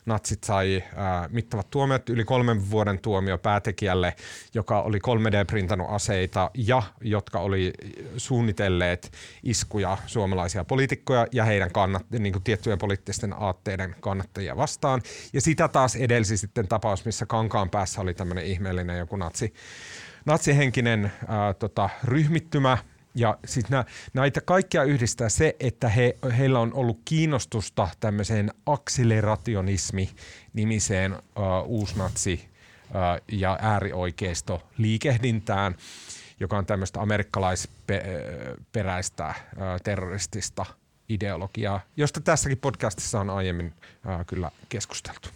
[0.09, 4.15] natsit sai ää, mittavat tuomiot, yli kolmen vuoden tuomio päätekijälle,
[4.55, 7.73] joka oli 3D-printannut aseita ja jotka oli
[8.17, 15.03] suunnitelleet iskuja suomalaisia poliitikkoja ja heidän kannat, niin kuin tiettyjen poliittisten aatteiden kannattajia vastaan.
[15.33, 19.55] Ja sitä taas edelsi sitten tapaus, missä Kankaan päässä oli tämmöinen ihmeellinen joku natsi,
[20.25, 22.79] natsihenkinen ää, tota, ryhmittymä,
[23.15, 23.85] ja siis nä,
[24.15, 31.21] näitä kaikkia yhdistää se, että he, heillä on ollut kiinnostusta tämmöiseen akselerationismi-nimiseen uh,
[31.67, 32.49] uusnatsi- uh,
[33.33, 35.77] ja äärioikeisto liikehdintään,
[36.41, 39.35] joka on tämmöistä amerikkalaisperäistä uh,
[39.85, 40.67] terroristista
[41.09, 43.73] ideologiaa, josta tässäkin podcastissa on aiemmin uh,
[44.27, 45.29] kyllä keskusteltu.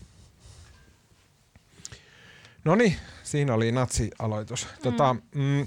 [2.64, 4.64] No niin, siinä oli natsialoitus.
[4.64, 4.70] Mm.
[4.82, 5.66] Tota, mm,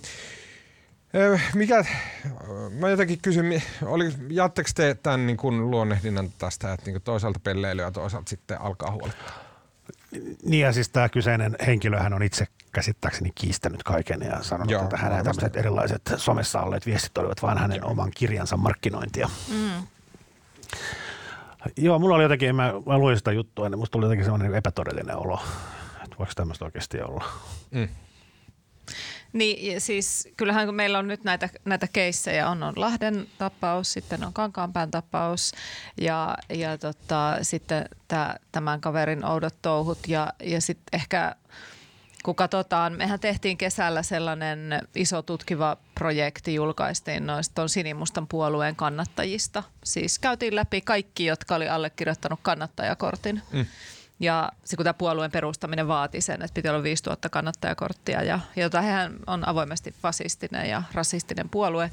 [1.56, 1.86] mikä,
[2.80, 7.86] mä jotenkin kysyn, oli, jaatteko te tämän niin kuin luonnehdinnan tästä, että niin toisaalta pelleilyä
[7.86, 9.46] ja toisaalta sitten alkaa huolettaa?
[10.46, 14.98] Niin ja siis tämä kyseinen henkilöhän on itse käsittääkseni kiistänyt kaiken ja sanonut, Joo, että
[14.98, 17.92] hänen tämmöiset erilaiset somessa olleet viestit olivat vain hänen Joo.
[17.92, 19.30] oman kirjansa markkinointia.
[19.50, 19.88] Mm.
[21.78, 25.18] Joo, mulla oli jotenkin, mä, mä luin sitä juttua, niin musta tuli jotenkin semmoinen epätodellinen
[25.18, 25.40] olo,
[26.04, 27.26] että voiko tämmöistä oikeasti olla.
[27.72, 27.88] Mm.
[29.36, 34.24] Niin siis kyllähän kun meillä on nyt näitä, näitä keissejä, on, on Lahden tapaus, sitten
[34.24, 35.52] on Kankaanpään tapaus
[36.02, 41.36] ja, ja tota, sitten tää, tämän kaverin oudot touhut ja, ja sitten ehkä
[42.24, 49.64] kun katsotaan, mehän tehtiin kesällä sellainen iso tutkiva projekti, julkaistiin noista sinimustan puolueen kannattajista.
[49.84, 53.42] Siis käytiin läpi kaikki, jotka oli allekirjoittanut kannattajakortin.
[53.52, 53.66] Mm.
[54.20, 58.82] Ja se, kun tämä puolueen perustaminen vaati sen, että piti olla 5000 kannattajakorttia, ja, jota
[58.82, 61.92] hän on avoimesti fasistinen ja rasistinen puolue.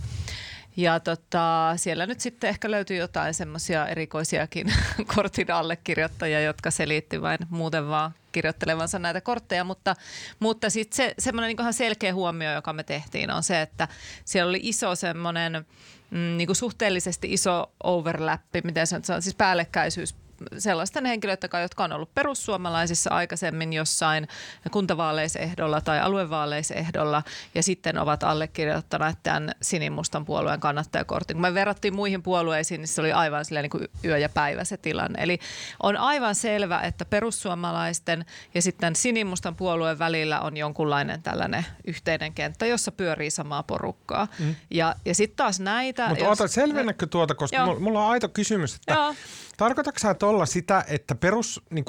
[0.77, 4.73] Ja tota, siellä nyt sitten ehkä löytyy jotain semmoisia erikoisiakin
[5.15, 9.97] kortin allekirjoittajia, jotka selitti vain muuten vaan kirjoittelevansa näitä kortteja, mutta,
[10.39, 13.89] mutta sitten se semmoinen niin selkeä huomio, joka me tehtiin, on se, että
[14.25, 15.67] siellä oli iso semmoinen
[16.11, 20.15] mm, niin suhteellisesti iso overlappi, miten se on, siis päällekkäisyys
[20.59, 24.29] sellaisten henkilöiden jotka on ollut perussuomalaisissa aikaisemmin jossain
[24.71, 27.23] kuntavaaleisehdolla tai aluevaaleisehdolla
[27.55, 31.35] ja sitten ovat allekirjoittaneet tämän sinimustan puolueen kannattajakortin.
[31.35, 34.77] Kun me verrattiin muihin puolueisiin, niin se oli aivan niin kuin yö ja päivä se
[34.77, 35.23] tilanne.
[35.23, 35.39] Eli
[35.83, 38.25] on aivan selvä, että perussuomalaisten
[38.55, 44.29] ja sitten sinimustan puolueen välillä on jonkunlainen tällainen yhteinen kenttä, jossa pyörii samaa porukkaa.
[44.39, 44.55] Mm.
[44.71, 46.09] Ja, ja sitten taas näitä...
[46.09, 46.55] Mutta jos...
[46.55, 47.81] selvennäkö tuota, koska Joo.
[47.81, 49.15] mulla on aito kysymys, että Joo.
[49.63, 51.85] Tarkoitatko sä tuolla sitä, että perus, niin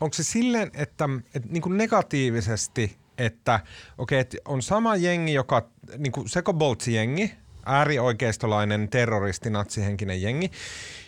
[0.00, 3.60] onko se silleen, että, että niin kuin negatiivisesti, että
[3.98, 5.68] okei, okay, että on sama jengi, joka,
[5.98, 7.34] niin kuin Sekoboltsi-jengi,
[7.66, 10.50] äärioikeistolainen terroristi, natsihenkinen jengi,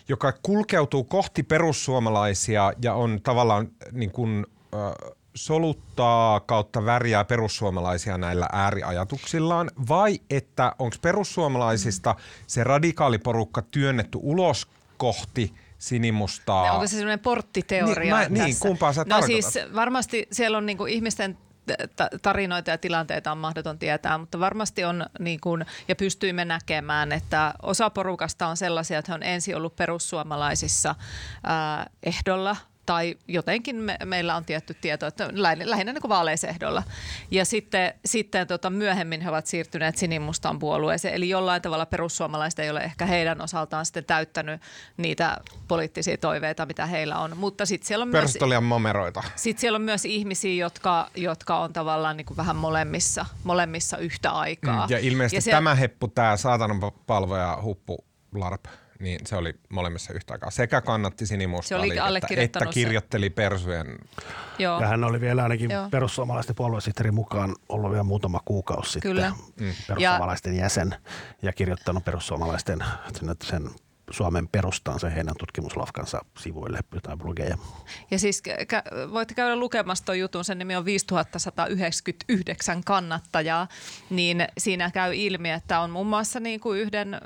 [0.09, 4.47] joka kulkeutuu kohti perussuomalaisia ja on tavallaan niin kuin,
[5.35, 12.15] soluttaa kautta värjää perussuomalaisia näillä ääriajatuksillaan vai että onko perussuomalaisista
[12.47, 16.73] se radikaaliporukka työnnetty ulos kohti sinimustaa?
[16.73, 20.87] Onko se sellainen porttiteoria niin, mä, niin kumpaa sä No siis varmasti siellä on niinku
[20.87, 21.39] ihmisten
[22.23, 27.55] tarinoita ja tilanteita on mahdoton tietää, mutta varmasti on niin kuin, ja pystyimme näkemään, että
[27.63, 30.95] osa porukasta on sellaisia, että he on ensin ollut perussuomalaisissa
[31.45, 32.57] ää, ehdolla–
[32.87, 36.83] tai jotenkin me, meillä on tietty tieto, että lähinnä, lähinnä niin vaaleisehdolla.
[37.31, 42.71] Ja sitten, sitten tota, myöhemmin he ovat siirtyneet sinimustaan puolueeseen, eli jollain tavalla perussuomalaiset ei
[42.71, 44.61] ole ehkä heidän osaltaan sitten täyttänyt
[44.97, 45.37] niitä
[45.69, 47.37] poliittisia toiveita, mitä heillä on.
[47.37, 49.23] Mutta sitten siellä on myös, momeroita.
[49.37, 54.31] Sitten siellä on myös ihmisiä, jotka, jotka on tavallaan niin kuin vähän molemmissa, molemmissa yhtä
[54.31, 54.87] aikaa.
[54.87, 58.05] Mm, ja ilmeisesti ja se, tämä heppu, tämä saatanan palvoja huppu
[58.35, 58.65] LARP–
[59.01, 60.51] niin se oli molemmissa yhtä aikaa.
[60.51, 63.99] Sekä kannatti sinimustaa että, että kirjoitteli Persujen.
[64.59, 64.81] Joo.
[64.81, 65.89] Ja hän oli vielä ainakin Joo.
[65.91, 69.31] perussuomalaisten puoluesihteerin mukaan ollut vielä muutama kuukausi Kyllä.
[69.31, 69.75] sitten mm.
[69.89, 70.95] perussuomalaisten ja, jäsen
[71.43, 72.79] ja kirjoittanut perussuomalaisten
[73.19, 73.71] sen, sen
[74.11, 77.59] Suomen perustaan se heidän tutkimuslafkansa sivuille jotain blogeja.
[78.11, 83.69] Ja siis kä- voitte käydä lukemassa tuon jutun, sen nimi on 5199 kannattajaa,
[84.11, 87.21] niin siinä käy ilmi, että on muun muassa niin kuin yhden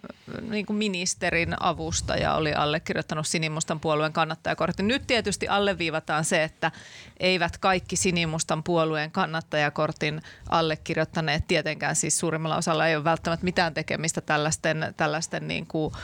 [0.50, 4.82] niin kuin ministerin avustaja oli allekirjoittanut Sinimustan puolueen kannattajakortti.
[4.82, 6.72] Nyt tietysti alleviivataan se, että
[7.20, 14.20] eivät kaikki Sinimustan puolueen kannattajakortin allekirjoittaneet tietenkään, siis suurimmalla osalla ei ole välttämättä mitään tekemistä
[14.20, 15.94] tällaisten, tällaisten niin kuin,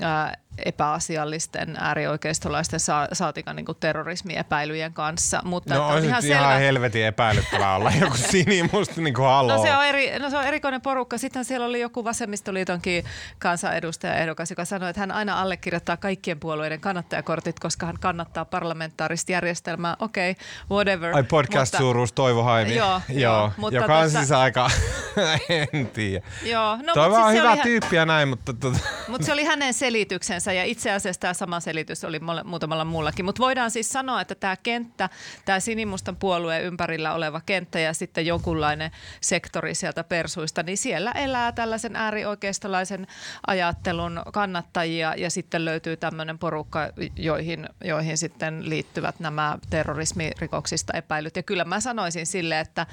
[0.00, 0.34] ää, uh,
[0.64, 5.40] epäasiallisten äärioikeistolaisten sa- saatika niin terrorismiepäilyjen kanssa.
[5.44, 9.86] Mutta no on ihan, ihan helvetin epäilyttävää olla joku sinimusta niin kuin no, se on
[9.86, 11.18] eri, no se on erikoinen porukka.
[11.18, 13.04] Sitten siellä oli joku vasemmistoliitonkin
[13.38, 19.32] kansanedustaja ehdokas, joka sanoi, että hän aina allekirjoittaa kaikkien puolueiden kannattajakortit, koska hän kannattaa parlamentaarista
[19.32, 19.96] järjestelmää.
[19.98, 21.16] Okei, okay, whatever.
[21.16, 22.76] Ai podcast-suuruus Toivo Haimi.
[22.76, 24.70] Joo, joo, joo mutta joka on siis aika,
[25.72, 26.26] en tiedä.
[26.42, 28.52] Joo, no, Toi siis on hyvä tyyppi ja näin, mutta...
[28.52, 28.78] Tota-
[29.08, 33.24] mutta se oli hänen selityksen itsensä ja itse asiassa tämä sama selitys oli muutamalla muullakin.
[33.24, 35.08] Mutta voidaan siis sanoa, että tämä kenttä,
[35.44, 38.90] tämä sinimustan puolueen ympärillä oleva kenttä ja sitten jonkunlainen
[39.20, 43.06] sektori sieltä persuista, niin siellä elää tällaisen äärioikeistolaisen
[43.46, 51.36] ajattelun kannattajia ja sitten löytyy tämmöinen porukka, joihin, joihin sitten liittyvät nämä terrorismirikoksista epäilyt.
[51.36, 52.86] Ja kyllä mä sanoisin sille, että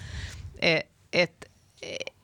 [0.61, 1.48] et, et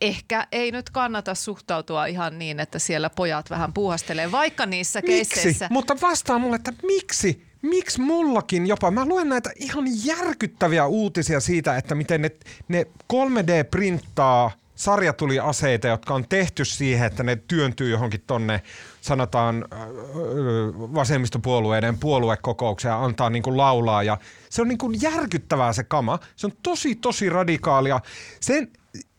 [0.01, 5.11] ehkä ei nyt kannata suhtautua ihan niin, että siellä pojat vähän puuhastelee, vaikka niissä miksi?
[5.11, 5.67] keisseissä.
[5.71, 7.45] Mutta vastaa mulle, että miksi?
[7.61, 8.91] Miksi mullakin jopa?
[8.91, 12.31] Mä luen näitä ihan järkyttäviä uutisia siitä, että miten ne,
[12.67, 18.61] ne 3D-printtaa sarjatuliaseita, jotka on tehty siihen, että ne työntyy johonkin tonne,
[19.01, 19.65] sanotaan
[20.93, 24.03] vasemmistopuolueiden puoluekokoukseen ja antaa niin kuin laulaa.
[24.03, 24.17] Ja
[24.49, 26.19] se on niin kuin järkyttävää se kama.
[26.35, 27.99] Se on tosi, tosi radikaalia.
[28.39, 28.71] Sen,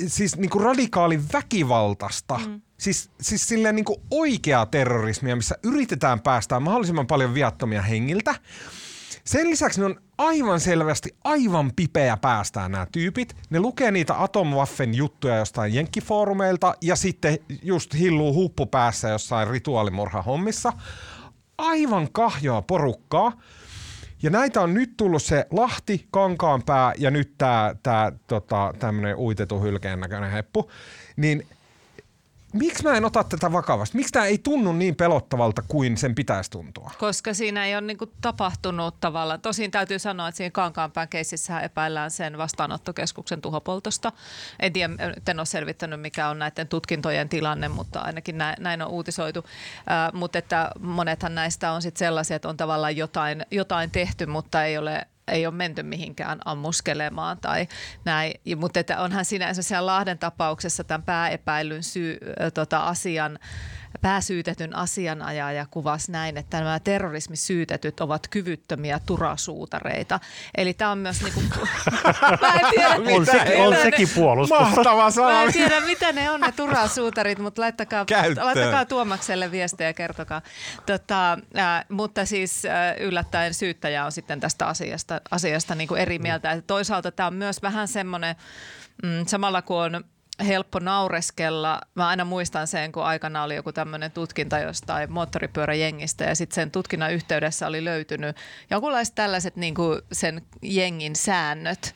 [0.06, 2.40] siis niin kuin radikaali väkivaltaista.
[2.46, 2.60] Mm.
[2.78, 8.34] Siis, siis silleen niin kuin oikeaa terrorismia, missä yritetään päästää mahdollisimman paljon viattomia hengiltä.
[9.24, 13.36] Sen lisäksi ne on aivan selvästi aivan pipeä päästään nämä tyypit.
[13.50, 20.22] Ne lukee niitä Atomwaffen juttuja jostain jenkkifoorumeilta ja sitten just hilluu huppu päässä jossain rituaalimurha
[20.22, 20.72] hommissa.
[21.58, 23.32] Aivan kahjoa porukkaa.
[24.22, 29.60] Ja näitä on nyt tullut se Lahti, Kankaanpää ja nyt tämä tää, tota, tämmöinen uitetu
[29.60, 30.70] hylkeen näköinen heppu.
[31.16, 31.46] Niin
[32.52, 33.96] miksi mä en ota tätä vakavasti?
[33.96, 36.90] Miksi tämä ei tunnu niin pelottavalta kuin sen pitäisi tuntua?
[36.98, 39.40] Koska siinä ei ole niinku tapahtunut tavallaan.
[39.40, 44.12] Tosin täytyy sanoa, että siinä Kankaanpään keississä epäillään sen vastaanottokeskuksen tuhopoltosta.
[44.60, 44.94] En tiedä,
[45.28, 49.44] en ole selvittänyt mikä on näiden tutkintojen tilanne, mutta ainakin näin, näin on uutisoitu.
[49.90, 54.64] Äh, mutta että monethan näistä on sitten sellaisia, että on tavallaan jotain, jotain tehty, mutta
[54.64, 57.68] ei ole ei ole menty mihinkään ammuskelemaan tai
[58.04, 58.34] näin.
[58.56, 62.18] Mutta että onhan siinä esimerkiksi Lahden tapauksessa tämän pääepäilyn syy,
[62.54, 63.38] tota, asian
[64.00, 70.20] pääsyytetyn asianajaja kuvasi näin, että nämä terrorismisyytetyt ovat kyvyttömiä turasuutareita.
[70.56, 71.40] Eli tämä on myös niinku,
[72.40, 74.58] mä en tiedä, on, sekin, on sekin puolustus.
[74.58, 75.30] Mahtava sana.
[75.30, 78.46] Mä en tiedä, mitä ne on ne turasuutarit, mutta laittakaa, Käyttöön.
[78.46, 80.42] laittakaa Tuomakselle viestiä ja kertokaa.
[80.86, 86.18] Tota, äh, mutta siis äh, yllättäen syyttäjä on sitten tästä asiasta, asiasta niin kuin eri
[86.18, 86.54] mieltä.
[86.54, 86.62] Mm.
[86.66, 88.36] Toisaalta tämä on myös vähän semmoinen,
[89.02, 90.04] mm, samalla kun on
[90.46, 91.80] helppo naureskella.
[91.94, 96.70] Mä aina muistan sen, kun aikana oli joku tämmöinen tutkinta jostain moottoripyöräjengistä ja sitten sen
[96.70, 98.36] tutkinnan yhteydessä oli löytynyt
[98.70, 101.94] jonkunlaiset tällaiset niin kuin sen jengin säännöt.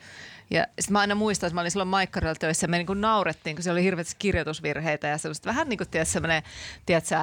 [0.51, 3.55] Ja sitten mä aina muistan, että mä olin silloin Maikkarilla töissä ja me niin naurettiin,
[3.55, 6.43] kun se oli hirveästi kirjoitusvirheitä ja semmoista vähän niin kuin tiedät, semmoinen,
[6.85, 7.15] tiedätkö,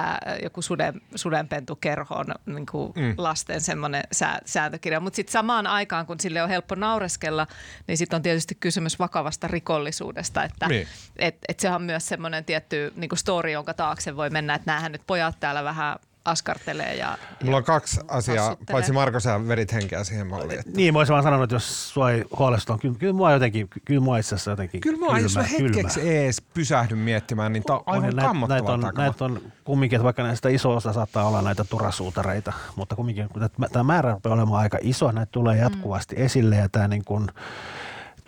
[0.43, 3.13] joku suden, sudenpentukerhon niin kuin mm.
[3.17, 4.99] lasten semmoinen sää, sääntökirja.
[4.99, 7.47] Mutta sitten samaan aikaan, kun sille on helppo naureskella,
[7.87, 10.87] niin sitten on tietysti kysymys vakavasta rikollisuudesta, että niin.
[11.17, 14.71] et, et se on myös semmoinen tietty niin kuin story, jonka taakse voi mennä, että
[14.71, 15.95] näähän nyt pojat täällä vähän
[16.25, 16.95] askartelee.
[16.95, 20.59] Ja, Mulla on kaksi asiaa, paitsi Marko, sä vedit henkeä siihen malliin.
[20.59, 20.71] Että...
[20.75, 24.01] Niin, mä olisin vaan sanonut, että jos sua ei huolestu, kyllä, kyllä mua jotenkin, kyllä
[24.01, 26.11] mua itse asiassa jotenkin Kyllä mua, jos mä hetkeksi kylmä.
[26.11, 30.03] ees pysähdy miettimään, niin tää on aivan näitä, kammottavaa näitä on, näitä on kumminkin, että
[30.03, 33.27] vaikka näistä iso osa saattaa olla näitä turasuutareita, mutta kumminkin
[33.71, 36.21] tämä määrä rupeaa olemaan aika iso, näitä tulee jatkuvasti mm.
[36.25, 37.27] esille ja tämä niin kuin,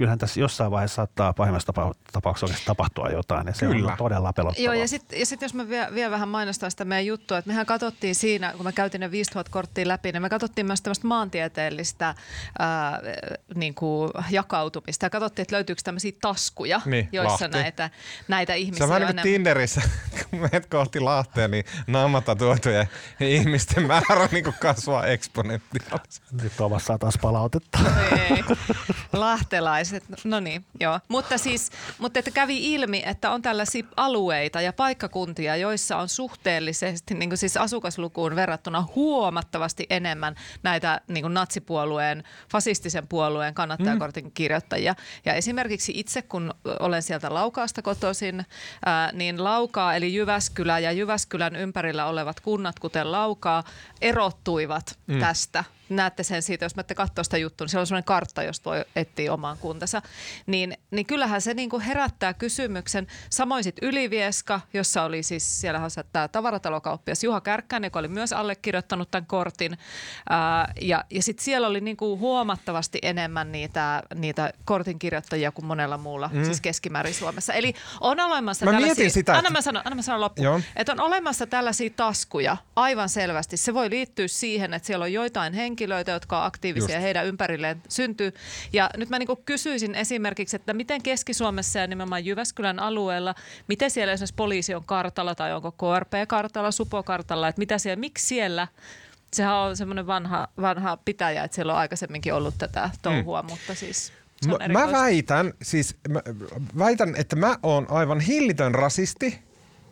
[0.02, 1.74] kyllähän tässä jossain vaiheessa saattaa pahimmassa
[2.14, 3.92] tapauksessa tapahtua jotain ja se Kyllä.
[3.92, 4.66] on todella pelottavaa.
[4.66, 7.50] Joo ja sitten ja sit jos mä vielä, vielä vähän mainostan sitä meidän juttua, että
[7.50, 11.08] mehän katsottiin siinä, kun me käytiin ne 5000 korttia läpi, niin me katsottiin myös tämmöistä
[11.08, 12.16] maantieteellistä
[12.60, 13.00] ää,
[13.56, 17.90] niin kuin jakautumista ja katsottiin, että löytyykö tämmöisiä taskuja, niin, joissa näitä,
[18.28, 19.82] näitä ihmisiä Se on vähän niin kuin Tinderissä,
[20.30, 22.86] kun menet kohti Lahtea, niin naamata tuotuja
[23.20, 26.26] ihmisten määrä niin kuin kasvaa eksponentiaalisesti.
[26.44, 27.80] Nyt Tuomas taas palautetta.
[28.12, 28.44] Ei.
[29.14, 31.00] Lahtelaiset tällaiset, no niin, joo.
[31.08, 37.14] Mutta siis, mutta että kävi ilmi, että on tällaisia alueita ja paikkakuntia, joissa on suhteellisesti
[37.14, 44.32] niin kuin siis asukaslukuun verrattuna huomattavasti enemmän näitä niin kuin natsipuolueen, fasistisen puolueen kannattajakortin mm.
[44.34, 44.96] kirjoittajia.
[45.26, 48.46] Ja esimerkiksi itse, kun olen sieltä Laukaasta kotoisin,
[48.86, 53.64] ää, niin Laukaa eli Jyväskylä ja Jyväskylän ympärillä olevat kunnat, kuten Laukaa,
[54.02, 55.20] erottuivat mm.
[55.20, 55.64] tästä–
[55.96, 58.86] näette sen siitä, jos mä katsoa sitä juttua, niin siellä on sellainen kartta, josta voi
[58.96, 60.02] etsiä omaan kuntansa.
[60.48, 63.08] Niin, niin kyllähän se niin kuin herättää kysymyksen.
[63.30, 65.82] Samoin sitten Ylivieska, jossa oli siis, siellä
[66.14, 69.78] tämä tavaratalokauppias Juha Kärkkäinen, joka oli myös allekirjoittanut tämän kortin.
[70.30, 75.66] Ää, ja ja sitten siellä oli niin kuin huomattavasti enemmän niitä, niitä kortin kirjoittajia kuin
[75.66, 76.46] monella muulla, mm.
[76.46, 77.54] siis keskimäärin Suomessa.
[77.54, 79.10] Eli on olemassa mä tällaisia...
[79.10, 80.64] Sitä, anna, mä sanon, anna mä sanon loppuun.
[80.76, 83.58] Että on olemassa tällaisia taskuja aivan selvästi.
[83.58, 87.04] Se voi liittyä siihen, että siellä on joitain henkilöitä, henkilöitä, jotka on aktiivisia Just.
[87.04, 88.34] heidän ympärilleen syntyy.
[88.74, 93.36] Ja nyt mä niin kysyisin esimerkiksi, että miten Keski-Suomessa ja nimenomaan Jyväskylän alueella,
[93.68, 98.68] miten siellä esimerkiksi poliisi on kartalla tai onko KRP-kartalla, SUPO-kartalla, että mitä siellä, miksi siellä
[99.34, 103.50] sehän on semmoinen vanha, vanha pitäjä, että siellä on aikaisemminkin ollut tätä touhua, mm.
[103.50, 104.14] mutta siis
[104.48, 106.22] Mä, mä väitän, siis mä
[106.78, 109.40] väitän, että mä oon aivan hillitön rasisti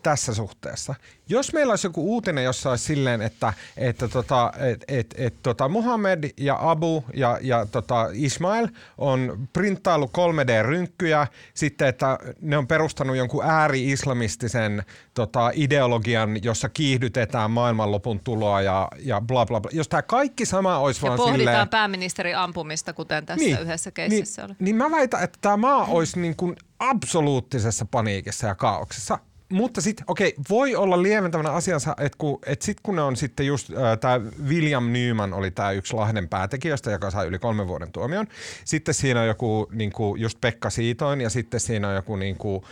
[0.04, 0.96] tässä suhteessa.
[1.30, 5.70] Jos meillä olisi joku uutinen, jossa olisi silleen, että, että tota, et, et, et, tota
[5.70, 13.16] Muhammed ja Abu ja, ja tota Ismail on printtailu 3D-rynkkyjä, sitten että ne on perustanut
[13.16, 14.84] jonkun ääri-islamistisen
[15.14, 19.72] tota, ideologian, jossa kiihdytetään maailmanlopun tuloa ja, ja bla bla bla.
[19.74, 21.70] Jos tämä kaikki sama olisi ja vaan pohditaan silleen...
[21.70, 24.56] pääministerin ampumista, kuten tässä niin, yhdessä keississä niin, oli.
[24.60, 29.20] Niin mä väitän, että tämä maa olisi niin kuin absoluuttisessa paniikissa ja kaauksessa
[29.50, 33.46] mutta sitten, okei, voi olla lieventävänä asiansa, että kun, et sit kun ne on sitten
[33.46, 37.92] just, äh, tämä William Nyman oli tämä yksi Lahden päätekijöistä, joka sai yli kolmen vuoden
[37.92, 38.28] tuomion.
[38.66, 42.70] Sitten siinä on joku niinku, just Pekka Siitoin ja sitten siinä on joku niinku, äh,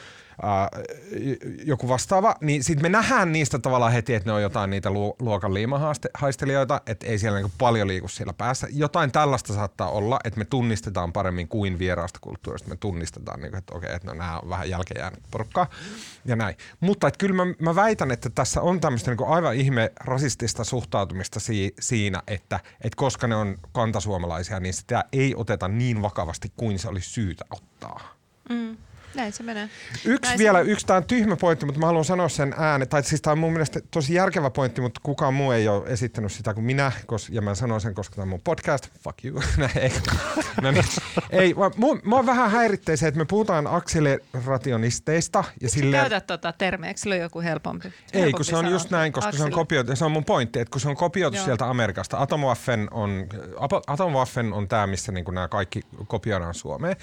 [1.65, 5.15] joku vastaava, niin sitten me nähdään niistä tavallaan heti, että ne on jotain niitä lu-
[5.19, 8.67] luokan liimahaistelijoita, että ei siellä niinku paljon liiku siellä päässä.
[8.71, 12.69] Jotain tällaista saattaa olla, että me tunnistetaan paremmin kuin vieraasta kulttuurista.
[12.69, 15.69] Me tunnistetaan, niinku, että okei, että no, nämä on vähän jälkeenjäänyt porukkaa
[16.25, 16.55] ja näin.
[16.79, 21.73] Mutta kyllä mä, mä väitän, että tässä on tämmöistä niinku aivan ihme rasistista suhtautumista si-
[21.79, 26.87] siinä, että, että koska ne on kantasuomalaisia, niin sitä ei oteta niin vakavasti kuin se
[26.87, 28.15] olisi syytä ottaa.
[28.49, 28.77] Mm.
[29.15, 29.69] Näin se menee.
[30.05, 30.71] Yksi Näin vielä, se...
[30.71, 32.87] yksi tämä on tyhmä pointti, mutta mä haluan sanoa sen äänen.
[32.87, 36.31] Tai siis tämä on mun mielestä tosi järkevä pointti, mutta kukaan muu ei ole esittänyt
[36.31, 36.91] sitä kuin minä.
[37.05, 38.89] Kos, ja mä sanon sen, koska tämä on mun podcast.
[39.03, 39.41] Fuck you.
[39.81, 39.93] ei,
[40.61, 40.85] no niin.
[41.29, 45.43] ei mua, mua vähän häiritsee se, että me puhutaan akselerationisteista.
[45.61, 46.01] Ja silleen...
[46.01, 46.87] käytät tuota termiä?
[46.87, 47.93] Eikö se joku helpompi?
[48.13, 49.39] Ei, kun se on just näin, koska Akseli.
[49.39, 49.95] se on kopioitu.
[49.95, 51.45] Se on mun pointti, että kun se on kopioitu Joo.
[51.45, 52.17] sieltä Amerikasta.
[52.17, 53.27] Atomwaffen on,
[53.87, 56.95] Atomwaffen on tämä, missä niin nämä kaikki kopioidaan Suomeen.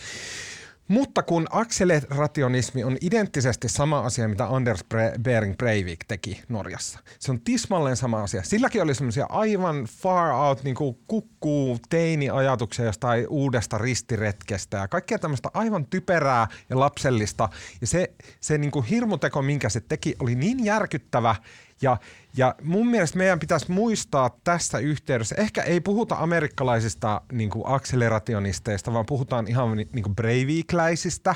[0.89, 4.85] Mutta kun akselerationismi on identtisesti sama asia, mitä Anders
[5.23, 6.99] Bering Breivik teki Norjassa.
[7.19, 8.43] Se on tismalleen sama asia.
[8.43, 15.19] Silläkin oli semmoisia aivan far out, niin kuin kukkuu teini-ajatuksia jostain uudesta ristiretkestä ja kaikkea
[15.19, 17.49] tämmöistä aivan typerää ja lapsellista.
[17.81, 21.37] Ja se, se niin kuin hirmuteko, minkä se teki, oli niin järkyttävä
[21.83, 21.97] ja
[22.37, 28.93] ja mun mielestä meidän pitäisi muistaa tässä yhteydessä, ehkä ei puhuta amerikkalaisista niin kuin akselerationisteista,
[28.93, 31.35] vaan puhutaan ihan niin kuin breivikläisistä,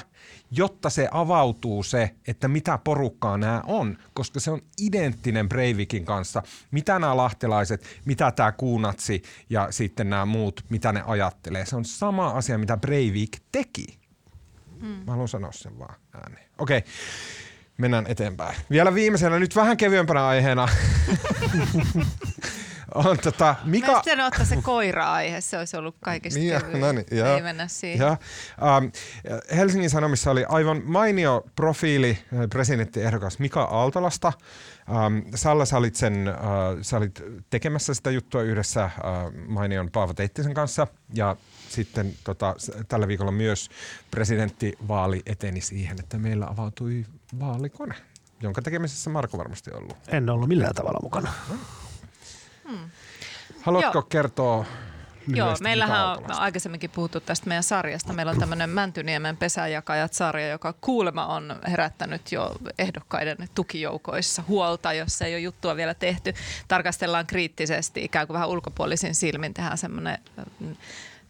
[0.50, 6.42] jotta se avautuu se, että mitä porukkaa nämä on, koska se on identtinen Breivikin kanssa.
[6.70, 11.66] Mitä nämä lahtelaiset, mitä tämä kuunatsi ja sitten nämä muut, mitä ne ajattelee.
[11.66, 13.98] Se on sama asia, mitä Breivik teki.
[14.80, 14.86] Mm.
[14.88, 16.48] Mä haluan sanoa sen vaan ääneen.
[16.58, 16.78] Okei.
[16.78, 16.90] Okay
[17.78, 18.56] mennään eteenpäin.
[18.70, 20.68] Vielä viimeisenä, nyt vähän kevyempänä aiheena.
[22.94, 23.92] on tota, Mika...
[23.92, 27.68] Mä sitten ottaa se koira-aihe, se olisi ollut kaikista niin, no niin, ja, Ei mennä
[27.68, 28.06] siihen.
[28.06, 28.16] Ja,
[28.76, 28.86] ähm,
[29.56, 34.32] Helsingin Sanomissa oli aivan mainio profiili äh, presidenttiehdokas Mika Aaltolasta.
[34.90, 36.34] Ähm, Salla, sä olit, sen, äh,
[36.82, 38.92] sä olit tekemässä sitä juttua yhdessä äh,
[39.46, 41.36] mainion Paavo Teittisen kanssa ja
[41.68, 42.54] sitten tota,
[42.88, 43.70] tällä viikolla myös
[44.10, 47.04] presidenttivaali eteni siihen, että meillä avautui
[47.40, 47.94] vaalikone,
[48.40, 49.96] jonka tekemisessä Marko varmasti on ollut.
[50.08, 51.32] En ollut millään tavalla mukana.
[52.68, 52.90] Hmm.
[53.62, 54.02] Haluatko Joo.
[54.02, 54.66] kertoa
[55.36, 58.12] Joo, meillähän on aikaisemminkin puhuttu tästä meidän sarjasta.
[58.12, 65.34] Meillä on tämmöinen Mäntyniemen pesäjakajat-sarja, joka kuulema on herättänyt jo ehdokkaiden tukijoukoissa huolta, jos ei
[65.34, 66.34] ole juttua vielä tehty.
[66.68, 70.18] Tarkastellaan kriittisesti, ikään kuin vähän ulkopuolisin silmin, tehdään semmoinen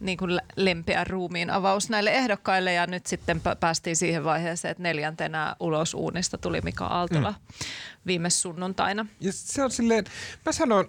[0.00, 5.56] niin kuin lempeä ruumiin avaus näille ehdokkaille ja nyt sitten päästiin siihen vaiheeseen, että neljäntenä
[5.60, 7.66] ulos uunista tuli Mika Aaltola mm.
[8.06, 9.06] viime sunnuntaina.
[9.20, 10.04] Ja se on silleen,
[10.46, 10.88] mä sanon,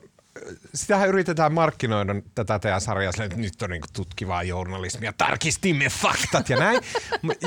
[0.74, 6.58] sitähän yritetään markkinoida tätä teidän sarjaa että nyt on niin tutkivaa journalismia, tarkistimme faktat ja
[6.58, 6.82] näin.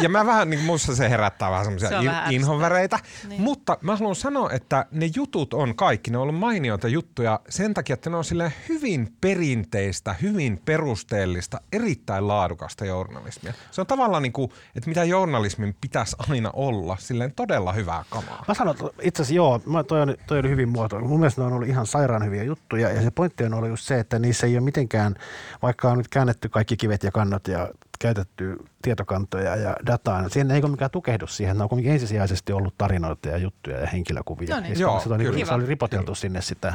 [0.03, 2.99] ja mä vähän, niin musta se herättää vähän semmoisia in, inhoväreitä.
[3.29, 3.43] Niin.
[3.43, 7.75] Mutta mä haluan sanoa, että ne jutut on kaikki, ne on ollut mainioita juttuja sen
[7.75, 13.53] takia, että ne on sille hyvin perinteistä, hyvin perusteellista, erittäin laadukasta journalismia.
[13.71, 18.45] Se on tavallaan niin kuin, että mitä journalismin pitäisi aina olla, silleen todella hyvää kamaa.
[18.49, 21.09] Mä sanon, itse asiassa joo, toi, on, toi oli hyvin muotoilu.
[21.09, 23.69] Mun mielestä ne on ollut ihan sairaan hyviä juttuja ja, ja se pointti on ollut
[23.69, 25.15] just se, että niissä ei ole mitenkään,
[25.63, 27.69] vaikka on nyt käännetty kaikki kivet ja kannot ja
[27.99, 31.57] käytetty tietokantoja ja dataa, niin siihen ei ole mikään tukehdus siihen.
[31.57, 34.55] Ne on kuitenkin ensisijaisesti ollut tarinoita ja juttuja ja henkilökuvia.
[34.55, 34.81] No niin.
[34.81, 36.75] Joo, se, oli, se oli ripoteltu sinne sitä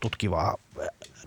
[0.00, 0.56] tutkivaa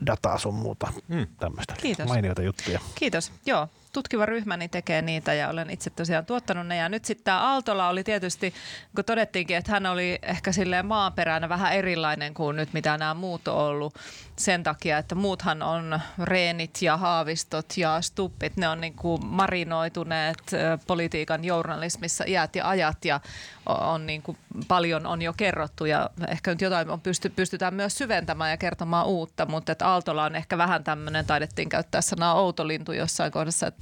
[0.06, 1.28] dataa sun muuta mm.
[1.40, 2.08] tämmöistä Kiitos.
[2.08, 2.80] mainioita juttuja.
[2.96, 3.32] Kiitos.
[3.46, 6.76] Joo, tutkiva ryhmäni tekee niitä ja olen itse tosiaan tuottanut ne.
[6.76, 8.54] Ja nyt sitten tämä Aaltola oli tietysti,
[8.96, 13.48] kun todettiinkin, että hän oli ehkä silleen maaperänä vähän erilainen kuin nyt mitä nämä muut
[13.48, 13.96] on ollut.
[14.36, 20.44] Sen takia, että muuthan on reenit ja haavistot ja stuppit, ne on niin kuin marinoituneet
[20.88, 23.20] politiikan journalismissa iät ja ajat ja
[23.66, 24.38] on niin kuin
[24.68, 25.86] paljon on jo kerrottu.
[25.86, 30.24] Ja ehkä nyt jotain on pysty, pystytään myös syventämään ja kertomaan uutta, mutta että Aaltola
[30.24, 33.79] on ehkä vähän tämmöinen, taidettiin käyttää sanaa outolintu jossain kohdassa, että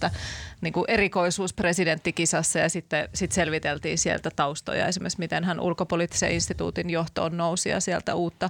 [0.62, 4.88] niin kuin erikoisuus presidenttikisassa ja sitten sit selviteltiin sieltä taustoja.
[4.88, 8.50] Esimerkiksi, miten hän ulkopoliittisen instituutin johtoon nousi ja sieltä uutta,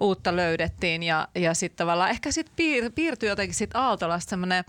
[0.00, 1.02] uutta löydettiin.
[1.02, 4.64] Ja, ja sitten tavallaan ehkä sitten piir, piirtyi jotenkin sitten Aaltolasta semmoinen,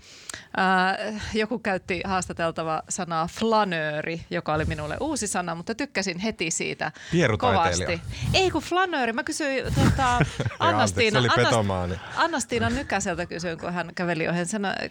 [1.34, 6.92] joku käytti haastateltava sanaa flanööri, joka oli minulle uusi sana, mutta tykkäsin heti siitä
[7.40, 8.02] kovasti.
[8.34, 10.20] Ei kun flanööri, mä kysyin tota,
[10.60, 11.20] Annastiina,
[12.16, 14.40] Annastiina, Nykäseltä kysyin, kun hän käveli ohi,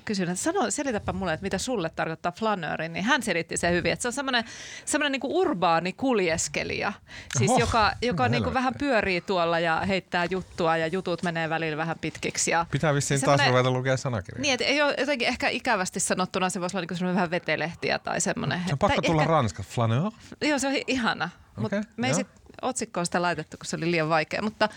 [0.05, 3.93] kysyin, että sano, selitäpä mulle, että mitä sulle tarkoittaa flanööri, niin hän selitti sen hyvin,
[3.93, 4.45] että se on semmoinen,
[4.85, 6.93] semmoinen niin kuin urbaani kuljeskelija,
[7.39, 11.49] siis Oho, joka, joka niin kuin vähän pyörii tuolla ja heittää juttua ja jutut menee
[11.49, 12.51] välillä vähän pitkiksi.
[12.51, 14.43] Ja Pitää vissiin taas ruveta lukea sanakirjaa.
[14.43, 18.21] Niin, että ei ole jotenkin ehkä ikävästi sanottuna, se voisi olla niin vähän vetelehtiä tai
[18.21, 18.61] semmoinen.
[18.67, 20.13] Se on pakko tulla ehkä, ranska, flaneur.
[20.41, 21.31] Joo, se on ihana.
[21.57, 22.27] Okay, mutta me ei sit
[22.63, 24.43] otsikkoon sitä laitettu, kun se oli liian vaikea.
[24.43, 24.69] Mutta,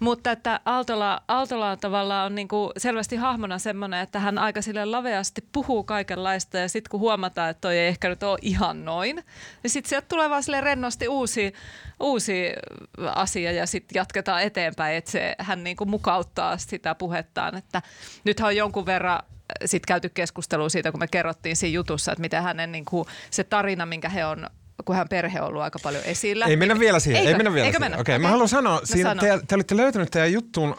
[0.00, 4.84] mutta että Aaltola, Aaltola tavallaan on niin kuin selvästi hahmona semmoinen, että hän aika sille
[4.84, 9.24] laveasti puhuu kaikenlaista ja sitten kun huomataan, että toi ei ehkä nyt ole ihan noin,
[9.62, 11.52] niin sitten sieltä tulee vaan sille rennosti uusi,
[12.00, 12.52] uusi
[13.14, 17.56] asia ja sitten jatketaan eteenpäin, että se, hän niin kuin mukauttaa sitä puhettaan.
[17.56, 17.82] Että
[18.24, 19.22] nythän on jonkun verran
[19.64, 23.44] sitten käyty keskustelua siitä, kun me kerrottiin siinä jutussa, että miten hänen niin kuin, se
[23.44, 24.46] tarina, minkä he on
[24.84, 26.46] kun hän perhe on ollut aika paljon esillä.
[26.46, 27.20] Ei mennä vielä siihen.
[27.20, 27.30] Eikö?
[27.30, 27.92] Ei mennä vielä Eikö siihen.
[27.92, 28.22] Okei, okay, okay.
[28.22, 30.76] mä haluan sanoa, no siinä, te, te olitte löytänyt teidän juttuun uh,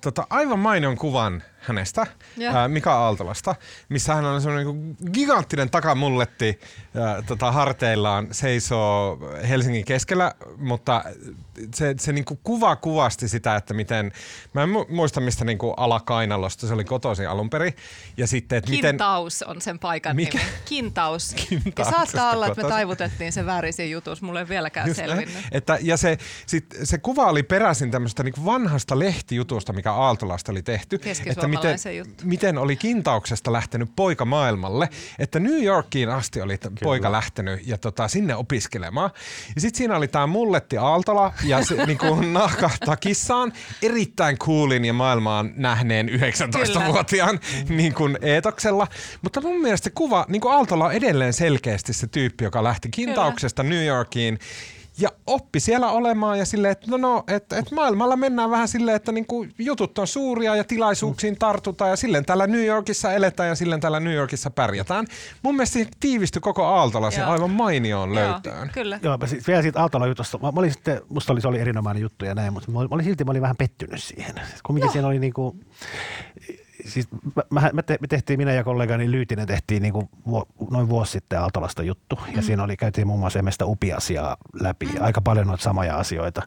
[0.00, 2.06] tota, aivan mainion kuvan hänestä,
[2.36, 2.54] Joo.
[2.54, 3.54] ää, Mika Aaltolasta,
[3.88, 6.60] missä hän on semmoinen niin giganttinen takamulletti
[6.94, 11.04] ää, tota, harteillaan, seisoo Helsingin keskellä, mutta
[11.74, 14.12] se, se niin kuin kuva kuvasti sitä, että miten,
[14.52, 17.76] mä en mu- muista mistä niin kuin alakainalosta se oli kotoisin alun perin,
[18.16, 18.90] ja sitten, että miten...
[18.90, 20.38] Kintaus on sen paikan Mikä?
[20.38, 20.50] nimi.
[20.64, 21.34] Kintaus.
[21.36, 24.26] Ja Kintauksesta saattaa olla, että me taivutettiin se väärin siinä jutussa.
[24.26, 25.10] Mulle ei vieläkään Just näin.
[25.10, 25.44] selvinnyt.
[25.52, 30.62] Että, ja se, sit, se kuva oli peräisin tämmöistä niin vanhasta lehtijutusta, mikä Aaltolasta oli
[30.62, 31.00] tehty.
[31.26, 32.24] Että miten, juttu.
[32.26, 34.88] miten oli kintauksesta lähtenyt poika maailmalle.
[35.18, 39.10] Että New Yorkiin asti oli t- poika lähtenyt ja tota, sinne opiskelemaan.
[39.54, 43.52] Ja sitten siinä oli tämä mulletti Aaltola ja se niin kuin nahkatakissaan
[43.82, 48.86] erittäin coolin ja maailmaan nähneen 19-vuotiaan niin kuin eetoksella.
[49.22, 52.88] Mutta mun mielestä se kuva, niin kuin Aaltola on edelleen selkeästi se tyyppi, joka lähti
[52.90, 54.38] kintauksesta New Yorkiin
[54.98, 58.96] ja oppi siellä olemaan ja silleen, että no, no että et maailmalla mennään vähän silleen,
[58.96, 63.54] että niinku jutut on suuria ja tilaisuuksiin tartutaan ja silleen täällä New Yorkissa eletään ja
[63.54, 65.06] silleen täällä New Yorkissa pärjätään.
[65.42, 67.30] Mun mielestä tiivistyi koko Aaltola se Joo.
[67.30, 68.70] aivan mainioon Joo, löytöön.
[68.74, 69.00] Kyllä.
[69.02, 70.38] Joo, mä siis vielä siitä Aaltolan jutusta.
[70.38, 72.90] Mä, mä olin sitten, musta oli, se oli erinomainen juttu ja näin, mutta mä olin,
[72.90, 74.34] mä olin silti mä olin vähän pettynyt siihen.
[74.48, 75.56] Siis Kumminkin siinä oli niinku,
[76.86, 80.88] siis mä, mä, me, te, me tehtiin, minä ja kollegani Lyytinen tehtiin niinku vuo, noin
[80.88, 82.18] vuosi sitten Aaltolasta juttu.
[82.36, 84.88] Ja siinä oli, käytiin muun muassa emestä upiasiaa läpi.
[84.94, 86.42] Ja aika paljon noita samoja asioita.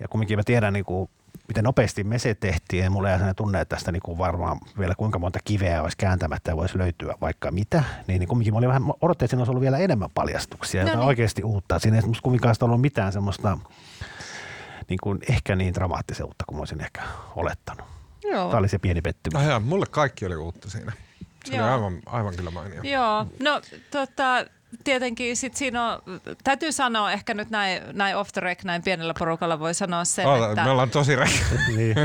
[0.00, 1.10] Ja kumminkin mä tiedän niinku,
[1.48, 2.84] miten nopeasti me se tehtiin.
[2.84, 6.50] Ja mulla ei sellainen tunne, että tästä niinku varmaan vielä kuinka monta kiveä olisi kääntämättä
[6.50, 7.84] ja voisi löytyä vaikka mitä.
[8.06, 10.84] Niin, niin kumminkin mä olin vähän, mä odotin, että siinä olisi ollut vielä enemmän paljastuksia.
[10.84, 10.98] No niin.
[10.98, 11.78] oikeasti uutta.
[11.78, 13.58] Siinä ei musta kumminkaan sitä ollut mitään semmoista
[14.88, 17.02] niin kuin ehkä niin dramaattisen uutta kuin mä olisin ehkä
[17.36, 17.99] olettanut.
[18.30, 18.48] Joo.
[18.48, 19.42] Tämä oli se pieni pettymys.
[19.42, 20.92] Ah, jaa, mulle kaikki oli uutta siinä.
[21.44, 21.64] Se Joo.
[21.64, 22.82] oli aivan, aivan kyllä mainio.
[22.82, 23.60] Joo, no
[23.90, 24.44] tota,
[24.84, 26.02] tietenkin sit siinä on,
[26.44, 30.26] täytyy sanoa ehkä nyt näin, näin off the rec, näin pienellä porukalla voi sanoa sen,
[30.26, 31.30] Oota, että Me ollaan tosi rek.
[31.76, 31.96] niin.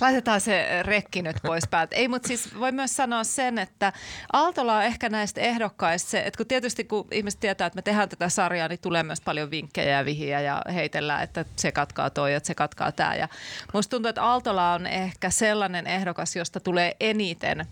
[0.00, 1.96] laitetaan se rekki nyt pois päältä.
[1.96, 3.92] Ei, mutta siis voi myös sanoa sen, että
[4.32, 8.08] Aaltola on ehkä näistä ehdokkaista se, että kun tietysti kun ihmiset tietää, että me tehdään
[8.08, 12.32] tätä sarjaa, niin tulee myös paljon vinkkejä ja vihiä ja heitellään, että se katkaa toi
[12.32, 13.14] ja se katkaa tämä.
[13.14, 13.28] Ja
[13.74, 17.66] musta tuntuu, että Aaltola on ehkä sellainen ehdokas, josta tulee eniten äh,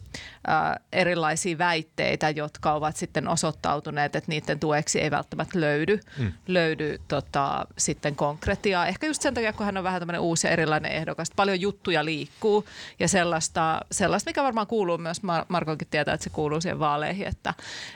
[0.93, 6.33] erilaisia väitteitä, jotka ovat sitten osoittautuneet, että niiden tueksi ei välttämättä löydy, mm.
[6.47, 8.87] löydy tota, sitten konkretiaa.
[8.87, 11.31] Ehkä just sen takia, kun hän on vähän tämmöinen uusi ja erilainen ehdokas.
[11.37, 12.64] Paljon juttuja liikkuu
[12.99, 17.26] ja sellaista, sellaista mikä varmaan kuuluu myös, Mar- Markokin tietää, että se kuuluu siihen vaaleihin,
[17.26, 17.55] että,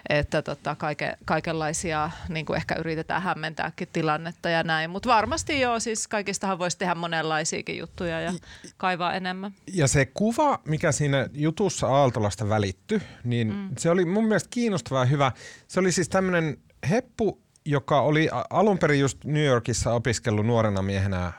[0.08, 4.90] että tota, kaike, kaikenlaisia niin kuin ehkä yritetään hämmentääkin tilannetta ja näin.
[4.90, 8.32] Mutta varmasti joo, siis kaikistahan voisi tehdä monenlaisiakin juttuja ja
[8.76, 9.54] kaivaa enemmän.
[9.72, 13.68] Ja se kuva, mikä siinä jutussa Aaltolasta välittyi, niin mm.
[13.78, 15.32] se oli mun mielestä kiinnostava ja hyvä.
[15.68, 16.21] Se oli siis tämmöinen
[16.90, 21.32] heppu, joka oli alun perin just New Yorkissa opiskellut nuorena miehenä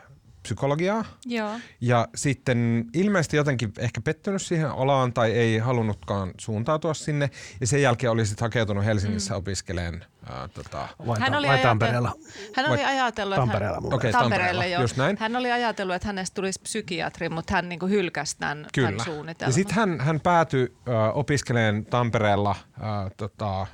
[0.44, 1.06] psykologiaa.
[1.26, 1.60] Joo.
[1.82, 7.30] Ja sitten ilmeisesti jotenkin ehkä pettynyt siihen alaan tai ei halunnutkaan suuntautua sinne.
[7.62, 9.38] Ja sen jälkeen oli sitten hakeutunut Helsingissä mm.
[9.38, 12.12] opiskeleen ää, tota, Vai, Hän oli vai Tampereella.
[12.56, 14.20] Hän oli ajatellut, että Tampereella hän, mielestä.
[14.20, 14.82] Tampereella, joo.
[14.82, 15.18] just näin.
[15.20, 19.04] Hän oli ajatellut, että hänestä tulisi psykiatri, mutta hän niinku hylkäsi tämän, tämän Kyllä.
[19.04, 19.50] suunnitelman.
[19.50, 23.68] Ja sitten hän, hän päätyi äh, opiskeleen Tampereella, äh, tota,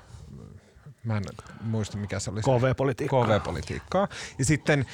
[1.04, 1.24] mä en
[1.62, 2.42] muista mikä se oli.
[2.42, 3.26] KV-politiikkaa.
[3.26, 4.08] KV-politiikkaa.
[4.40, 4.86] Ja sitten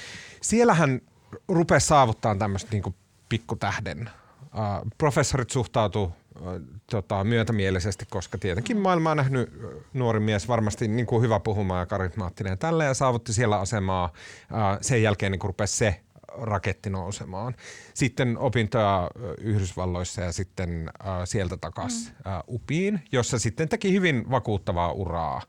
[0.41, 1.01] siellä hän
[1.47, 2.95] rupesi saavuttaa tämmöistä niinku
[3.29, 4.09] pikkutähden.
[4.43, 6.11] Uh, professorit suhtautu uh,
[6.91, 11.79] tota, myötämielisesti, koska tietenkin maailmaa on nähnyt uh, nuori mies varmasti niin kuin hyvä puhumaan
[11.79, 14.05] ja karismaattinen ja tällä ja saavutti siellä asemaa.
[14.05, 16.01] Uh, sen jälkeen niin rupesi se
[16.41, 17.55] raketti nousemaan.
[17.93, 20.91] Sitten opintoja Yhdysvalloissa ja sitten
[21.25, 22.53] sieltä takaisin mm.
[22.53, 25.41] UPiin, jossa sitten teki hyvin vakuuttavaa uraa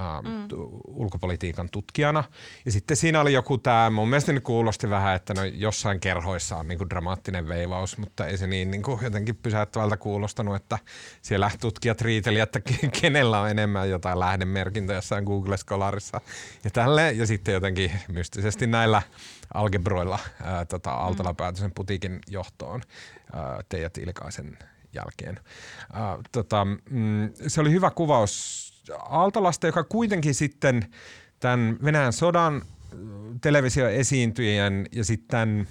[0.00, 0.48] äh, mm.
[0.86, 2.24] ulkopolitiikan tutkijana.
[2.64, 6.56] Ja sitten siinä oli joku tämä, mun mielestä nyt kuulosti vähän, että no jossain kerhoissa
[6.56, 10.78] on niinku dramaattinen veivaus, mutta ei se niin niinku jotenkin pysäyttävältä kuulostanut, että
[11.22, 16.20] siellä tutkijat riiteli, että ke- kenellä on enemmän jotain lähdemerkintöjä jossain Google Scholarissa
[16.64, 17.18] ja tälleen.
[17.18, 19.02] Ja sitten jotenkin mystisesti näillä
[19.54, 22.82] algebroilla ää, tota, Aaltola päätyi sen putiikin johtoon
[23.32, 24.58] ää, Teija Tiilikaisen
[24.92, 25.40] jälkeen.
[25.92, 30.86] Ää, tota, mm, se oli hyvä kuvaus Aaltolasta, joka kuitenkin sitten
[31.40, 32.62] tämän Venäjän sodan
[33.40, 35.68] televisioesiintyjien ja sitten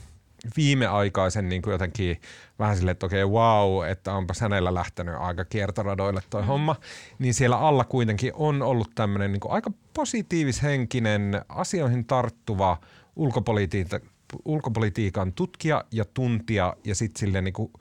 [0.57, 2.21] viimeaikaisen niin kuin jotenkin
[2.59, 6.47] vähän silleen, että okei, wow, että onpa hänellä lähtenyt aika kiertoradoille toi mm.
[6.47, 6.75] homma,
[7.19, 12.77] niin siellä alla kuitenkin on ollut tämmöinen niin aika positiivishenkinen, asioihin tarttuva
[13.15, 14.01] ulkopolitiikan,
[14.45, 17.71] ulkopolitiikan tutkija ja tuntija ja sitten silleen niin kuin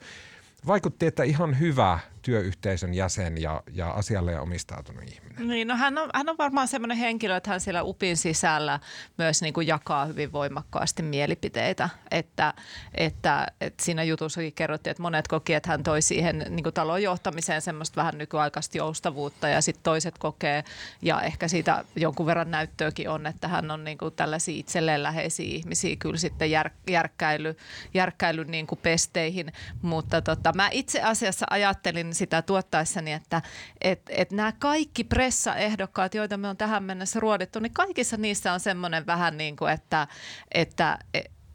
[0.67, 1.99] vaikutti, että ihan hyvä
[2.29, 5.49] työyhteisön jäsen ja, ja asialle omistautunut ihminen.
[5.49, 8.81] Niin, no hän on, hän on varmaan semmoinen henkilö, että hän siellä UPin sisällä
[9.19, 11.89] myös niin kuin jakaa hyvin voimakkaasti mielipiteitä.
[12.11, 12.55] Että,
[12.95, 17.03] että, että siinä jutussakin kerrottiin, että monet koki, että hän toi siihen niin kuin talon
[17.03, 20.65] johtamiseen semmoista vähän nykyaikaista joustavuutta ja sitten toiset kokee
[21.03, 25.47] ja ehkä siitä jonkun verran näyttöäkin on, että hän on niin kuin tällaisia itselleen läheisiä
[25.47, 27.57] ihmisiä kyllä sitten jär, järkkäily,
[27.95, 29.53] järkkäily niin kuin pesteihin.
[29.83, 33.43] Mutta tota, mä itse asiassa ajattelin sitä tuottaessani, että
[33.81, 38.61] et, et nämä kaikki pressaehdokkaat, joita me on tähän mennessä ruodittu, niin kaikissa niissä on
[38.61, 40.09] semmoinen vähän niin kuin, että,
[40.53, 40.99] että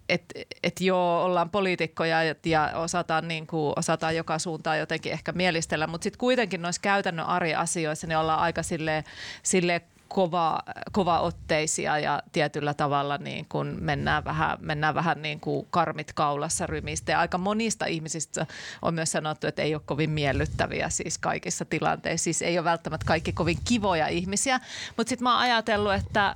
[0.10, 5.32] että et joo, ollaan poliitikkoja ja, ja osataan, niin kuin, osataan joka suuntaan jotenkin ehkä
[5.32, 9.04] mielistellä, mutta sitten kuitenkin noissa käytännön arjen-asioissa niin ollaan aika sille,
[9.44, 9.82] sille
[10.14, 10.60] kova,
[10.92, 16.68] kova otteisia ja tietyllä tavalla niin kuin mennään vähän, mennään vähän niin kuin karmit kaulassa
[16.68, 17.12] rymistä.
[17.12, 18.46] Ja aika monista ihmisistä
[18.82, 22.24] on myös sanottu, että ei ole kovin miellyttäviä siis kaikissa tilanteissa.
[22.24, 24.60] Siis ei ole välttämättä kaikki kovin kivoja ihmisiä,
[24.98, 26.36] mutta sitten mä oon ajatellut, että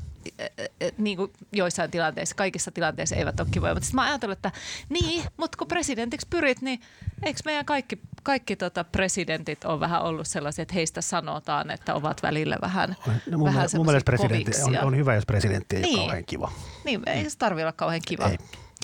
[0.98, 3.74] niin kuin joissain tilanteissa, kaikissa tilanteissa eivät ole kivoja.
[3.74, 4.52] Mutta sitten mä ajattelin, että
[4.90, 6.82] niin, mutta kun presidentiksi pyrit, niin
[7.24, 12.24] eikö meidän kaikki, kaikki tota presidentit on vähän ollut sellaisia, että heistä sanotaan, että ovat
[12.24, 12.96] välillä vähän
[13.32, 16.00] no, mun, vähän mun mielestä presidentti on, on, hyvä, jos presidentti ei niin.
[16.00, 16.52] ole kauhean kiva.
[16.84, 18.30] Niin, ei se tarvitse olla kauhean kiva.
[18.30, 18.38] Ei.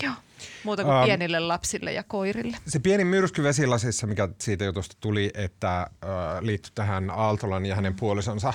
[0.03, 0.13] Joo.
[0.63, 2.57] Muuta kuin um, pienille lapsille ja koirille.
[2.67, 5.89] Se pieni myrsky vesilasissa, mikä siitä jutusta tuli, että äh,
[6.41, 8.53] liittyi tähän Aaltolan ja hänen puolisonsa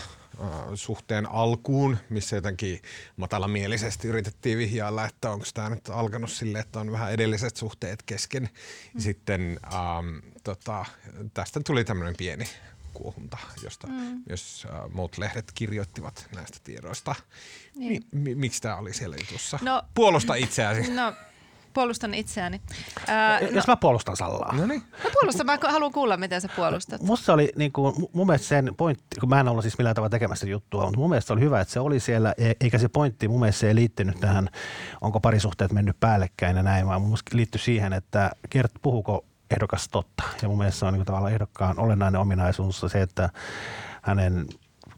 [0.74, 2.82] suhteen alkuun, missä jotenkin
[3.16, 8.42] matalamielisesti yritettiin vihjailla, että onko tämä nyt alkanut sille, että on vähän edelliset suhteet kesken.
[8.42, 9.00] Mm.
[9.00, 10.84] Sitten ähm, tota,
[11.34, 12.48] tästä tuli tämmöinen pieni
[12.92, 14.22] kuohunta, josta mm.
[14.28, 17.14] myös äh, muut lehdet kirjoittivat näistä tiedoista.
[17.74, 18.04] Niin.
[18.12, 19.58] Mi- miksi tämä oli siellä jutussa?
[19.62, 20.90] No, Puolusta itseäsi.
[20.90, 21.12] No
[21.78, 22.60] puolustan itseäni.
[23.06, 24.56] Ää, Jos no, mä puolustan Sallaa.
[24.56, 24.82] No niin.
[25.04, 27.02] Mä puolustan, mä haluan kuulla, miten sä puolustat.
[27.02, 30.10] Musta oli niin kuin, mun mielestä sen pointti, kun mä en ollut siis millään tavalla
[30.10, 33.28] tekemässä juttua, mutta mun mielestä oli hyvä, että se oli siellä, e- eikä se pointti
[33.28, 34.48] mun mielestä se ei liittynyt tähän,
[35.00, 39.88] onko parisuhteet mennyt päällekkäin ja näin, vaan mun mielestä liittyi siihen, että kert, puhuko ehdokas
[39.88, 40.22] totta.
[40.42, 43.30] Ja mun mielestä se on niin kuin, tavallaan ehdokkaan olennainen ominaisuus se, että
[44.02, 44.46] hänen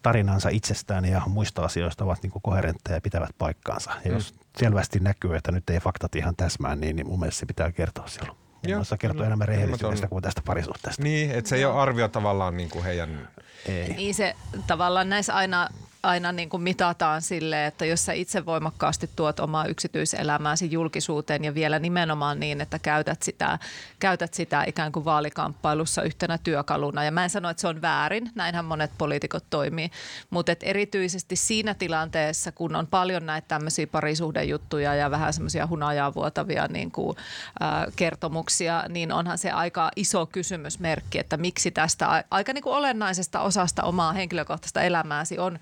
[0.02, 3.90] tarinansa itsestään ja muista asioista ovat niin koherentteja ja pitävät paikkaansa.
[4.04, 4.16] Ja mm.
[4.16, 7.72] jos selvästi näkyy, että nyt ei faktat ihan täsmää, niin, niin mun mielestä se pitää
[7.72, 8.38] kertoa silloin.
[8.62, 11.02] Joo, se kertoo enemmän rehellisyydestä kuin tästä parisuhteesta.
[11.02, 13.28] Niin, että se ei ole arvio tavallaan niin kuin heidän...
[13.66, 13.88] Ei.
[13.88, 14.34] Niin se
[14.66, 15.68] tavallaan näissä aina
[16.02, 21.54] aina niin kuin mitataan sille, että jos sä itse voimakkaasti tuot omaa yksityiselämääsi julkisuuteen ja
[21.54, 23.58] vielä nimenomaan niin, että käytät sitä,
[23.98, 27.04] käytät sitä ikään kuin vaalikamppailussa yhtenä työkaluna.
[27.04, 29.90] Ja mä en sano, että se on väärin, näinhän monet poliitikot toimii,
[30.30, 36.14] mutta et erityisesti siinä tilanteessa, kun on paljon näitä tämmöisiä parisuhdejuttuja ja vähän semmoisia hunajaa
[36.14, 37.16] vuotavia niin kuin,
[37.62, 43.40] äh, kertomuksia, niin onhan se aika iso kysymysmerkki, että miksi tästä aika niin kuin olennaisesta
[43.40, 45.58] osasta omaa henkilökohtaista elämääsi on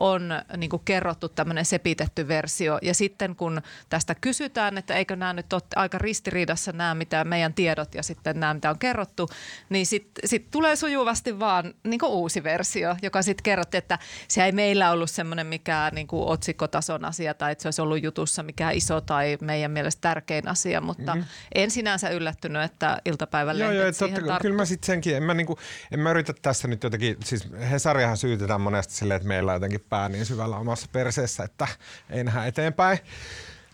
[0.00, 2.78] on niin kuin kerrottu tämmöinen sepitetty versio.
[2.82, 7.54] Ja sitten kun tästä kysytään, että eikö nämä nyt ole aika ristiriidassa nämä, mitä meidän
[7.54, 9.30] tiedot ja sitten nämä, mitä on kerrottu,
[9.68, 13.98] niin sitten sit tulee sujuvasti vaan niin kuin uusi versio, joka sitten kerrotti, että
[14.28, 18.02] se ei meillä ollut semmoinen mikään niin kuin otsikkotason asia tai että se olisi ollut
[18.02, 21.28] jutussa mikä iso tai meidän mielestä tärkein asia, mutta mm-hmm.
[21.54, 25.58] en sinänsä yllättynyt, että iltapäivän joo, joo, totta, Kyllä mä sitten senkin, en mä, niinku,
[25.90, 29.84] en mä yritä tässä nyt jotenkin, siis Hesariahan syytetään monesti silleen, että meillä on jotenkin
[29.90, 31.68] pää niin syvällä omassa perseessä, että
[32.10, 32.98] ei nähdä eteenpäin.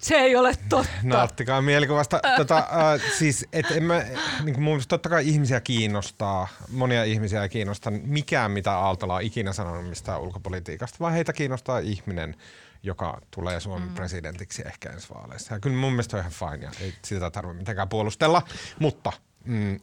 [0.01, 0.93] Se ei ole totta.
[1.03, 2.21] Nauttikaa mielikuvasta.
[2.37, 4.05] Tota, äh, siis, et en mä,
[4.43, 9.89] niin mun totta kai ihmisiä kiinnostaa, monia ihmisiä kiinnostaa mikään, mitä Aaltola on ikinä sanonut
[9.89, 12.37] mistään ulkopolitiikasta, vaan heitä kiinnostaa ihminen,
[12.83, 13.95] joka tulee Suomen mm.
[13.95, 15.55] presidentiksi ehkä ensi vaaleissa.
[15.55, 18.43] Ja kyllä mun mielestä on ihan fine ja ei sitä tarvitse mitenkään puolustella,
[18.79, 19.13] mutta
[19.45, 19.81] mm,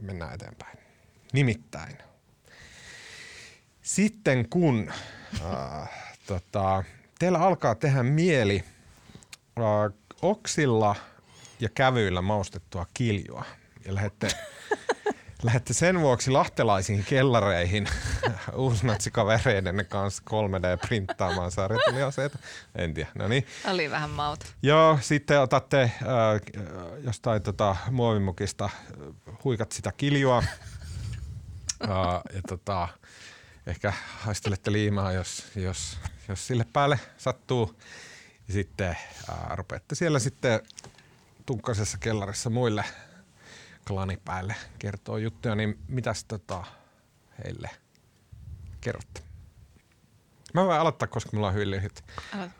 [0.00, 0.78] mennään eteenpäin.
[1.32, 1.98] Nimittäin
[3.82, 4.92] sitten kun
[5.34, 5.90] äh,
[6.26, 6.84] tota,
[7.18, 8.64] teillä alkaa tehdä mieli
[9.58, 9.64] äh,
[10.22, 10.96] oksilla
[11.60, 13.44] ja kävyillä maustettua kiljua
[13.84, 14.28] ja lähdette,
[15.42, 17.88] lähdette sen vuoksi lahtelaisiin kellareihin
[18.54, 22.38] uusnatsikavereiden kanssa 3D-printtaamaan sarjateliaseita.
[22.74, 23.46] En tiedä, no niin.
[23.70, 24.46] Oli vähän mauta.
[24.62, 25.92] Joo, sitten otatte äh,
[27.04, 28.70] jostain tota, muovimukista,
[29.44, 30.38] huikat sitä kiljua.
[31.82, 31.90] äh,
[32.34, 32.88] ja tota,
[33.68, 35.98] ehkä haistelette liimaa, jos, jos,
[36.28, 37.78] jos sille päälle sattuu.
[38.48, 38.96] Ja sitten
[39.28, 40.60] ää, rupeatte siellä sitten
[41.46, 42.84] tunkkaisessa kellarissa muille
[43.86, 46.64] klanipäille kertoo juttuja, niin mitäs tota
[47.44, 47.70] heille
[48.80, 49.22] kerrotte?
[50.54, 52.04] Mä voin aloittaa, koska mulla on hyvin lyhyt.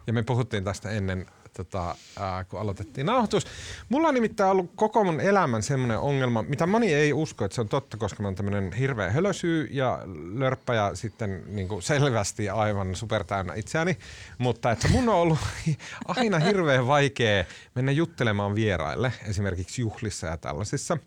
[0.06, 1.26] Ja me puhuttiin tästä ennen
[1.59, 3.46] tota, ää, kun aloitettiin nauhoitus.
[3.88, 7.61] Mulla on nimittäin ollut koko mun elämän semmoinen ongelma, mitä moni ei usko, että se
[7.61, 10.03] on totta, koska mä oon tämmöinen hirveä hölösyy ja
[10.34, 13.99] lörppä ja sitten niin kuin selvästi aivan supertäynnä itseäni.
[14.38, 15.38] Mutta että mun on ollut
[16.16, 20.99] aina hirveän vaikea mennä juttelemaan vieraille, esimerkiksi juhlissa ja tällaisissa.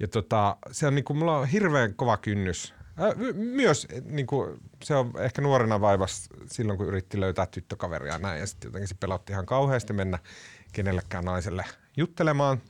[0.00, 2.74] Ja tota, se on niin kuin, mulla on hirveän kova kynnys
[3.34, 8.40] myös niin kuin, se on ehkä nuorena vaivas silloin, kun yritti löytää tyttökaveria näin.
[8.40, 10.18] Ja sitten jotenkin se pelotti ihan kauheasti mennä
[10.72, 11.64] kenellekään naiselle
[11.96, 12.62] juttelemaan.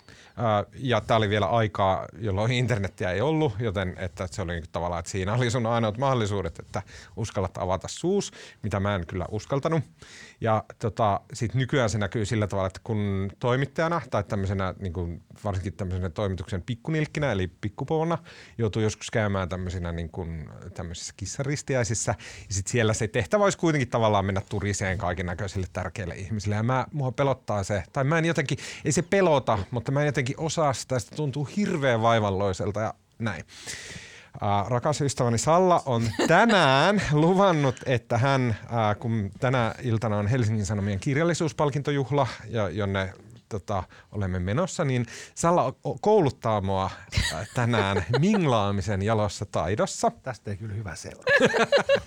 [0.75, 5.01] Ja tämä oli vielä aikaa, jolloin internettiä ei ollut, joten että se oli niin tavallaan,
[5.01, 6.83] että siinä oli sun ainoat mahdollisuudet, että
[7.17, 8.33] uskallat avata suus,
[8.63, 9.85] mitä mä en kyllä uskaltanut.
[10.41, 15.23] Ja tota, sit nykyään se näkyy sillä tavalla, että kun toimittajana tai tämmöisenä, niin kuin
[15.45, 18.19] varsinkin tämmöisenä toimituksen pikkunilkkinä, eli pikkupoona,
[18.59, 22.15] joutuu joskus käymään tämmöisenä niin kuin, tämmöisissä kissaristiäisissä.
[22.49, 26.55] Ja sitten siellä se tehtävä olisi kuitenkin tavallaan mennä turiseen kaiken näköisille tärkeille ihmisille.
[26.55, 30.07] Ja mä, mua pelottaa se, tai mä en jotenkin, ei se pelota, mutta mä en
[30.07, 33.45] jotenkin osaa sitä, sitä tuntuu hirveän vaivalloiselta ja näin.
[34.43, 40.67] Äh, rakas ystäväni Salla on tänään luvannut, että hän, äh, kun tänä iltana on Helsingin
[40.67, 42.27] Sanomien kirjallisuuspalkintojuhla,
[42.73, 43.13] jonne
[43.49, 43.83] tota,
[44.13, 46.91] olemme menossa, niin Salla kouluttaa mua
[47.55, 50.13] tänään minglaamisen jalossa taidossa.
[50.23, 51.59] Tästä ei kyllä hyvä seuraa.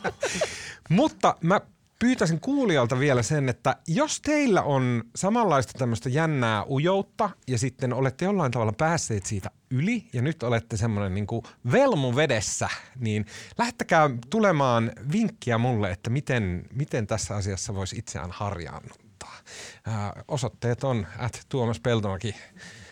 [0.89, 1.61] Mutta mä
[1.99, 8.25] pyytäisin kuulijalta vielä sen, että jos teillä on samanlaista tämmöistä jännää ujoutta ja sitten olette
[8.25, 11.27] jollain tavalla päässeet siitä yli ja nyt olette semmoinen niin
[11.71, 13.25] velmu vedessä, niin
[13.57, 19.37] lähettäkää tulemaan vinkkiä mulle, että miten, miten tässä asiassa voisi itseään harjaannuttaa.
[19.85, 22.35] Ää, osoitteet on at Tuomas Peltomaki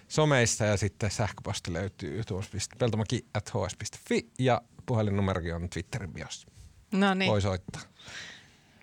[0.08, 6.48] someissa ja sitten sähköposti löytyy tuomas.peltomaki at hs.fi ja puhelinnumerokin on Twitterin biossa.
[6.92, 7.32] No niin.
[7.32, 7.82] Voi soittaa.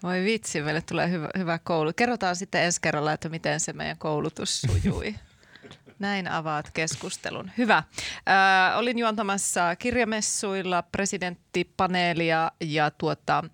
[0.02, 1.92] Voi vitsi, meille tulee hyvä, hyvä koulu.
[1.96, 5.14] Kerrotaan sitten ensi kerralla, että miten se meidän koulutus sujui.
[5.98, 7.50] Näin avaat keskustelun.
[7.58, 7.76] Hyvä.
[7.76, 13.44] Äh, olin juontamassa kirjamessuilla presidenttipaneelia ja tuota,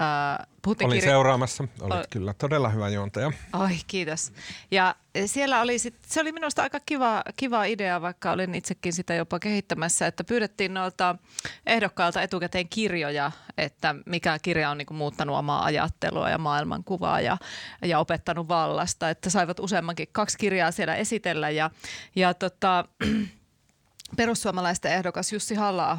[0.00, 1.00] äh, Olin kirja...
[1.00, 1.64] seuraamassa.
[1.80, 2.04] Olit o...
[2.10, 3.32] kyllä todella hyvä juontaja.
[3.52, 4.32] Oi, kiitos.
[4.70, 4.94] Ja
[5.26, 9.38] siellä oli sit, se oli minusta aika kiva, kiva idea, vaikka olin itsekin sitä jopa
[9.38, 11.16] kehittämässä, että pyydettiin noilta
[11.66, 17.36] ehdokkailta etukäteen kirjoja, että mikä kirja on niinku muuttanut omaa ajattelua ja maailmankuvaa ja,
[17.84, 21.70] ja opettanut vallasta, että saivat useammankin kaksi kirjaa siellä esitellä ja,
[22.16, 22.84] ja tota,
[24.16, 25.98] perussuomalaisten ehdokas Jussi halla äh,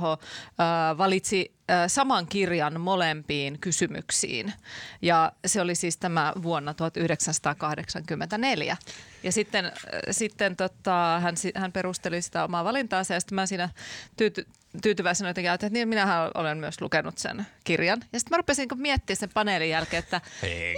[0.98, 4.54] valitsi äh, saman kirjan molempiin kysymyksiin.
[5.02, 8.78] Ja se oli siis tämä vuonna 1984.
[9.24, 9.72] Ja sitten, äh,
[10.12, 13.70] sitten tota, hän, hän perusteli sitä omaa valintaansa ja sitten mä siinä
[14.18, 14.48] tyyty,
[14.82, 18.00] tyytyväisenä jotenkin että niin minähän olen myös lukenut sen kirjan.
[18.14, 20.22] Ja sitten mä rupesin miettimään sen paneelin jälkeen, että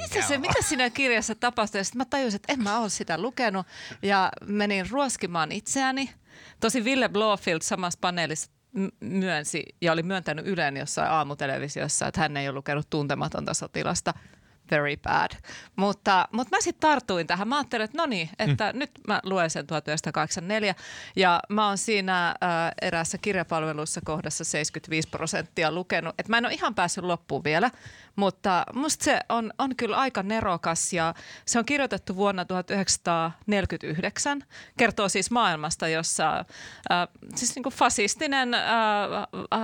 [0.01, 1.80] mitä, se, mitä siinä kirjassa tapahtui.
[1.80, 3.68] Ja sitten mä tajusin, että en mä ole sitä lukenut
[4.01, 6.10] ja menin ruoskimaan itseäni–
[6.60, 8.51] Tosi Ville Blofield samassa paneelissa
[8.99, 14.14] myönsi ja oli myöntänyt Ylen jossain aamutelevisiossa, että hän ei ole lukenut tuntematonta sotilasta–
[14.74, 15.32] very bad.
[15.76, 17.48] Mutta, mutta mä sitten tartuin tähän.
[17.48, 18.80] Mä ajattelin, että no niin, että mm.
[18.80, 20.76] nyt mä luen sen 1984
[21.16, 22.36] ja mä oon siinä äh,
[22.82, 26.16] eräässä kirjapalvelussa kohdassa 75 prosenttia lukenut.
[26.18, 27.72] Et mä en ole ihan päässyt loppuun vielä,
[28.16, 31.14] mutta musta se on, on kyllä aika nerokas ja
[31.45, 34.44] se on kirjoitettu vuonna 1949.
[34.78, 38.62] Kertoo siis maailmasta, jossa äh, siis niin kuin fasistinen äh,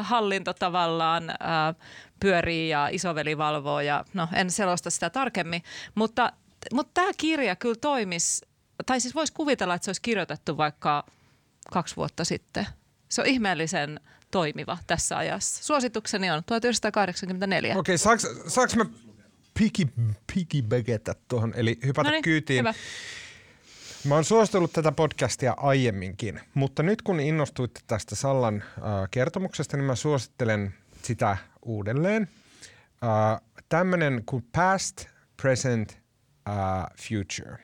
[0.01, 1.37] hallinto tavallaan äh,
[2.19, 5.63] pyörii ja isoveli valvoo ja no en selosta sitä tarkemmin,
[5.95, 6.33] mutta,
[6.73, 8.45] mutta tämä kirja kyllä toimisi,
[8.85, 11.05] tai siis voisi kuvitella, että se olisi kirjoitettu vaikka
[11.73, 12.67] kaksi vuotta sitten.
[13.09, 13.99] Se on ihmeellisen
[14.31, 15.63] toimiva tässä ajassa.
[15.63, 17.69] Suositukseni on 1984.
[17.69, 18.85] Okei, okay, saaks, saaks mä
[19.59, 19.87] piki,
[21.27, 22.59] tuohon, eli hypätä Noniin, kyytiin?
[22.59, 22.73] Hyvä.
[24.03, 29.85] Mä oon suositellut tätä podcastia aiemminkin, mutta nyt kun innostuitte tästä Sallan äh, kertomuksesta, niin
[29.85, 32.29] mä suosittelen sitä uudelleen.
[33.03, 35.05] Uh, Tämmöinen kuin Past,
[35.41, 35.99] Present,
[36.49, 37.57] uh, Future.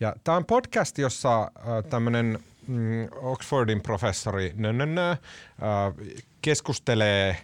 [0.00, 6.06] Ja tämä on podcast, jossa uh, tämmöinen mm, Oxfordin professori Nönönö, uh,
[6.42, 7.36] keskustelee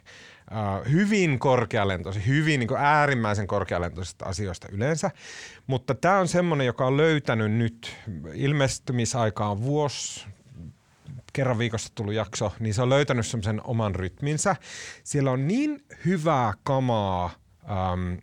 [0.50, 5.10] uh, hyvin korkealentoisesti, hyvin niin äärimmäisen korkealentoisista asioista yleensä.
[5.66, 7.96] Mutta tämä on semmoinen, joka on löytänyt nyt
[8.34, 10.26] ilmestymisaikaan vuosi,
[11.32, 14.56] kerran viikossa tullut jakso, niin se on löytänyt semmoisen oman rytminsä.
[15.04, 17.30] Siellä on niin hyvää kamaa
[17.64, 18.18] äm,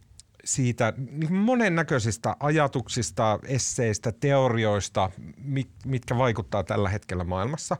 [0.45, 7.77] siitä niin monennäköisistä ajatuksista, esseistä, teorioista, mit, mitkä vaikuttaa tällä hetkellä maailmassa.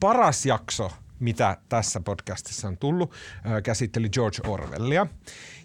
[0.00, 0.90] Paras jakso,
[1.20, 3.12] mitä tässä podcastissa on tullut,
[3.46, 5.06] äh, käsitteli George Orwellia.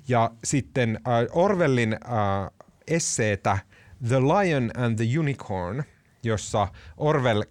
[0.07, 1.99] Ja sitten äh, Orwellin äh,
[2.87, 3.57] esseetä
[4.07, 5.83] The Lion and the Unicorn,
[6.23, 6.67] jossa
[6.97, 7.43] Orwell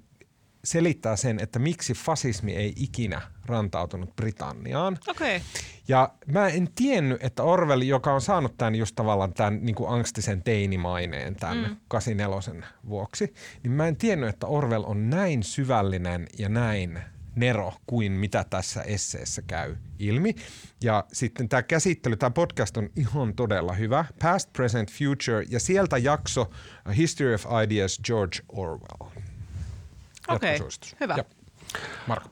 [0.65, 4.99] selittää sen, että miksi fasismi ei ikinä rantautunut Britanniaan.
[5.09, 5.36] Okei.
[5.36, 5.49] Okay.
[5.89, 9.91] Ja mä en tiennyt, että Orwell, joka on saanut tämän just tavallaan tämän niin kuin
[9.91, 11.77] angstisen teinimaineen tämän mm.
[11.89, 16.99] 84 vuoksi, niin mä en tiennyt, että Orwell on näin syvällinen ja näin
[17.36, 20.35] nero kuin mitä tässä esseessä käy ilmi.
[20.82, 24.05] Ja sitten tämä käsittely, tämä podcast on ihan todella hyvä.
[24.23, 26.51] Past, Present, Future ja sieltä jakso
[26.97, 29.14] History of Ideas George Orwell.
[30.29, 30.69] Okei, okay,
[31.01, 31.15] hyvä.
[31.17, 31.25] Ja.
[32.07, 32.29] Marko.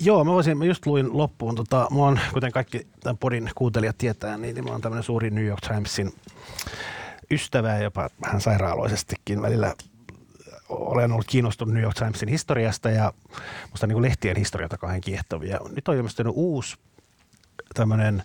[0.00, 3.98] Joo, mä voisin, mä just luin loppuun, tota, mä oon, kuten kaikki tämän podin kuuntelijat
[3.98, 6.12] tietää, niin mä oon tämmöinen suuri New York Timesin
[7.30, 9.74] ystävä ja jopa vähän sairaaloisestikin välillä
[10.68, 13.12] olen ollut kiinnostunut New York Timesin historiasta ja
[13.70, 15.60] musta niin kuin lehtien historiat kauhean kiehtovia.
[15.76, 16.76] Nyt on ilmestynyt uusi
[17.74, 18.22] tämmöinen,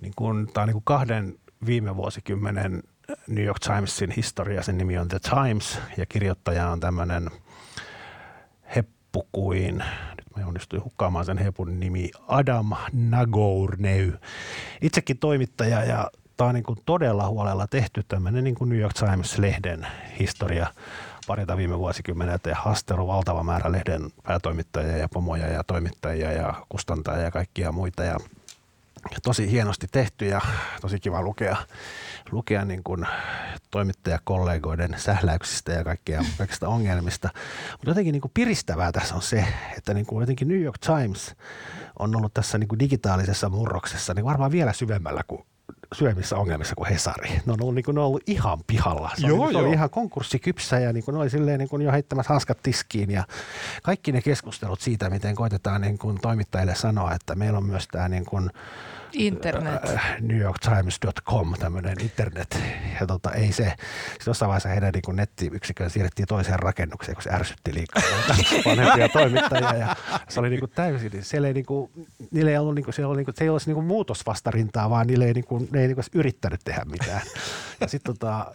[0.00, 2.82] niin kuin, tämä on niin kuin kahden viime vuosikymmenen
[3.26, 4.62] New York Timesin historia.
[4.62, 7.30] Sen nimi on The Times ja kirjoittaja on tämmöinen
[9.16, 9.76] heppu kuin,
[10.16, 14.12] nyt mä onnistuin hukkaamaan sen hepun nimi, Adam Nagourneu.
[14.82, 18.94] Itsekin toimittaja ja tämä on niin kuin todella huolella tehty tämmöinen niin kuin New York
[18.94, 19.86] Times-lehden
[20.18, 20.66] historia
[21.26, 27.22] parita viime vuosikymmenet ja haastellut valtava määrä lehden päätoimittajia ja pomoja ja toimittajia ja kustantajia
[27.22, 28.04] ja kaikkia muita.
[28.04, 28.16] Ja
[29.22, 30.40] tosi hienosti tehty ja
[30.80, 31.56] tosi kiva lukea,
[32.30, 33.06] lukea niin kuin
[33.70, 37.28] toimittajakollegoiden sähläyksistä ja kaikkia, kaikista ongelmista.
[37.72, 39.46] Mutta jotenkin niin kuin piristävää tässä on se,
[39.76, 41.34] että niin kuin jotenkin New York Times
[41.98, 45.46] on ollut tässä niin kuin digitaalisessa murroksessa niin varmaan vielä syvemmällä kuin
[45.94, 47.28] syömissä ongelmissa kuin Hesari.
[47.46, 49.10] Ne on ollut, niin kuin, ne on ollut ihan pihalla.
[49.20, 51.82] Se, joo, oli, se oli ihan konkurssikypsä ja niin kuin, ne oli silleen niin kuin
[51.82, 53.10] jo heittämässä hanskat tiskiin.
[53.10, 53.24] Ja
[53.82, 58.08] kaikki ne keskustelut siitä, miten koitetaan niin kuin, toimittajille sanoa, että meillä on myös tämä
[58.08, 58.50] niin kuin,
[59.12, 59.88] Internet.
[59.88, 62.58] Äh, NewYorkTimes.com, tämmöinen internet.
[63.00, 63.72] Ja tota, ei se,
[64.12, 68.02] siis jossain vaiheessa heidän niin nettiyksikön siirrettiin toiseen rakennukseen, kun se ärsytti liikaa
[68.66, 69.74] vanhempia toimittajia.
[69.74, 69.96] Ja
[70.28, 71.90] se oli niin kuin täysin, siellä ei, niin kuin,
[72.30, 74.90] niillä ei ollut, niin kuin, se, oli, niin kuin, se ei olisi niin kuin muutosvastarintaa,
[74.90, 77.22] vaan niille ei, niin kuin, ne ei niin kuin yrittänyt tehdä mitään.
[77.80, 78.52] Ja sitten tota,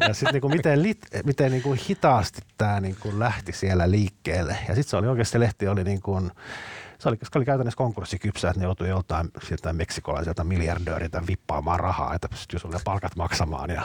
[0.00, 4.58] ja sitten niinku miten, lit, miten niinku hitaasti tämä niinku lähti siellä liikkeelle.
[4.68, 6.30] Ja sitten se oli oikeasti, lehti oli niinku,
[6.98, 12.28] se oli, oli käytännössä konkurssikypsä, että ne joutui joltain sieltä meksikolaiselta miljardööriltä vippaamaan rahaa, että
[12.28, 13.70] pystyy sulle palkat maksamaan.
[13.70, 13.82] Ja,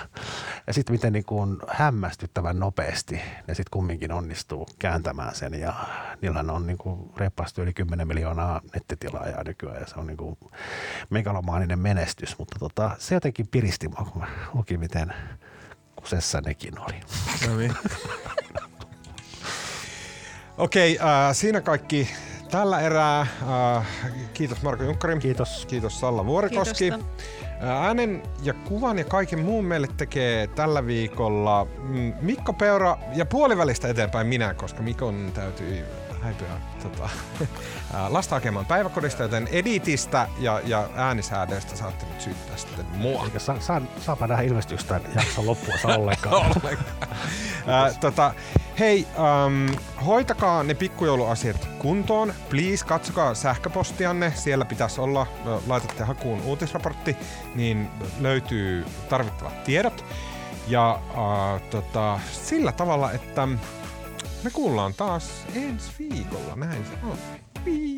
[0.68, 3.16] ja sitten miten niin kuin hämmästyttävän nopeasti
[3.48, 5.54] ne sitten kumminkin onnistuu kääntämään sen.
[5.54, 5.74] Ja
[6.22, 10.38] niillä on niin kuin reippaasti yli 10 miljoonaa nettitilaajaa nykyään ja se on niin kuin
[11.10, 12.38] megalomaaninen menestys.
[12.38, 15.14] Mutta tota, se jotenkin piristi mua, kun mä lukin, miten
[15.96, 17.00] kusessa nekin oli.
[17.48, 17.76] No niin.
[20.58, 22.10] Okei, okay, äh, siinä kaikki
[22.52, 23.20] tällä erää.
[23.22, 23.88] Äh,
[24.34, 25.20] kiitos Marko Junkkari.
[25.20, 25.66] Kiitos.
[25.66, 26.78] Kiitos Salla Vuorikoski.
[26.78, 27.00] Kiitos.
[27.64, 33.26] Äh, äänen ja kuvan ja kaiken muun meille tekee tällä viikolla mm, Mikko Peura ja
[33.26, 35.86] puolivälistä eteenpäin minä, koska Mikon täytyy
[36.22, 36.48] häipyä
[36.84, 37.10] tota,
[38.16, 43.24] lasta hakemaan päiväkodista, joten editistä ja, ja äänisäädöistä saatte nyt syyttää sitten mua.
[43.24, 46.36] Eikä saa, saa, saapa nähdä ilmestystä tämän jakson loppua ollenkaan.
[46.36, 47.08] ollenkaan.
[47.70, 48.34] äh, tota,
[48.80, 49.76] hei, um,
[50.06, 52.34] hoitakaa ne pikkujouluasiat kuntoon.
[52.50, 54.34] Please, katsokaa sähköpostianne.
[54.36, 55.28] Siellä pitäisi olla,
[55.68, 57.18] laitatte hakuun uutisraportti,
[57.56, 57.90] niin
[58.20, 60.06] löytyy tarvittavat tiedot.
[60.68, 63.48] Ja uh, tota, sillä tavalla, että
[64.44, 67.18] me kuullaan taas ensi viikolla, näin se on.
[67.66, 67.96] Pii.